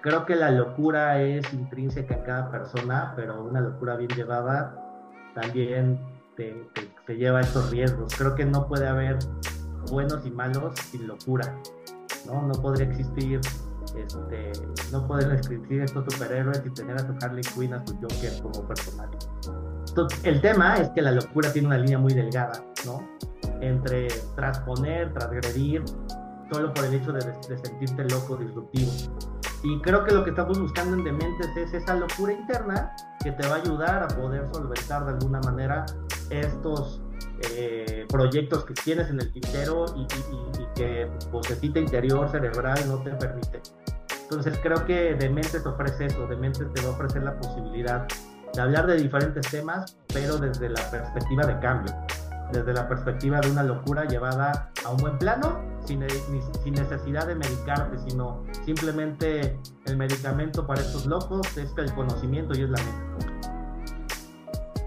creo 0.01 0.25
que 0.25 0.35
la 0.35 0.51
locura 0.51 1.21
es 1.21 1.51
intrínseca 1.53 2.15
en 2.15 2.23
cada 2.23 2.51
persona, 2.51 3.13
pero 3.15 3.43
una 3.43 3.59
locura 3.59 3.97
bien 3.97 4.11
llevada 4.11 4.81
también 5.33 5.99
te, 6.37 6.69
lleva 7.07 7.39
a 7.39 7.41
estos 7.41 7.71
riesgos. 7.71 8.15
Creo 8.15 8.35
que 8.35 8.45
no 8.45 8.67
puede 8.67 8.87
haber 8.87 9.17
buenos 9.89 10.25
y 10.25 10.31
malos 10.31 10.75
sin 10.91 11.07
locura, 11.07 11.55
¿no? 12.25 12.47
No 12.47 12.53
podría 12.61 12.87
existir, 12.87 13.39
este, 13.95 14.51
no 14.91 15.07
pueden 15.07 15.31
existir 15.31 15.81
estos 15.81 16.05
superhéroes 16.13 16.61
y 16.65 16.69
tener 16.71 16.99
a 16.99 17.07
tu 17.07 17.25
Harley 17.25 17.43
Quinn, 17.43 17.73
a 17.73 17.83
tu 17.83 17.93
Joker 17.93 18.41
como 18.41 18.67
personaje. 18.67 19.17
el 20.23 20.41
tema 20.41 20.77
es 20.77 20.89
que 20.89 21.01
la 21.01 21.11
locura 21.11 21.51
tiene 21.51 21.67
una 21.67 21.77
línea 21.77 21.97
muy 21.97 22.13
delgada, 22.13 22.63
¿no? 22.85 23.07
Entre 23.61 24.07
transponer, 24.35 25.13
transgredir, 25.13 25.83
solo 26.51 26.73
por 26.73 26.85
el 26.85 26.93
hecho 26.95 27.11
de, 27.11 27.19
de 27.19 27.57
sentirte 27.57 28.03
loco, 28.05 28.35
disruptivo. 28.35 28.91
Y 29.63 29.81
creo 29.81 30.03
que 30.03 30.13
lo 30.13 30.23
que 30.23 30.29
estamos 30.29 30.59
buscando 30.59 30.95
en 30.95 31.03
Dementes 31.03 31.49
es 31.57 31.73
esa 31.73 31.95
locura 31.95 32.33
interna 32.33 32.91
que 33.23 33.31
te 33.31 33.47
va 33.47 33.55
a 33.55 33.57
ayudar 33.57 34.03
a 34.03 34.07
poder 34.07 34.47
solventar 34.53 35.05
de 35.05 35.13
alguna 35.13 35.39
manera 35.39 35.87
estos 36.29 37.01
eh, 37.51 37.94
proyectos 38.15 38.63
que 38.63 38.73
tienes 38.73 39.09
en 39.09 39.19
el 39.19 39.29
tintero 39.33 39.85
y, 39.97 40.07
que 40.73 41.09
tu 41.19 41.29
vocecita 41.31 41.79
interior 41.79 42.29
cerebral 42.29 42.77
no 42.87 43.01
te 43.03 43.11
permite. 43.11 43.61
Entonces 44.23 44.57
creo 44.61 44.85
que 44.85 45.15
Dementes 45.15 45.63
te 45.63 45.69
ofrece 45.69 46.05
eso, 46.05 46.25
Dementes 46.27 46.67
te 46.73 46.81
va 46.81 46.89
a 46.89 46.91
ofrecer 46.91 47.23
la 47.23 47.37
posibilidad 47.37 48.07
de 48.53 48.61
hablar 48.61 48.87
de 48.87 48.97
diferentes 48.97 49.49
temas, 49.49 49.97
pero 50.13 50.37
desde 50.37 50.69
la 50.69 50.81
perspectiva 50.89 51.45
de 51.45 51.59
cambio, 51.59 51.93
desde 52.51 52.73
la 52.73 52.87
perspectiva 52.87 53.39
de 53.41 53.51
una 53.51 53.63
locura 53.63 54.05
llevada 54.05 54.71
a 54.85 54.89
un 54.91 54.97
buen 54.97 55.17
plano, 55.17 55.61
sin, 55.85 56.05
sin 56.63 56.73
necesidad 56.73 57.27
de 57.27 57.35
medicarte, 57.35 57.97
sino 58.09 58.43
simplemente 58.65 59.59
el 59.85 59.97
medicamento 59.97 60.65
para 60.65 60.81
estos 60.81 61.05
locos 61.05 61.57
es 61.57 61.71
el 61.77 61.93
conocimiento 61.93 62.57
y 62.57 62.63
es 62.63 62.69
la 62.69 62.81
mente. 62.81 63.45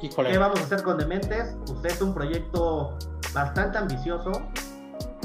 ¿Qué 0.00 0.38
vamos 0.38 0.60
a 0.60 0.64
hacer 0.64 0.82
con 0.82 0.96
Dementes? 0.96 1.56
Pues 1.66 1.92
es 1.92 2.00
un 2.00 2.14
proyecto 2.14 2.96
bastante 3.34 3.78
ambicioso, 3.78 4.32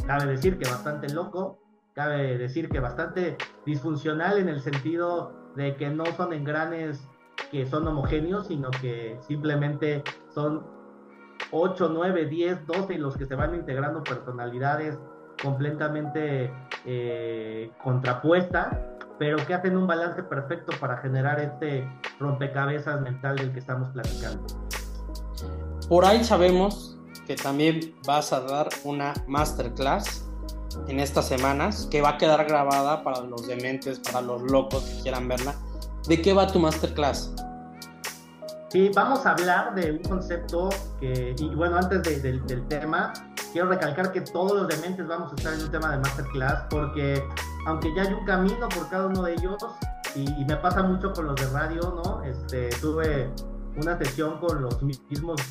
cabe 0.06 0.26
decir 0.26 0.58
que 0.58 0.70
bastante 0.70 1.10
loco, 1.14 1.60
cabe 1.94 2.38
decir 2.38 2.70
que 2.70 2.80
bastante 2.80 3.38
disfuncional 3.66 4.38
en 4.38 4.50
el 4.50 4.62
sentido 4.62 5.34
de 5.56 5.76
que 5.76 5.90
no 5.90 6.06
son 6.18 6.34
engranes 6.34 7.08
que 7.52 7.66
son 7.66 7.88
homogéneos, 7.88 8.48
sino 8.48 8.72
que 8.72 9.18
simplemente 9.28 10.04
son 10.34 10.66
8, 11.52 11.90
9, 11.94 12.26
10, 12.26 12.68
12 12.68 12.98
los 12.98 13.16
que 13.16 13.26
se 13.26 13.36
van 13.36 13.56
integrando 13.56 14.04
personalidades 14.04 14.98
completamente 15.42 16.54
eh, 16.86 17.72
contrapuestas, 17.84 18.78
pero 19.20 19.38
que 19.46 19.54
hacen 19.54 19.78
un 19.78 19.88
balance 19.88 20.24
perfecto 20.24 20.74
para 20.80 20.98
generar 20.98 21.40
este 21.40 21.88
rompecabezas 22.20 23.02
mental 23.02 23.38
del 23.38 23.52
que 23.52 23.60
estamos 23.60 23.90
platicando. 23.90 24.46
Por 25.88 26.06
ahí 26.06 26.24
sabemos 26.24 26.93
que 27.28 27.36
también 27.36 27.96
vas 28.06 28.34
a 28.34 28.42
dar 28.42 28.70
una 28.84 29.14
masterclass 29.28 30.26
en 30.88 31.00
estas 31.00 31.28
semanas 31.28 31.88
que 31.90 32.02
va 32.02 32.10
a 32.10 32.18
quedar 32.18 32.46
grabada 32.46 33.04
para 33.04 33.22
los 33.22 33.48
dementes, 33.48 34.00
para 34.00 34.22
los 34.22 34.42
locos 34.44 34.84
que 34.84 35.02
quieran 35.04 35.28
verla. 35.28 35.56
¿De 36.08 36.22
qué 36.22 36.34
va 36.34 36.48
tu 36.48 36.60
masterclass? 36.60 37.34
Sí, 38.70 38.90
vamos 38.96 39.26
a 39.26 39.32
hablar 39.32 39.76
de 39.76 39.92
un 39.92 40.00
concepto 40.00 40.70
que, 41.00 41.36
y 41.38 41.50
bueno, 41.56 41.78
antes 41.78 42.24
del 42.24 42.68
tema, 42.68 43.14
quiero 43.52 43.70
recalcar 43.70 44.12
que 44.12 44.22
todos 44.22 44.54
los 44.54 44.68
dementes 44.68 45.08
vamos 45.08 45.32
a 45.32 45.36
estar 45.36 45.54
en 45.54 45.62
un 45.62 45.72
tema 45.72 45.92
de 45.92 45.98
masterclass 46.00 46.64
porque 46.72 47.24
aunque 47.68 47.94
ya 47.96 48.02
hay 48.02 48.14
un 48.14 48.26
camino 48.26 48.68
por 48.70 48.90
cada 48.90 49.08
uno 49.08 49.22
de 49.24 49.34
ellos, 49.34 49.58
y, 50.16 50.30
y 50.42 50.46
me 50.46 50.56
pasa 50.58 50.84
mucho 50.84 51.14
con 51.14 51.28
los 51.28 51.36
de 51.36 51.46
radio, 51.48 52.02
¿no? 52.04 52.24
Este, 52.24 52.70
tuve 52.82 53.32
una 53.78 53.98
sesión 53.98 54.40
con 54.40 54.62
los 54.62 54.82
mismos 54.82 55.42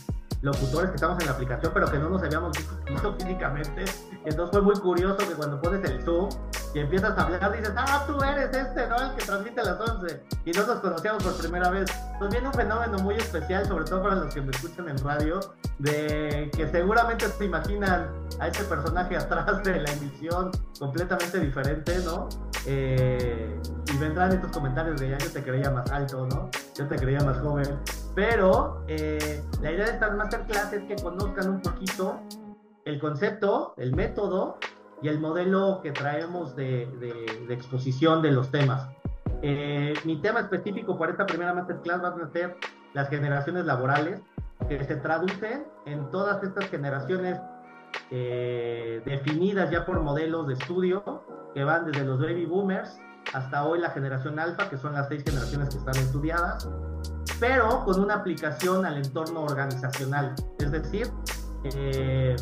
locutores 0.43 0.91
que 0.91 0.97
estamos 0.97 1.19
en 1.21 1.27
la 1.27 1.33
aplicación, 1.33 1.73
pero 1.73 1.91
que 1.91 1.99
no 1.99 2.11
nos 2.11 2.23
habíamos 2.23 2.53
visto 2.87 3.15
físicamente. 3.15 3.85
Entonces 4.25 4.51
fue 4.53 4.63
muy 4.63 4.75
curioso 4.75 5.17
que 5.17 5.35
cuando 5.35 5.61
pones 5.61 5.89
el 5.89 6.03
Zoom 6.03 6.29
y 6.75 6.79
empiezas 6.79 7.17
a 7.19 7.23
hablar, 7.23 7.53
dices, 7.53 7.73
ah, 7.77 8.05
tú 8.07 8.23
eres 8.23 8.55
este, 8.57 8.87
¿no? 8.87 8.97
El 8.97 9.15
que 9.15 9.27
transmite 9.27 9.61
a 9.61 9.65
las 9.65 9.81
11. 9.81 10.23
Y 10.47 10.53
no 10.53 10.67
nos 10.67 10.81
conocíamos 10.81 11.23
por 11.23 11.37
primera 11.37 11.71
vez. 11.71 11.91
Entonces 12.13 12.31
viene 12.31 12.47
un 12.47 12.55
fenómeno 12.55 12.99
muy 12.99 13.17
especial, 13.17 13.67
sobre 13.67 13.85
todo 13.85 14.03
para 14.03 14.15
los 14.17 14.35
que 14.35 14.41
me 14.41 14.51
escuchan 14.51 14.89
en 14.89 14.99
radio, 14.99 15.41
de 15.79 16.51
que 16.57 16.69
seguramente 16.69 17.29
se 17.29 17.45
imaginan 17.45 18.11
a 18.41 18.49
este 18.49 18.65
personaje 18.65 19.17
atrás 19.19 19.63
de 19.63 19.81
la 19.81 19.93
emisión 19.93 20.51
completamente 20.79 21.41
diferente, 21.41 21.99
¿no? 22.05 22.29
Eh, 22.65 23.61
y 23.93 23.97
vendrán 23.99 24.33
estos 24.33 24.51
comentarios 24.53 25.01
de 25.01 25.11
ya 25.11 25.19
yo 25.19 25.31
te 25.31 25.43
creía 25.43 25.71
más 25.71 25.91
alto, 25.91 26.27
¿no? 26.27 26.49
Yo 26.75 26.87
te 26.87 26.97
creía 26.97 27.21
más 27.21 27.39
joven. 27.39 27.79
Pero 28.15 28.85
eh, 28.89 29.43
la 29.61 29.73
idea 29.73 29.87
de 29.87 29.93
estas 29.93 30.17
masterclass 30.17 30.73
es 30.73 30.85
que 30.85 30.97
conozcan 31.03 31.51
un 31.51 31.61
poquito 31.61 32.21
el 32.85 32.99
concepto, 32.99 33.75
el 33.77 33.95
método 33.95 34.59
y 35.03 35.09
el 35.09 35.19
modelo 35.19 35.81
que 35.83 35.91
traemos 35.91 36.55
de, 36.55 36.87
de, 36.99 37.55
exposición 37.55 38.23
de 38.23 38.31
los 38.31 38.51
temas. 38.51 38.89
Eh, 39.43 39.95
mi 40.05 40.21
tema 40.21 40.41
específico 40.41 40.97
para 40.97 41.13
esta 41.13 41.27
primera 41.27 41.53
masterclass 41.53 42.03
va 42.03 42.09
a 42.09 42.29
ser 42.29 42.57
las 42.95 43.09
generaciones 43.09 43.65
laborales, 43.65 44.21
que 44.69 44.85
se 44.85 44.97
traducen 44.97 45.65
en 45.87 46.09
todas 46.11 46.43
estas 46.45 46.67
generaciones 46.67 47.41
eh, 48.11 49.03
definidas 49.05 49.71
ya 49.71 49.85
por 49.85 50.01
modelos 50.01 50.47
de 50.47 50.55
estudio, 50.55 51.25
que 51.55 51.65
van 51.65 51.85
desde 51.91 52.05
los 52.05 52.21
baby 52.21 52.47
boomers 52.47 52.99
hasta 53.35 53.65
hoy 53.65 53.81
la 53.81 53.91
generación 53.91 54.39
alfa, 54.39 54.69
que 54.69 54.77
son 54.77 54.93
las 54.93 55.09
seis 55.09 55.25
generaciones 55.25 55.71
que 55.71 55.79
están 55.79 55.97
estudiadas, 55.97 56.69
pero 57.41 57.85
con 57.85 58.01
una 58.01 58.15
aplicación 58.15 58.85
al 58.87 58.99
entorno 58.99 59.43
organizacional. 59.43 60.35
Es 60.59 60.71
decir, 60.71 61.09
eh, 61.65 62.37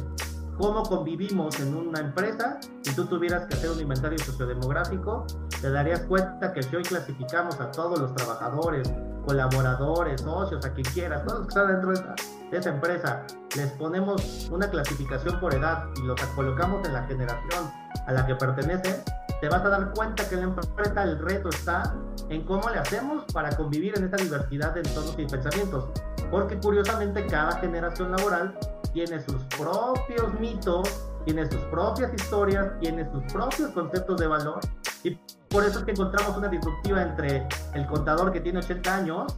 cómo 0.61 0.83
convivimos 0.83 1.59
en 1.59 1.75
una 1.75 2.01
empresa. 2.01 2.61
Si 2.83 2.95
tú 2.95 3.07
tuvieras 3.07 3.47
que 3.47 3.55
hacer 3.55 3.71
un 3.71 3.81
inventario 3.81 4.19
sociodemográfico, 4.19 5.27
te 5.61 5.71
darías 5.71 6.01
cuenta 6.01 6.53
que 6.53 6.63
si 6.63 6.77
hoy 6.77 6.83
clasificamos 6.83 7.59
a 7.61 7.71
todos 7.71 7.99
los 7.99 8.15
trabajadores, 8.15 8.93
colaboradores, 9.25 10.21
socios, 10.21 10.65
a 10.65 10.73
quien 10.73 10.85
quieras, 10.93 11.25
todos 11.25 11.39
los 11.39 11.49
que 11.49 11.61
están 11.61 11.69
dentro 11.69 11.91
de 11.93 12.59
esa, 12.59 12.71
empresa, 12.71 13.27
les 13.57 13.71
ponemos 13.73 14.49
una 14.51 14.69
clasificación 14.71 15.41
por 15.41 15.55
edad 15.55 15.85
y 15.97 16.03
los 16.03 16.21
colocamos 16.37 16.87
en 16.87 16.93
la 16.93 17.05
generación 17.05 17.71
a 18.07 18.13
la 18.13 18.27
que 18.27 18.35
pertenece, 18.35 19.03
te 19.41 19.49
vas 19.49 19.65
a 19.65 19.71
dar 19.71 19.93
cuenta 19.95 20.29
que 20.29 20.35
en 20.35 20.41
la 20.43 20.47
empresa 20.47 21.03
el 21.03 21.19
reto 21.19 21.49
está 21.49 21.95
en 22.29 22.45
cómo 22.45 22.69
le 22.69 22.79
hacemos 22.79 23.25
para 23.33 23.57
convivir 23.57 23.97
en 23.97 24.05
esta 24.05 24.19
diversidad 24.19 24.75
de 24.75 24.81
entornos 24.81 25.15
y 25.19 25.27
pensamientos. 25.27 25.87
Porque 26.31 26.59
curiosamente 26.59 27.26
cada 27.26 27.53
generación 27.59 28.12
laboral 28.12 28.59
tiene 28.93 29.20
sus 29.20 29.43
propios 29.57 30.39
mitos, 30.39 30.89
tiene 31.24 31.51
sus 31.51 31.61
propias 31.64 32.12
historias, 32.14 32.78
tiene 32.81 33.11
sus 33.11 33.22
propios 33.33 33.70
conceptos 33.70 34.20
de 34.20 34.26
valor 34.26 34.61
y 35.03 35.18
por 35.49 35.64
eso 35.64 35.81
es 35.81 35.85
que 35.85 35.91
encontramos 35.93 36.37
una 36.37 36.49
disruptiva 36.49 37.03
entre 37.03 37.47
el 37.74 37.87
contador 37.87 38.33
que 38.33 38.41
tiene 38.41 38.59
80 38.59 38.95
años 38.95 39.37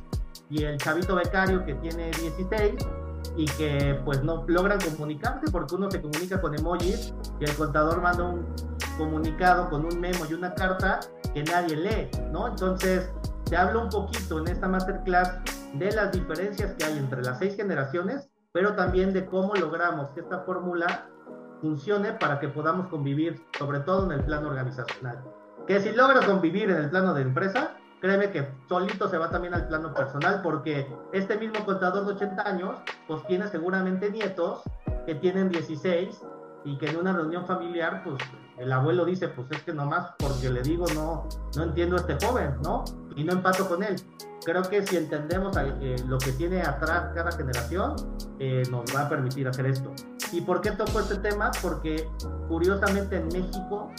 y 0.50 0.64
el 0.64 0.76
chavito 0.78 1.14
becario 1.14 1.64
que 1.64 1.74
tiene 1.76 2.10
16 2.10 2.74
y 3.36 3.46
que 3.46 3.98
pues 4.04 4.22
no 4.22 4.44
logran 4.46 4.78
comunicarse 4.80 5.50
porque 5.50 5.74
uno 5.74 5.90
se 5.90 6.02
comunica 6.02 6.40
con 6.40 6.54
emojis 6.54 7.14
y 7.40 7.44
el 7.44 7.54
contador 7.56 8.02
manda 8.02 8.24
un 8.24 8.46
comunicado 8.98 9.70
con 9.70 9.86
un 9.86 10.00
memo 10.00 10.26
y 10.28 10.34
una 10.34 10.54
carta 10.54 11.00
que 11.32 11.42
nadie 11.44 11.76
lee, 11.76 12.10
¿no? 12.30 12.48
Entonces, 12.48 13.10
te 13.48 13.56
hablo 13.56 13.82
un 13.82 13.88
poquito 13.88 14.38
en 14.38 14.48
esta 14.48 14.68
masterclass 14.68 15.38
de 15.74 15.92
las 15.92 16.12
diferencias 16.12 16.74
que 16.74 16.84
hay 16.84 16.98
entre 16.98 17.22
las 17.22 17.38
seis 17.38 17.56
generaciones 17.56 18.32
pero 18.52 18.74
también 18.74 19.12
de 19.12 19.26
cómo 19.26 19.54
logramos 19.54 20.10
que 20.10 20.20
esta 20.20 20.40
fórmula 20.40 21.08
funcione 21.60 22.12
para 22.12 22.38
que 22.38 22.48
podamos 22.48 22.88
convivir, 22.88 23.42
sobre 23.58 23.80
todo 23.80 24.04
en 24.06 24.12
el 24.12 24.24
plano 24.24 24.48
organizacional. 24.48 25.22
Que 25.66 25.80
si 25.80 25.92
logras 25.92 26.26
convivir 26.26 26.70
en 26.70 26.76
el 26.76 26.90
plano 26.90 27.14
de 27.14 27.22
empresa, 27.22 27.76
créeme 28.00 28.30
que 28.30 28.48
solito 28.68 29.08
se 29.08 29.16
va 29.16 29.30
también 29.30 29.54
al 29.54 29.68
plano 29.68 29.94
personal, 29.94 30.42
porque 30.42 30.86
este 31.12 31.38
mismo 31.38 31.64
contador 31.64 32.04
de 32.04 32.12
80 32.14 32.46
años, 32.46 32.76
pues 33.06 33.24
tiene 33.26 33.46
seguramente 33.48 34.10
nietos 34.10 34.62
que 35.06 35.14
tienen 35.14 35.48
16 35.48 36.20
y 36.64 36.78
que 36.78 36.90
en 36.90 36.96
una 36.96 37.12
reunión 37.12 37.46
familiar, 37.46 38.02
pues 38.04 38.22
el 38.58 38.72
abuelo 38.72 39.04
dice, 39.04 39.28
pues 39.28 39.50
es 39.50 39.62
que 39.62 39.72
nomás 39.72 40.14
porque 40.18 40.50
le 40.50 40.62
digo 40.62 40.84
no, 40.94 41.26
no 41.56 41.62
entiendo 41.62 41.96
a 41.96 42.00
este 42.00 42.26
joven, 42.26 42.56
¿no? 42.62 42.84
Y 43.16 43.24
no 43.24 43.32
empato 43.32 43.68
con 43.68 43.82
él 43.82 43.96
creo 44.44 44.62
que 44.62 44.86
si 44.86 44.96
entendemos 44.96 45.56
eh, 45.56 45.96
lo 46.06 46.18
que 46.18 46.32
tiene 46.32 46.62
atrás 46.62 47.10
cada 47.14 47.32
generación, 47.32 47.94
eh, 48.38 48.62
nos 48.70 48.84
va 48.94 49.02
a 49.02 49.08
permitir 49.08 49.48
hacer 49.48 49.66
esto. 49.66 49.92
¿Y 50.32 50.40
por 50.40 50.60
qué 50.60 50.72
toco 50.72 51.00
este 51.00 51.16
tema? 51.16 51.50
Porque 51.60 52.08
curiosamente 52.48 53.16
en 53.16 53.28
México, 53.28 53.90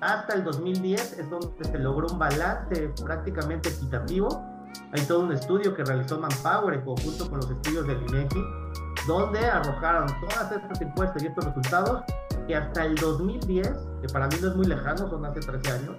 hasta 0.00 0.34
el 0.34 0.44
2010 0.44 1.18
es 1.18 1.30
donde 1.30 1.64
se 1.64 1.78
logró 1.78 2.08
un 2.08 2.18
balance 2.18 2.92
prácticamente 3.04 3.68
equitativo. 3.68 4.44
Hay 4.92 5.02
todo 5.02 5.20
un 5.20 5.32
estudio 5.32 5.74
que 5.74 5.84
realizó 5.84 6.18
Manpower 6.18 6.74
en 6.74 6.84
conjunto 6.84 7.28
con 7.28 7.38
los 7.38 7.50
estudios 7.50 7.86
del 7.86 8.02
INEGI, 8.08 8.42
donde 9.06 9.38
arrojaron 9.38 10.06
todas 10.20 10.52
estas 10.52 10.80
encuestas 10.80 11.22
y 11.22 11.26
estos 11.26 11.44
resultados 11.44 12.02
que 12.46 12.54
hasta 12.54 12.84
el 12.84 12.94
2010, 12.96 13.68
que 14.02 14.08
para 14.12 14.28
mí 14.28 14.36
no 14.40 14.48
es 14.48 14.56
muy 14.56 14.66
lejano, 14.66 15.08
son 15.08 15.24
hace 15.24 15.40
13 15.40 15.72
años, 15.72 15.96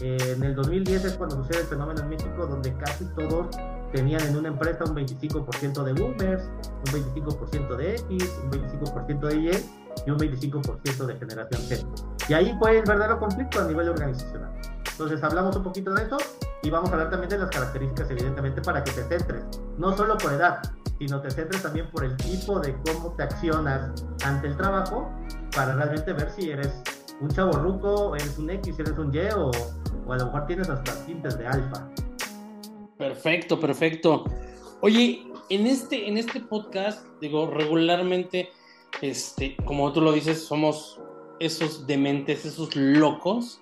eh, 0.00 0.34
en 0.36 0.42
el 0.44 0.54
2010 0.54 1.04
es 1.04 1.12
cuando 1.14 1.36
sucede 1.36 1.62
el 1.62 1.66
fenómeno 1.66 2.00
en 2.00 2.08
México, 2.08 2.46
donde 2.46 2.72
casi 2.76 3.04
todos 3.16 3.48
tenían 3.92 4.20
en 4.22 4.36
una 4.36 4.48
empresa 4.48 4.84
un 4.84 4.94
25% 4.94 5.82
de 5.82 5.92
boomers, 5.92 6.44
un 6.86 7.14
25% 7.14 7.76
de 7.76 7.94
X, 7.94 8.40
un 8.44 8.50
25% 8.50 9.20
de 9.26 9.36
Y 9.36 9.50
y 10.06 10.10
un 10.10 10.18
25% 10.18 11.06
de 11.06 11.16
generación 11.16 11.62
Z. 11.62 11.86
Y 12.28 12.34
ahí 12.34 12.54
fue 12.58 12.78
el 12.78 12.84
verdadero 12.84 13.18
conflicto 13.18 13.60
a 13.60 13.64
nivel 13.64 13.88
organizacional. 13.88 14.52
Entonces 14.90 15.22
hablamos 15.22 15.56
un 15.56 15.62
poquito 15.62 15.92
de 15.94 16.04
eso 16.04 16.16
y 16.62 16.70
vamos 16.70 16.90
a 16.90 16.94
hablar 16.94 17.10
también 17.10 17.30
de 17.30 17.38
las 17.38 17.50
características, 17.50 18.10
evidentemente, 18.10 18.60
para 18.62 18.84
que 18.84 18.92
te 18.92 19.04
centres, 19.04 19.44
no 19.78 19.96
solo 19.96 20.16
por 20.18 20.32
edad, 20.32 20.60
sino 20.98 21.20
te 21.20 21.30
centres 21.30 21.62
también 21.62 21.90
por 21.90 22.04
el 22.04 22.16
tipo 22.16 22.60
de 22.60 22.76
cómo 22.84 23.14
te 23.16 23.22
accionas 23.22 23.90
ante 24.24 24.48
el 24.48 24.56
trabajo 24.56 25.10
para 25.54 25.74
realmente 25.74 26.12
ver 26.12 26.30
si 26.30 26.50
eres 26.50 26.82
un 27.20 27.28
chavo 27.28 27.52
ruco, 27.52 28.14
eres 28.14 28.38
un 28.38 28.50
X, 28.50 28.78
eres 28.78 28.98
un 28.98 29.14
Y 29.14 29.18
o, 29.36 29.50
o 30.06 30.12
a 30.12 30.16
lo 30.16 30.26
mejor 30.26 30.46
tienes 30.46 30.68
hasta 30.68 31.04
tintes 31.04 31.38
de 31.38 31.46
alfa. 31.46 31.88
Perfecto, 32.96 33.58
perfecto. 33.58 34.24
Oye, 34.80 35.26
en 35.50 35.66
este, 35.66 36.08
en 36.08 36.18
este 36.18 36.40
podcast, 36.40 37.06
digo, 37.20 37.46
regularmente, 37.46 38.50
este, 39.02 39.56
como 39.64 39.92
tú 39.92 40.00
lo 40.00 40.12
dices, 40.12 40.44
somos 40.44 41.00
esos 41.40 41.86
dementes, 41.86 42.44
esos 42.44 42.74
locos 42.74 43.60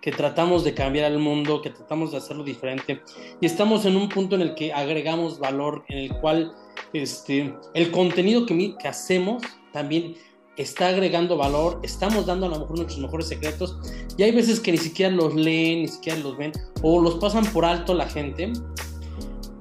que 0.00 0.10
tratamos 0.10 0.64
de 0.64 0.74
cambiar 0.74 1.06
al 1.06 1.18
mundo, 1.18 1.62
que 1.62 1.70
tratamos 1.70 2.10
de 2.10 2.18
hacerlo 2.18 2.42
diferente. 2.42 3.02
Y 3.40 3.46
estamos 3.46 3.84
en 3.86 3.96
un 3.96 4.08
punto 4.08 4.34
en 4.34 4.42
el 4.42 4.54
que 4.56 4.72
agregamos 4.72 5.38
valor, 5.38 5.84
en 5.88 5.98
el 5.98 6.12
cual 6.20 6.52
este, 6.92 7.56
el 7.74 7.90
contenido 7.92 8.44
que, 8.44 8.76
que 8.76 8.88
hacemos 8.88 9.42
también 9.72 10.16
está 10.56 10.88
agregando 10.88 11.36
valor, 11.36 11.80
estamos 11.82 12.26
dando 12.26 12.46
a 12.46 12.48
lo 12.50 12.60
mejor 12.60 12.76
nuestros 12.76 13.00
mejores 13.00 13.28
secretos 13.28 13.78
y 14.16 14.22
hay 14.22 14.32
veces 14.32 14.60
que 14.60 14.72
ni 14.72 14.78
siquiera 14.78 15.14
los 15.14 15.34
leen, 15.34 15.82
ni 15.82 15.88
siquiera 15.88 16.18
los 16.18 16.36
ven 16.36 16.52
o 16.82 17.00
los 17.00 17.16
pasan 17.16 17.44
por 17.46 17.64
alto 17.64 17.94
la 17.94 18.08
gente. 18.08 18.52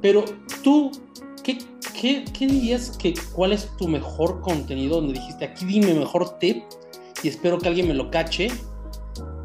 Pero 0.02 0.26
tú, 0.64 0.92
¿qué, 1.44 1.60
qué, 2.00 2.26
qué 2.38 2.48
dirías 2.48 2.98
que 2.98 3.14
cuál 3.34 3.54
es 3.54 3.70
tu 3.78 3.88
mejor 3.88 4.42
contenido 4.42 4.98
donde 4.98 5.14
dijiste 5.14 5.46
aquí 5.46 5.66
dime 5.66 5.94
mejor 5.94 6.38
tip 6.40 6.64
y 7.24 7.30
espero 7.30 7.58
que 7.58 7.68
alguien 7.68 7.88
me 7.88 7.94
lo 7.94 8.10
cache? 8.12 8.50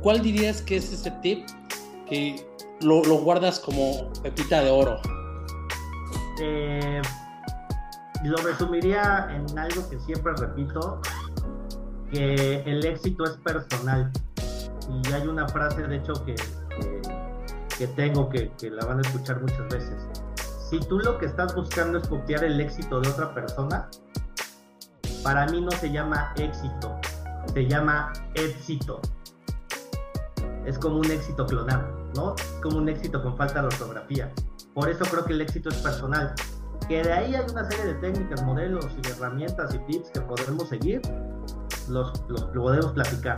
¿Cuál 0.03 0.23
dirías 0.23 0.63
que 0.63 0.77
es 0.77 0.93
ese 0.93 1.11
tip 1.23 1.47
que 2.09 2.45
lo, 2.81 3.03
lo 3.05 3.17
guardas 3.19 3.59
como 3.61 4.11
pepita 4.23 4.63
de 4.63 4.71
oro? 4.71 5.01
Eh, 6.41 7.01
lo 8.25 8.37
resumiría 8.39 9.29
en 9.31 9.59
algo 9.59 9.89
que 9.89 9.99
siempre 10.01 10.33
repito, 10.37 11.01
que 12.11 12.63
el 12.67 12.85
éxito 12.85 13.25
es 13.25 13.33
personal. 13.39 14.13
Y 14.89 15.13
hay 15.13 15.27
una 15.27 15.49
frase, 15.49 15.83
de 15.83 15.97
hecho, 15.97 16.13
que, 16.25 16.35
que, 17.77 17.87
tengo 17.89 18.29
que, 18.29 18.53
que, 18.59 18.71
la 18.71 18.85
van 18.85 18.99
a 18.99 19.03
escuchar 19.03 19.41
muchas 19.41 19.69
veces. 19.69 20.09
Si 20.71 20.81
tú 20.81 20.99
lo 20.99 21.19
que 21.19 21.27
estás 21.27 21.55
buscando 21.55 21.99
es 21.99 22.09
copiar 22.09 22.45
el 22.45 22.61
éxito 22.61 23.01
de 23.01 23.09
otra 23.09 23.35
persona, 23.35 23.89
para 25.23 25.47
mí 25.47 25.61
no 25.61 25.71
se 25.73 25.91
llama 25.91 26.33
éxito, 26.37 26.97
se 27.53 27.67
llama 27.67 28.13
éxito. 28.35 29.01
Es 30.65 30.79
como 30.79 30.99
un 30.99 31.11
éxito 31.11 31.47
clonado, 31.47 32.11
¿no? 32.15 32.35
Es 32.37 32.61
como 32.63 32.79
un 32.79 32.89
éxito 32.89 33.23
con 33.23 33.37
falta 33.37 33.61
de 33.61 33.67
ortografía. 33.67 34.33
Por 34.75 34.89
eso 34.89 35.05
creo 35.05 35.25
que 35.25 35.33
el 35.33 35.41
éxito 35.41 35.69
es 35.69 35.77
personal. 35.77 36.35
Que 36.89 37.03
de 37.03 37.13
ahí 37.13 37.35
hay 37.35 37.45
una 37.51 37.69
serie 37.69 37.87
de 37.87 37.95
técnicas, 37.95 38.43
modelos 38.45 38.87
y 39.03 39.09
herramientas 39.11 39.75
y 39.75 39.79
tips 39.91 40.11
que 40.11 40.21
podemos 40.21 40.69
seguir, 40.69 41.01
los, 41.89 42.25
los, 42.29 42.45
podemos 42.45 42.93
platicar. 42.93 43.37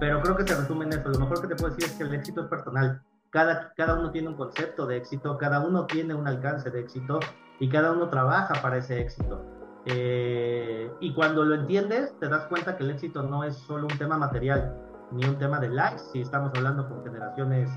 Pero 0.00 0.20
creo 0.22 0.36
que 0.36 0.46
se 0.46 0.54
resume 0.54 0.84
en 0.84 0.92
eso. 0.92 1.08
Lo 1.08 1.18
mejor 1.20 1.40
que 1.40 1.48
te 1.48 1.56
puedo 1.56 1.74
decir 1.74 1.90
es 1.90 1.96
que 1.96 2.04
el 2.04 2.14
éxito 2.14 2.42
es 2.42 2.48
personal. 2.48 3.02
Cada, 3.30 3.72
cada 3.74 3.98
uno 3.98 4.10
tiene 4.10 4.28
un 4.28 4.36
concepto 4.36 4.86
de 4.86 4.96
éxito, 4.96 5.36
cada 5.36 5.60
uno 5.60 5.86
tiene 5.86 6.14
un 6.14 6.26
alcance 6.26 6.70
de 6.70 6.80
éxito 6.80 7.20
y 7.58 7.68
cada 7.68 7.92
uno 7.92 8.08
trabaja 8.08 8.60
para 8.62 8.78
ese 8.78 9.00
éxito. 9.00 9.44
Eh, 9.86 10.90
y 11.00 11.14
cuando 11.14 11.44
lo 11.44 11.54
entiendes, 11.54 12.18
te 12.18 12.28
das 12.28 12.46
cuenta 12.46 12.76
que 12.76 12.84
el 12.84 12.90
éxito 12.90 13.22
no 13.22 13.44
es 13.44 13.56
solo 13.56 13.86
un 13.86 13.98
tema 13.98 14.16
material, 14.16 14.74
ni 15.12 15.24
un 15.24 15.38
tema 15.38 15.60
de 15.60 15.68
likes, 15.68 16.02
si 16.12 16.20
estamos 16.20 16.50
hablando 16.56 16.88
con 16.88 17.04
generaciones 17.04 17.70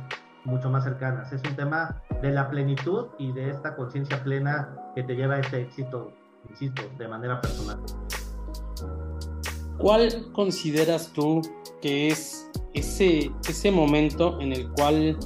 mucho 0.46 0.70
más 0.70 0.84
cercanas. 0.84 1.32
Es 1.32 1.44
un 1.44 1.56
tema 1.56 2.02
de 2.22 2.32
la 2.32 2.50
plenitud 2.50 3.08
y 3.18 3.32
de 3.34 3.50
esta 3.50 3.76
conciencia 3.76 4.24
plena 4.24 4.76
que 4.96 5.04
te 5.04 5.16
lleva 5.16 5.36
a 5.36 5.40
ese 5.40 5.62
éxito, 5.62 6.12
insisto, 6.50 6.82
de 6.98 7.08
manera 7.08 7.40
personal. 7.42 7.80
¿Cuál 9.80 10.32
consideras 10.34 11.12
tú 11.14 11.42
que 11.82 12.10
es 12.10 12.50
ese, 12.74 13.32
ese 13.48 13.72
momento 13.72 14.40
en 14.40 14.54
el 14.54 14.70
cual 14.72 15.18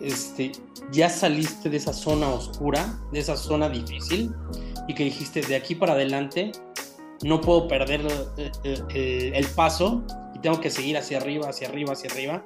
este, 0.00 0.52
ya 0.92 1.08
saliste 1.08 1.70
de 1.70 1.76
esa 1.76 1.92
zona 1.92 2.28
oscura, 2.28 3.00
de 3.12 3.20
esa 3.20 3.36
zona 3.36 3.68
difícil, 3.68 4.34
y 4.86 4.94
que 4.94 5.04
dijiste, 5.04 5.40
de 5.42 5.56
aquí 5.56 5.74
para 5.74 5.92
adelante 5.92 6.52
no 7.22 7.40
puedo 7.40 7.66
perder 7.68 8.06
el, 8.94 9.46
paso 9.56 10.02
y 10.34 10.38
tengo 10.40 10.60
que 10.60 10.70
seguir 10.70 10.96
hacia 10.96 11.18
arriba, 11.18 11.48
hacia 11.48 11.68
arriba, 11.68 11.92
hacia 11.92 12.10
arriba. 12.10 12.44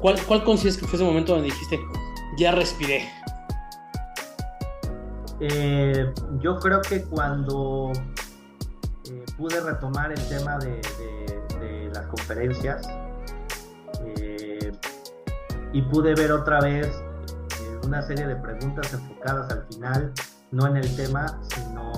¿Cuál, 0.00 0.16
¿Cuál 0.26 0.44
consideras 0.44 0.78
que 0.78 0.86
fue 0.86 0.96
ese 0.96 1.04
momento 1.04 1.34
donde 1.34 1.50
dijiste, 1.50 1.78
ya 2.38 2.52
respiré? 2.52 3.08
Eh, 5.40 6.12
yo 6.40 6.58
creo 6.58 6.80
que 6.80 7.02
cuando 7.04 7.92
eh, 7.94 8.21
pude 9.36 9.60
retomar 9.60 10.12
el 10.12 10.28
tema 10.28 10.58
de, 10.58 10.80
las 11.92 12.06
conferencias 12.06 12.88
eh, 14.00 14.72
y 15.72 15.82
pude 15.82 16.14
ver 16.14 16.32
otra 16.32 16.60
vez 16.60 16.88
una 17.84 18.00
serie 18.00 18.26
de 18.26 18.36
preguntas 18.36 18.92
enfocadas 18.92 19.52
al 19.52 19.66
final, 19.66 20.12
no 20.50 20.66
en 20.66 20.78
el 20.78 20.96
tema, 20.96 21.38
sino 21.54 21.92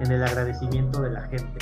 en 0.00 0.10
el 0.10 0.22
agradecimiento 0.22 1.02
de 1.02 1.10
la 1.10 1.22
gente. 1.22 1.58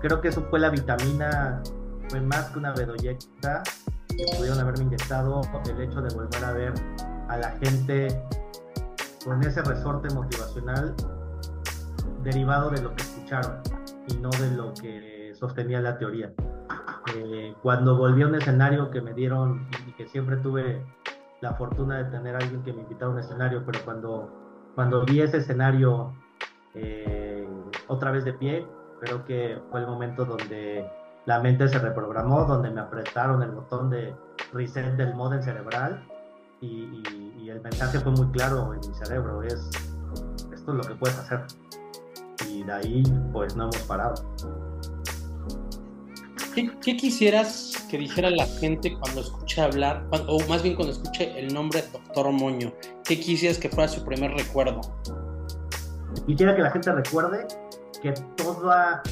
creo 0.00 0.20
que 0.20 0.28
eso 0.28 0.42
fue 0.50 0.58
la 0.58 0.68
vitamina, 0.68 1.62
fue 2.10 2.20
más 2.20 2.50
que 2.50 2.58
una 2.58 2.74
bedoyecta 2.74 3.62
que 4.08 4.24
pudieron 4.36 4.60
haberme 4.60 4.84
inyectado 4.84 5.40
el 5.66 5.80
hecho 5.80 6.02
de 6.02 6.14
volver 6.14 6.44
a 6.44 6.52
ver 6.52 6.74
a 7.28 7.38
la 7.38 7.52
gente 7.52 8.22
con 9.24 9.42
ese 9.42 9.62
resorte 9.62 10.12
motivacional 10.14 10.94
derivado 12.24 12.70
de 12.70 12.82
lo 12.82 12.94
que 12.94 13.02
escucharon 13.02 13.60
y 14.08 14.16
no 14.16 14.30
de 14.30 14.50
lo 14.56 14.72
que 14.74 15.32
sostenía 15.34 15.80
la 15.80 15.98
teoría. 15.98 16.32
Eh, 17.14 17.54
cuando 17.62 17.96
volví 17.96 18.22
a 18.22 18.26
un 18.26 18.34
escenario 18.34 18.90
que 18.90 19.00
me 19.00 19.12
dieron 19.12 19.68
y 19.86 19.92
que 19.92 20.06
siempre 20.06 20.36
tuve 20.38 20.84
la 21.40 21.54
fortuna 21.54 21.98
de 21.98 22.04
tener 22.10 22.34
a 22.34 22.38
alguien 22.38 22.62
que 22.62 22.72
me 22.72 22.82
invitara 22.82 23.06
a 23.06 23.14
un 23.14 23.18
escenario, 23.18 23.62
pero 23.66 23.80
cuando, 23.84 24.30
cuando 24.74 25.04
vi 25.04 25.20
ese 25.20 25.38
escenario 25.38 26.14
eh, 26.74 27.46
otra 27.88 28.10
vez 28.10 28.24
de 28.24 28.32
pie, 28.32 28.66
creo 29.00 29.24
que 29.24 29.60
fue 29.70 29.80
el 29.80 29.86
momento 29.86 30.24
donde 30.24 30.90
la 31.26 31.40
mente 31.40 31.68
se 31.68 31.78
reprogramó, 31.78 32.44
donde 32.44 32.70
me 32.70 32.80
apretaron 32.80 33.42
el 33.42 33.50
botón 33.50 33.90
de 33.90 34.14
reset 34.52 34.96
del 34.96 35.14
modem 35.14 35.42
cerebral 35.42 36.06
y, 36.60 37.02
el 37.48 37.60
mensaje 37.60 38.00
fue 38.00 38.10
muy 38.10 38.26
claro 38.32 38.72
en 38.72 38.80
mi 38.80 38.94
cerebro, 38.96 39.42
es 39.42 39.70
esto 40.52 40.72
es 40.72 40.76
lo 40.78 40.82
que 40.82 40.94
puedes 40.94 41.16
hacer. 41.18 41.44
Y 42.54 42.62
de 42.62 42.72
ahí 42.72 43.02
pues 43.32 43.56
no 43.56 43.64
hemos 43.64 43.78
parado. 43.78 44.14
¿Qué, 46.54 46.96
quisieras 46.96 47.84
que 47.90 47.98
dijera 47.98 48.30
la 48.30 48.46
gente 48.46 48.96
cuando 49.00 49.22
escuche 49.22 49.60
hablar, 49.60 50.06
o 50.28 50.38
más 50.48 50.62
bien 50.62 50.76
cuando 50.76 50.92
escuche 50.92 51.36
el 51.36 51.52
nombre 51.52 51.82
Doctor 51.92 52.30
Moño? 52.30 52.72
¿Qué 53.04 53.18
quisieras 53.18 53.58
que 53.58 53.68
fuera 53.68 53.88
su 53.88 54.04
primer 54.04 54.30
recuerdo? 54.30 54.80
Quisiera 56.26 56.54
que 56.54 56.62
la 56.62 56.70
gente 56.70 56.92
recuerde 56.92 57.48
que 58.00 58.12
toda 58.36 59.02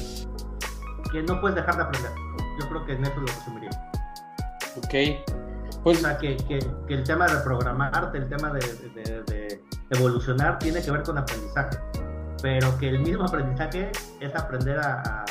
que 1.11 1.21
no 1.23 1.41
puedes 1.41 1.55
dejar 1.55 1.75
de 1.75 1.83
aprender. 1.83 2.11
Yo 2.59 2.69
creo 2.69 2.85
que 2.85 2.93
en 2.93 3.03
eso 3.03 3.15
lo 3.19 3.27
resumiría. 3.27 3.69
Ok. 4.77 5.33
Pues... 5.83 5.97
O 5.97 6.01
sea, 6.01 6.17
que, 6.17 6.37
que, 6.37 6.59
el 6.87 7.03
tema 7.03 7.27
de 7.27 7.33
reprogramarte, 7.33 8.17
el 8.17 8.29
tema 8.29 8.53
de, 8.53 8.59
de, 9.25 9.63
evolucionar 9.89 10.57
tiene 10.59 10.81
que 10.81 10.89
ver 10.89 11.03
con 11.03 11.17
aprendizaje, 11.17 11.77
pero 12.43 12.77
que 12.77 12.89
el 12.89 12.99
mismo 12.99 13.23
aprendizaje 13.23 13.89
es 14.19 14.35
aprender 14.35 14.77
a, 14.77 15.23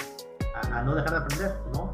a, 0.72 0.82
no 0.82 0.94
dejar 0.94 1.10
de 1.10 1.16
aprender, 1.18 1.54
¿no? 1.74 1.92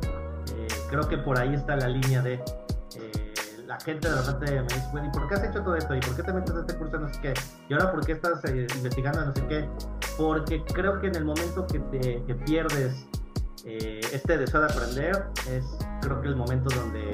Eh, 0.54 0.68
creo 0.88 1.08
que 1.08 1.18
por 1.18 1.36
ahí 1.36 1.54
está 1.54 1.74
la 1.74 1.88
línea 1.88 2.22
de 2.22 2.34
eh, 2.34 3.34
la 3.66 3.80
gente 3.80 4.08
de 4.08 4.14
repente 4.14 4.52
me 4.52 4.62
dice, 4.62 4.88
bueno, 4.92 5.08
¿y 5.08 5.10
por 5.10 5.26
qué 5.26 5.34
has 5.34 5.42
hecho 5.42 5.60
todo 5.64 5.74
esto? 5.74 5.96
¿Y 5.96 6.00
por 6.00 6.14
qué 6.14 6.22
te 6.22 6.32
metes 6.32 6.54
en 6.54 6.60
este 6.60 6.76
curso 6.76 6.98
no 7.00 7.12
sé 7.12 7.20
qué? 7.20 7.34
¿Y 7.68 7.72
ahora 7.74 7.90
por 7.90 8.06
qué 8.06 8.12
estás 8.12 8.44
eh, 8.44 8.68
investigando 8.76 9.24
no 9.24 9.34
sé 9.34 9.44
qué? 9.48 9.68
Porque 10.16 10.62
creo 10.72 11.00
que 11.00 11.08
en 11.08 11.16
el 11.16 11.24
momento 11.24 11.66
que, 11.66 11.80
te, 11.80 12.34
pierdes 12.46 13.04
eh, 13.64 14.00
este 14.12 14.38
deseo 14.38 14.60
de 14.60 14.66
aprender 14.66 15.24
es 15.50 15.64
creo 16.00 16.20
que 16.22 16.28
el 16.28 16.36
momento 16.36 16.72
donde 16.76 17.10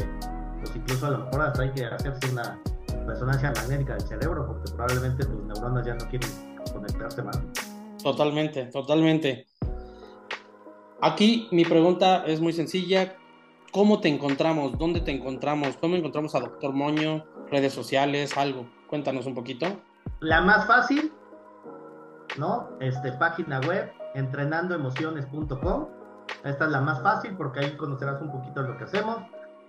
pues 0.61 0.77
incluso 0.77 1.07
a 1.07 1.11
lo 1.11 1.19
mejor 1.25 1.41
hasta 1.41 1.63
hay 1.63 1.71
que 1.71 1.87
hacerse 1.87 2.31
una 2.31 2.61
resonancia 3.07 3.51
magnética 3.57 3.95
del 3.95 4.07
cerebro 4.07 4.47
porque 4.47 4.73
probablemente 4.73 5.25
tus 5.25 5.43
neuronas 5.45 5.87
ya 5.87 5.95
no 5.95 6.07
quieren 6.11 6.31
conectarse 6.71 7.23
más. 7.23 7.41
Totalmente, 8.05 8.67
totalmente. 8.67 9.47
Aquí 11.01 11.49
mi 11.51 11.65
pregunta 11.65 12.25
es 12.27 12.39
muy 12.39 12.53
sencilla. 12.53 13.17
¿Cómo 13.73 14.01
te 14.01 14.09
encontramos? 14.09 14.79
¿Dónde 14.79 15.01
te 15.01 15.11
encontramos? 15.11 15.79
¿Cómo 15.79 15.97
encontramos 15.97 16.35
a 16.35 16.41
Doctor 16.41 16.75
Moño? 16.75 17.25
¿Redes 17.51 17.73
sociales? 17.73 18.37
¿Algo? 18.37 18.67
Cuéntanos 18.89 19.25
un 19.25 19.35
poquito. 19.35 19.67
La 20.21 20.43
más 20.43 20.67
fácil, 20.67 21.13
¿no? 22.39 22.69
Este, 22.79 23.11
página 23.13 23.61
web, 23.61 23.91
entrenandoemociones.com 24.15 25.87
esta 26.45 26.67
es 26.67 26.71
la 26.71 26.81
más 26.81 27.03
fácil 27.03 27.37
porque 27.37 27.61
ahí 27.61 27.77
conocerás 27.77 28.21
un 28.21 28.31
poquito 28.31 28.63
lo 28.63 28.77
que 28.77 28.85
hacemos, 28.85 29.19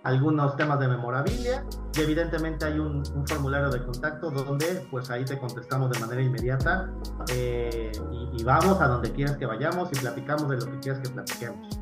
algunos 0.06 0.56
temas 0.56 0.78
de 0.78 0.86
memorabilia 0.86 1.64
y 1.92 2.00
evidentemente 2.00 2.64
hay 2.64 2.78
un, 2.78 3.04
formulario 3.26 3.70
de 3.70 3.84
contacto 3.84 4.30
donde 4.30 4.86
pues 4.88 5.10
ahí 5.10 5.24
te 5.24 5.36
contestamos 5.36 5.90
de 5.90 5.98
manera 5.98 6.22
inmediata 6.22 6.90
eh, 7.28 7.90
y, 8.32 8.44
vamos 8.44 8.80
a 8.80 8.86
donde 8.86 9.10
quieras 9.10 9.36
que 9.36 9.46
vayamos 9.46 9.88
y 9.92 9.98
platicamos 9.98 10.48
de 10.48 10.58
lo 10.58 10.66
que 10.66 10.78
quieras 10.78 11.00
que 11.02 11.10
platiquemos. 11.10 11.80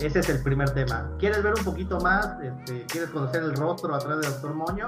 Ese 0.00 0.20
es 0.20 0.28
el 0.30 0.42
primer 0.42 0.70
tema. 0.70 1.10
¿Quieres 1.18 1.42
ver 1.42 1.54
un 1.58 1.64
poquito 1.64 2.00
más? 2.00 2.36
Este, 2.40 2.86
¿Quieres 2.86 3.10
conocer 3.10 3.42
el 3.42 3.54
rostro 3.54 3.94
a 3.94 3.98
través 3.98 4.20
de 4.20 4.32
Doctor 4.32 4.54
Moño? 4.54 4.86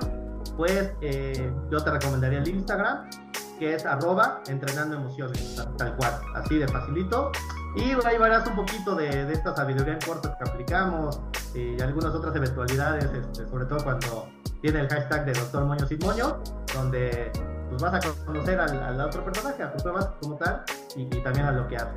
Pues 0.57 0.93
eh, 1.03 1.53
yo 1.71 1.85
te 1.85 1.91
recomendaría 1.91 2.39
el 2.39 2.49
Instagram, 2.49 3.11
que 3.59 3.75
es 3.75 3.85
arroba 3.85 4.41
entrenando 4.49 4.97
emociones, 4.97 5.61
tal 5.77 5.97
cual, 5.97 6.15
así 6.35 6.57
de 6.57 6.67
facilito. 6.67 7.31
Y 7.77 7.93
ahí 8.05 8.19
verás 8.19 8.47
un 8.49 8.57
poquito 8.57 8.95
de, 8.97 9.33
esta 9.33 9.55
sabiduría 9.55 9.95
en 9.95 10.01
corto 10.01 10.35
que 10.37 10.51
aplicamos 10.51 11.21
y 11.55 11.81
algunas 11.81 12.13
otras 12.15 12.35
eventualidades, 12.35 13.05
este, 13.05 13.49
sobre 13.49 13.65
todo 13.67 13.83
cuando 13.85 14.29
tiene 14.61 14.81
el 14.81 14.89
hashtag 14.89 15.25
de 15.27 15.33
Doctor 15.33 15.65
Moño 15.67 15.87
Sin 15.87 15.99
Moño, 16.01 16.43
donde 16.75 17.31
pues, 17.69 17.81
vas 17.81 17.95
a 17.95 18.25
conocer 18.25 18.59
al, 18.59 19.01
otro 19.01 19.25
personaje, 19.25 19.63
a 19.63 19.73
tus 19.73 19.83
pruebas 19.83 20.11
como 20.21 20.37
tal 20.37 20.63
y, 20.97 21.07
también 21.23 21.47
a 21.47 21.53
lo 21.53 21.69
que 21.69 21.77
hace. 21.77 21.97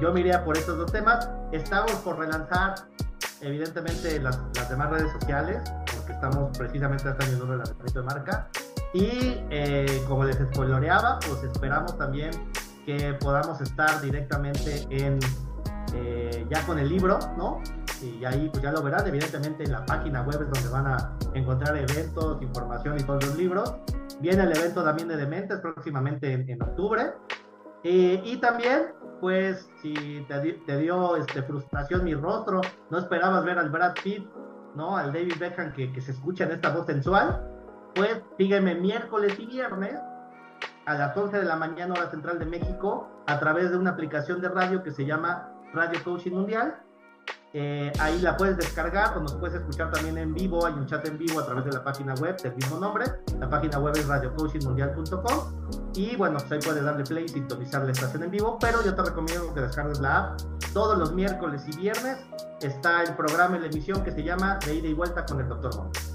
Yo 0.00 0.12
me 0.12 0.20
iría 0.20 0.44
por 0.44 0.56
estos 0.56 0.76
dos 0.76 0.90
temas. 0.90 1.28
Estamos 1.52 1.92
por 1.96 2.18
relanzar, 2.18 2.74
evidentemente, 3.42 4.18
las, 4.18 4.38
demás 4.68 4.90
redes 4.90 5.12
sociales, 5.12 5.60
porque 5.94 6.12
estamos 6.12 6.56
precisamente 6.56 7.08
año 7.08 7.36
en 7.36 7.42
un 7.42 7.48
relanzamiento 7.48 8.00
de 8.00 8.06
marca. 8.06 8.48
Y 8.92 9.44
eh, 9.50 10.02
como 10.08 10.24
les 10.24 10.36
spoiloreaba, 10.36 11.20
pues 11.20 11.44
esperamos 11.44 11.96
también 11.96 12.30
que 12.98 13.14
podamos 13.14 13.60
estar 13.60 14.00
directamente 14.00 14.86
en 14.90 15.18
eh, 15.94 16.46
ya 16.48 16.64
con 16.66 16.78
el 16.78 16.88
libro, 16.88 17.18
¿no? 17.36 17.60
Y 18.02 18.24
ahí 18.24 18.48
pues 18.50 18.62
ya 18.62 18.72
lo 18.72 18.82
verán, 18.82 19.06
evidentemente 19.06 19.64
en 19.64 19.72
la 19.72 19.84
página 19.84 20.22
web 20.22 20.42
es 20.42 20.50
donde 20.50 20.68
van 20.70 20.86
a 20.86 21.16
encontrar 21.34 21.76
eventos, 21.76 22.40
información 22.42 22.98
y 22.98 23.02
todos 23.02 23.26
los 23.26 23.36
libros. 23.36 23.74
Viene 24.20 24.44
el 24.44 24.56
evento 24.56 24.82
también 24.82 25.08
de 25.08 25.16
Dementes 25.16 25.58
próximamente 25.58 26.32
en, 26.32 26.62
octubre. 26.62 27.12
Eh, 27.82 28.20
y 28.24 28.36
también, 28.38 28.86
pues, 29.20 29.68
si 29.82 30.26
te, 30.28 30.78
dio 30.78 31.16
este, 31.16 31.42
frustración 31.42 32.04
mi 32.04 32.14
rostro, 32.14 32.60
no 32.90 32.98
esperabas 32.98 33.44
ver 33.44 33.58
al 33.58 33.70
Brad 33.70 33.94
Pitt, 34.02 34.26
¿no? 34.74 34.96
Al 34.96 35.12
David 35.12 35.34
Beckham 35.38 35.72
que, 35.72 35.92
que 35.92 36.00
se 36.00 36.12
escucha 36.12 36.44
en 36.44 36.52
esta 36.52 36.70
voz 36.70 36.86
sensual, 36.86 37.42
pues 37.94 38.22
sígueme 38.38 38.74
miércoles 38.74 39.34
y 39.38 39.46
viernes 39.46 39.98
a 40.90 40.94
las 40.94 41.16
11 41.16 41.38
de 41.38 41.44
la 41.44 41.54
mañana 41.54 41.94
hora 41.94 42.10
central 42.10 42.40
de 42.40 42.46
México 42.46 43.08
a 43.28 43.38
través 43.38 43.70
de 43.70 43.76
una 43.76 43.90
aplicación 43.90 44.40
de 44.40 44.48
radio 44.48 44.82
que 44.82 44.90
se 44.90 45.06
llama 45.06 45.48
Radio 45.72 46.02
Coaching 46.02 46.32
Mundial. 46.32 46.82
Eh, 47.52 47.92
ahí 48.00 48.20
la 48.20 48.36
puedes 48.36 48.56
descargar 48.56 49.16
o 49.16 49.20
nos 49.20 49.34
puedes 49.34 49.54
escuchar 49.54 49.92
también 49.92 50.18
en 50.18 50.34
vivo. 50.34 50.66
Hay 50.66 50.72
un 50.72 50.86
chat 50.86 51.06
en 51.06 51.16
vivo 51.16 51.38
a 51.38 51.46
través 51.46 51.64
de 51.64 51.72
la 51.72 51.84
página 51.84 52.14
web 52.14 52.36
del 52.42 52.56
mismo 52.56 52.78
nombre. 52.78 53.04
La 53.38 53.48
página 53.48 53.78
web 53.78 53.96
es 53.96 54.08
radiocoachingmundial.com. 54.08 55.90
Y 55.94 56.16
bueno, 56.16 56.38
pues 56.38 56.50
ahí 56.50 56.58
puedes 56.58 56.82
darle 56.82 57.04
play 57.04 57.24
y 57.24 57.28
sintonizar 57.28 57.84
la 57.84 57.92
estación 57.92 58.24
en 58.24 58.32
vivo. 58.32 58.58
Pero 58.60 58.84
yo 58.84 58.92
te 58.92 59.02
recomiendo 59.02 59.54
que 59.54 59.60
descargues 59.60 60.00
la 60.00 60.18
app. 60.18 60.40
Todos 60.72 60.98
los 60.98 61.12
miércoles 61.12 61.62
y 61.68 61.76
viernes 61.76 62.18
está 62.62 63.04
el 63.04 63.14
programa 63.14 63.54
en 63.54 63.62
la 63.62 63.68
emisión 63.68 64.02
que 64.02 64.10
se 64.10 64.24
llama 64.24 64.58
De 64.66 64.74
ida 64.74 64.88
y 64.88 64.94
vuelta 64.94 65.24
con 65.24 65.38
el 65.38 65.48
Dr. 65.48 65.76
Montes. 65.76 66.09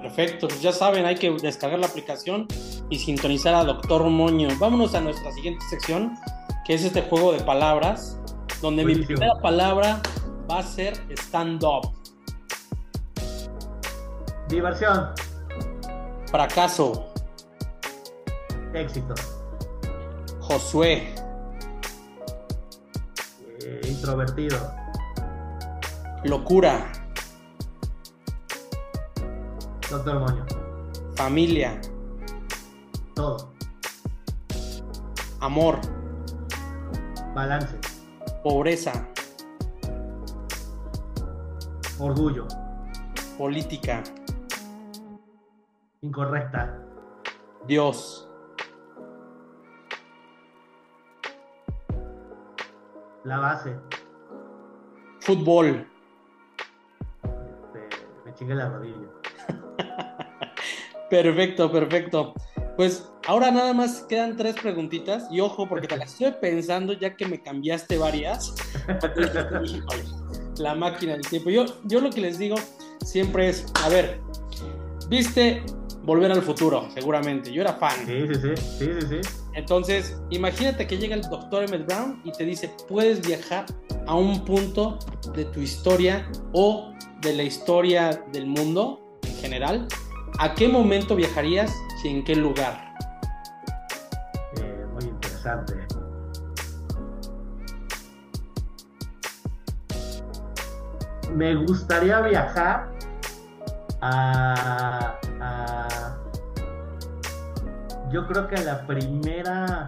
Perfecto, 0.00 0.48
pues 0.48 0.60
ya 0.60 0.72
saben, 0.72 1.06
hay 1.06 1.14
que 1.14 1.30
descargar 1.30 1.78
la 1.78 1.86
aplicación 1.86 2.48
y 2.90 2.98
sintonizar 2.98 3.54
a 3.54 3.64
Doctor 3.64 4.02
Moño. 4.04 4.48
Vámonos 4.58 4.94
a 4.94 5.00
nuestra 5.00 5.30
siguiente 5.32 5.64
sección, 5.70 6.14
que 6.64 6.74
es 6.74 6.84
este 6.84 7.02
juego 7.02 7.32
de 7.32 7.40
palabras, 7.40 8.18
donde 8.60 8.84
mi 8.84 8.96
primera 8.96 9.34
palabra 9.40 10.02
va 10.50 10.58
a 10.58 10.62
ser 10.62 10.94
stand-up. 11.18 11.92
Diversión. 14.48 15.10
Fracaso. 16.30 17.06
Éxito. 18.74 19.14
Josué. 20.40 21.14
eh, 23.64 23.80
introvertido. 23.84 24.58
Locura. 26.24 26.90
Doctor 29.92 30.20
Moño. 30.20 30.46
Familia. 31.16 31.78
Todo. 33.14 33.52
Amor. 35.40 35.78
Balance. 37.34 37.78
Pobreza. 38.42 39.06
Orgullo. 41.98 42.48
Política. 43.36 44.02
Incorrecta. 46.00 46.82
Dios. 47.66 48.30
La 53.24 53.38
base. 53.40 53.78
Fútbol. 55.20 55.86
Este, 57.24 57.88
me 58.24 58.34
chingué 58.34 58.54
la 58.54 58.70
rodilla. 58.70 59.21
Perfecto, 61.12 61.70
perfecto. 61.70 62.32
Pues 62.74 63.06
ahora 63.26 63.50
nada 63.50 63.74
más 63.74 64.06
quedan 64.08 64.34
tres 64.34 64.54
preguntitas 64.54 65.26
y 65.30 65.40
ojo 65.40 65.68
porque 65.68 65.86
te 65.86 65.94
las 65.98 66.12
estoy 66.12 66.32
pensando 66.40 66.94
ya 66.94 67.14
que 67.16 67.26
me 67.26 67.42
cambiaste 67.42 67.98
varias. 67.98 68.54
La 70.56 70.74
máquina 70.74 71.12
del 71.12 71.20
tiempo. 71.20 71.50
Yo, 71.50 71.66
yo 71.84 72.00
lo 72.00 72.08
que 72.08 72.22
les 72.22 72.38
digo 72.38 72.56
siempre 73.04 73.50
es, 73.50 73.66
a 73.84 73.90
ver, 73.90 74.22
viste 75.10 75.62
Volver 76.02 76.32
al 76.32 76.40
Futuro, 76.40 76.88
seguramente. 76.94 77.52
Yo 77.52 77.60
era 77.60 77.74
fan. 77.74 78.06
Sí, 78.06 78.56
sí, 78.78 78.86
sí. 79.06 79.20
Entonces, 79.52 80.18
imagínate 80.30 80.86
que 80.86 80.96
llega 80.96 81.14
el 81.14 81.20
doctor 81.20 81.64
Emmett 81.64 81.84
Brown 81.84 82.22
y 82.24 82.32
te 82.32 82.46
dice, 82.46 82.74
puedes 82.88 83.20
viajar 83.20 83.66
a 84.06 84.14
un 84.14 84.46
punto 84.46 84.98
de 85.36 85.44
tu 85.44 85.60
historia 85.60 86.26
o 86.54 86.90
de 87.20 87.34
la 87.34 87.42
historia 87.42 88.24
del 88.32 88.46
mundo 88.46 89.18
en 89.24 89.36
general. 89.36 89.88
¿A 90.42 90.54
qué 90.56 90.66
momento 90.66 91.14
viajarías 91.14 91.72
y 92.02 92.08
en 92.08 92.24
qué 92.24 92.34
lugar? 92.34 92.92
Eh, 94.56 94.86
muy 94.92 95.04
interesante. 95.04 95.74
Me 101.34 101.54
gustaría 101.54 102.20
viajar 102.20 102.90
a, 104.00 105.16
a- 105.40 106.18
yo 108.10 108.26
creo 108.26 108.46
que 108.48 108.56
a 108.56 108.62
la 108.62 108.86
primera 108.86 109.86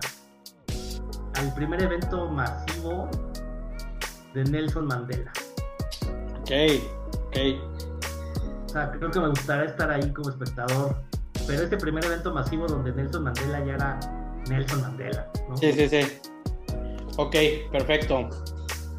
al 1.34 1.52
primer 1.54 1.82
evento 1.82 2.26
masivo 2.30 3.08
de 4.32 4.44
Nelson 4.44 4.86
Mandela. 4.86 5.32
Ok, 6.40 6.50
ok. 7.26 7.73
Sea, 8.74 8.90
creo 8.90 9.08
que 9.08 9.20
me 9.20 9.28
gustaría 9.28 9.66
estar 9.66 9.88
ahí 9.88 10.12
como 10.12 10.30
espectador. 10.30 10.96
Pero 11.46 11.62
ese 11.62 11.76
primer 11.76 12.04
evento 12.04 12.34
masivo 12.34 12.66
donde 12.66 12.92
Nelson 12.92 13.22
Mandela 13.22 13.64
ya 13.64 13.74
era 13.74 14.00
Nelson 14.48 14.80
Mandela, 14.80 15.30
¿no? 15.48 15.56
Sí, 15.56 15.72
sí, 15.72 15.88
sí. 15.88 16.00
Ok, 17.16 17.36
perfecto. 17.70 18.28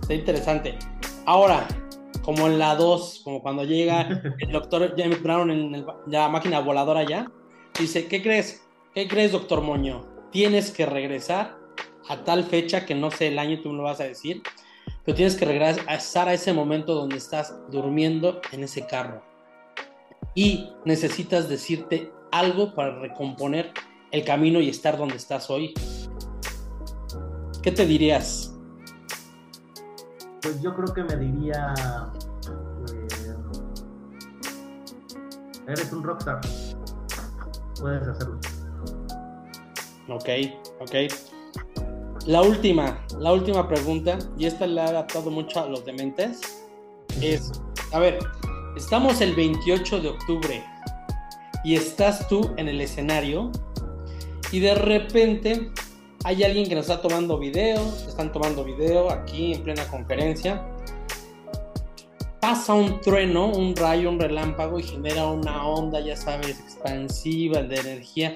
Está 0.01 0.13
interesante. 0.13 0.79
Ahora, 1.25 1.67
como 2.21 2.47
en 2.47 2.57
la 2.57 2.75
2, 2.75 3.21
como 3.25 3.41
cuando 3.41 3.65
llega 3.65 4.07
el 4.39 4.51
doctor 4.53 4.93
James 4.97 5.21
Brown 5.21 5.51
en 5.51 5.75
el- 5.75 5.85
la 6.07 6.29
máquina 6.29 6.61
voladora 6.61 7.03
ya, 7.03 7.29
dice, 7.77 8.07
¿qué 8.07 8.23
crees? 8.23 8.65
¿Qué 8.93 9.09
crees, 9.09 9.33
doctor 9.33 9.59
Moño? 9.61 10.07
Tienes 10.31 10.71
que 10.71 10.85
regresar 10.85 11.57
a 12.07 12.23
tal 12.23 12.45
fecha 12.45 12.85
que 12.85 12.95
no 12.95 13.11
sé 13.11 13.27
el 13.27 13.39
año, 13.39 13.59
tú 13.61 13.71
me 13.71 13.77
lo 13.79 13.83
vas 13.83 13.99
a 13.99 14.05
decir, 14.05 14.41
pero 15.03 15.15
tienes 15.17 15.35
que 15.35 15.43
regresar 15.43 16.29
a 16.29 16.33
ese 16.33 16.53
momento 16.53 16.93
donde 16.93 17.17
estás 17.17 17.53
durmiendo 17.71 18.39
en 18.53 18.63
ese 18.63 18.87
carro. 18.87 19.21
Y 20.35 20.69
necesitas 20.83 21.47
decirte 21.47 22.11
algo 22.31 22.75
para 22.75 22.99
recomponer 22.99 23.71
el 24.11 24.25
camino 24.25 24.59
y 24.59 24.69
estar 24.69 24.97
donde 24.97 25.15
estás 25.15 25.49
hoy. 25.49 25.73
¿Qué 27.63 27.71
te 27.71 27.85
dirías? 27.85 28.53
Pues 30.41 30.61
yo 30.61 30.75
creo 30.75 30.93
que 30.93 31.03
me 31.03 31.15
diría. 31.15 31.73
eh, 32.91 33.35
eres 35.67 35.91
un 35.93 36.03
rockstar. 36.03 36.41
Puedes 37.79 38.07
hacerlo. 38.07 38.39
Ok, 40.09 40.29
ok. 40.81 40.95
La 42.27 42.41
última, 42.41 43.05
la 43.19 43.33
última 43.33 43.67
pregunta, 43.67 44.17
y 44.37 44.45
esta 44.45 44.67
le 44.67 44.81
ha 44.81 44.87
adaptado 44.87 45.31
mucho 45.31 45.61
a 45.61 45.67
los 45.67 45.85
dementes, 45.85 46.41
es, 47.21 47.51
a 47.91 47.99
ver, 47.99 48.19
estamos 48.75 49.21
el 49.21 49.35
28 49.35 50.01
de 50.01 50.09
octubre 50.09 50.63
y 51.63 51.75
estás 51.75 52.27
tú 52.27 52.53
en 52.57 52.67
el 52.67 52.81
escenario 52.81 53.51
y 54.51 54.59
de 54.59 54.75
repente 54.75 55.71
hay 56.23 56.43
alguien 56.43 56.67
que 56.67 56.75
nos 56.75 56.89
está 56.89 57.01
tomando 57.01 57.37
video, 57.37 57.79
están 58.07 58.31
tomando 58.31 58.63
video 58.63 59.09
aquí 59.09 59.53
en 59.53 59.63
plena 59.63 59.87
conferencia, 59.87 60.65
pasa 62.41 62.73
un 62.73 62.99
trueno, 63.01 63.47
un 63.47 63.75
rayo, 63.75 64.09
un 64.09 64.19
relámpago 64.19 64.79
y 64.79 64.83
genera 64.83 65.25
una 65.25 65.65
onda, 65.65 65.99
ya 65.99 66.15
sabes, 66.15 66.59
expansiva 66.59 67.63
de 67.63 67.75
energía 67.75 68.35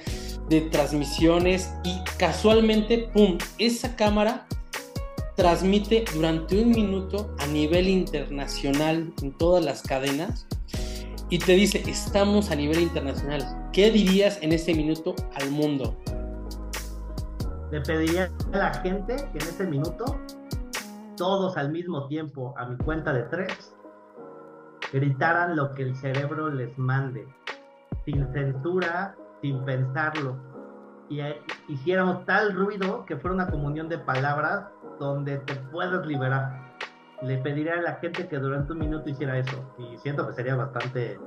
de 0.49 0.61
transmisiones 0.61 1.73
y 1.83 1.99
casualmente, 2.17 3.09
¡pum!, 3.13 3.37
esa 3.57 3.95
cámara 3.95 4.47
transmite 5.39 6.03
durante 6.13 6.61
un 6.61 6.71
minuto 6.71 7.33
a 7.39 7.47
nivel 7.47 7.87
internacional 7.87 9.13
en 9.21 9.31
todas 9.37 9.63
las 9.63 9.81
cadenas 9.81 10.45
y 11.29 11.39
te 11.39 11.53
dice, 11.53 11.81
estamos 11.89 12.51
a 12.51 12.55
nivel 12.55 12.81
internacional. 12.81 13.69
¿Qué 13.71 13.89
dirías 13.89 14.37
en 14.41 14.51
ese 14.51 14.73
minuto 14.73 15.15
al 15.39 15.49
mundo? 15.49 15.95
Le 17.71 17.79
pediría 17.79 18.29
a 18.51 18.57
la 18.57 18.73
gente 18.81 19.15
que 19.15 19.37
en 19.37 19.47
ese 19.47 19.65
minuto, 19.65 20.19
todos 21.15 21.55
al 21.55 21.71
mismo 21.71 22.07
tiempo, 22.09 22.53
a 22.57 22.65
mi 22.65 22.75
cuenta 22.75 23.13
de 23.13 23.23
tres, 23.23 23.73
gritaran 24.91 25.55
lo 25.55 25.73
que 25.73 25.83
el 25.83 25.95
cerebro 25.95 26.49
les 26.49 26.77
mande, 26.77 27.25
sin 28.03 28.29
censura, 28.33 29.15
sin 29.41 29.63
pensarlo. 29.63 30.35
Y 31.07 31.21
eh, 31.21 31.41
hiciéramos 31.69 32.25
tal 32.25 32.53
ruido 32.53 33.05
que 33.05 33.15
fuera 33.15 33.35
una 33.35 33.49
comunión 33.49 33.87
de 33.87 33.99
palabras 33.99 34.65
donde 34.99 35.37
te 35.39 35.55
puedes 35.55 36.05
liberar. 36.05 36.75
Le 37.21 37.37
pediría 37.37 37.73
a 37.73 37.81
la 37.81 37.95
gente 37.95 38.27
que 38.27 38.37
durante 38.37 38.73
un 38.73 38.79
minuto 38.79 39.09
hiciera 39.09 39.37
eso. 39.37 39.73
Y 39.77 39.97
siento 39.97 40.27
que 40.27 40.33
sería 40.33 40.55
bastante, 40.55 41.19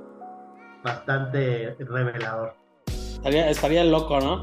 bastante 0.83 1.75
revelador. 1.79 2.55
Estaría, 2.87 3.49
estaría 3.49 3.83
loco, 3.83 4.19
¿no? 4.19 4.41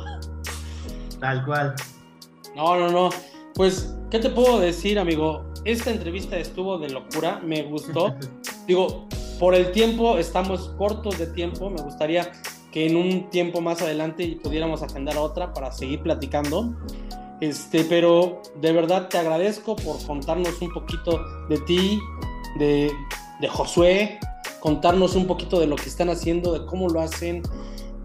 Tal 1.21 1.45
cual. 1.45 1.75
No, 2.57 2.77
no, 2.77 2.91
no. 2.91 3.11
Pues, 3.55 3.97
¿qué 4.11 4.19
te 4.19 4.31
puedo 4.31 4.59
decir, 4.59 4.99
amigo? 4.99 5.45
Esta 5.65 5.91
entrevista 5.91 6.37
estuvo 6.37 6.79
de 6.79 6.91
locura, 6.91 7.41
me 7.45 7.63
gustó. 7.65 8.15
Digo, 8.67 9.09
por 9.39 9.55
el 9.55 9.73
tiempo, 9.73 10.19
estamos 10.19 10.69
cortos 10.79 11.19
de 11.19 11.27
tiempo. 11.27 11.69
Me 11.71 11.83
gustaría 11.83 12.31
que 12.73 12.87
en 12.87 12.97
un 12.97 13.31
tiempo 13.31 13.61
más 13.61 13.83
adelante 13.83 14.39
pudiéramos 14.43 14.83
agendar 14.83 15.17
otra 15.19 15.53
para 15.53 15.73
seguir 15.73 16.03
platicando. 16.03 16.75
Este, 17.41 17.85
pero 17.85 18.43
de 18.61 18.73
verdad 18.73 19.09
te 19.09 19.19
agradezco 19.19 19.77
por 19.77 20.05
contarnos 20.07 20.61
un 20.61 20.73
poquito 20.73 21.25
de 21.49 21.59
ti, 21.59 22.01
de, 22.59 22.93
de 23.41 23.49
Josué, 23.49 24.19
contarnos 24.61 25.15
un 25.15 25.27
poquito 25.27 25.59
de 25.59 25.67
lo 25.67 25.77
que 25.77 25.89
están 25.89 26.11
haciendo, 26.11 26.53
de 26.53 26.67
cómo 26.67 26.89
lo 26.89 27.01
hacen. 27.01 27.43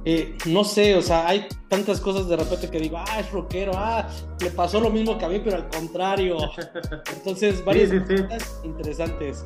Eh, 0.08 0.38
no 0.46 0.64
sé, 0.64 0.96
o 0.96 1.02
sea, 1.02 1.28
hay 1.28 1.48
tantas 1.68 2.00
cosas 2.00 2.28
de 2.28 2.38
repente 2.38 2.70
que 2.70 2.80
digo, 2.80 2.98
ah, 2.98 3.20
es 3.20 3.32
rockero, 3.32 3.72
ah, 3.76 4.08
le 4.40 4.52
pasó 4.52 4.80
lo 4.80 4.92
mismo 4.92 5.18
que 5.18 5.26
a 5.26 5.30
mí, 5.30 5.42
pero 5.44 5.58
al 5.58 5.68
contrario. 5.70 6.38
Entonces, 7.18 7.66
varias 7.66 7.90
Sí, 7.90 7.98
sí, 8.08 8.16
sí. 8.18 8.24
interesantes. 8.64 9.46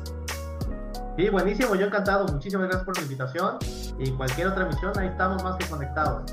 Sí, 1.16 1.28
buenísimo, 1.30 1.74
yo 1.74 1.86
encantado. 1.86 2.26
Muchísimas 2.32 2.66
gracias 2.68 2.84
por 2.84 2.96
la 2.96 3.02
invitación. 3.02 3.56
Y 3.98 4.10
cualquier 4.12 4.48
otra 4.48 4.64
emisión, 4.64 4.92
ahí 4.98 5.08
estamos 5.08 5.42
más 5.42 5.56
que 5.56 5.66
conectados. 5.66 6.30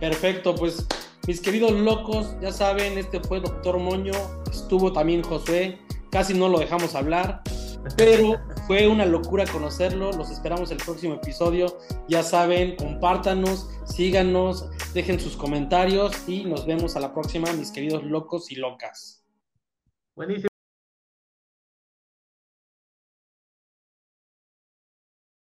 Perfecto, 0.00 0.54
pues 0.54 0.86
mis 1.28 1.42
queridos 1.42 1.72
locos, 1.72 2.34
ya 2.40 2.50
saben, 2.50 2.96
este 2.96 3.20
fue 3.20 3.38
Doctor 3.38 3.78
Moño, 3.78 4.14
estuvo 4.50 4.94
también 4.94 5.22
Josué, 5.22 5.78
casi 6.10 6.32
no 6.32 6.48
lo 6.48 6.58
dejamos 6.58 6.94
hablar, 6.94 7.42
pero 7.98 8.40
fue 8.66 8.88
una 8.88 9.04
locura 9.04 9.44
conocerlo, 9.44 10.10
los 10.12 10.30
esperamos 10.30 10.70
el 10.70 10.78
próximo 10.78 11.16
episodio, 11.16 11.80
ya 12.08 12.22
saben, 12.22 12.76
compártanos, 12.76 13.68
síganos, 13.84 14.70
dejen 14.94 15.20
sus 15.20 15.36
comentarios 15.36 16.16
y 16.26 16.44
nos 16.44 16.64
vemos 16.64 16.96
a 16.96 17.00
la 17.00 17.12
próxima, 17.12 17.52
mis 17.52 17.72
queridos 17.72 18.04
locos 18.04 18.50
y 18.50 18.54
locas. 18.54 19.22
Buenísimo. 20.16 20.48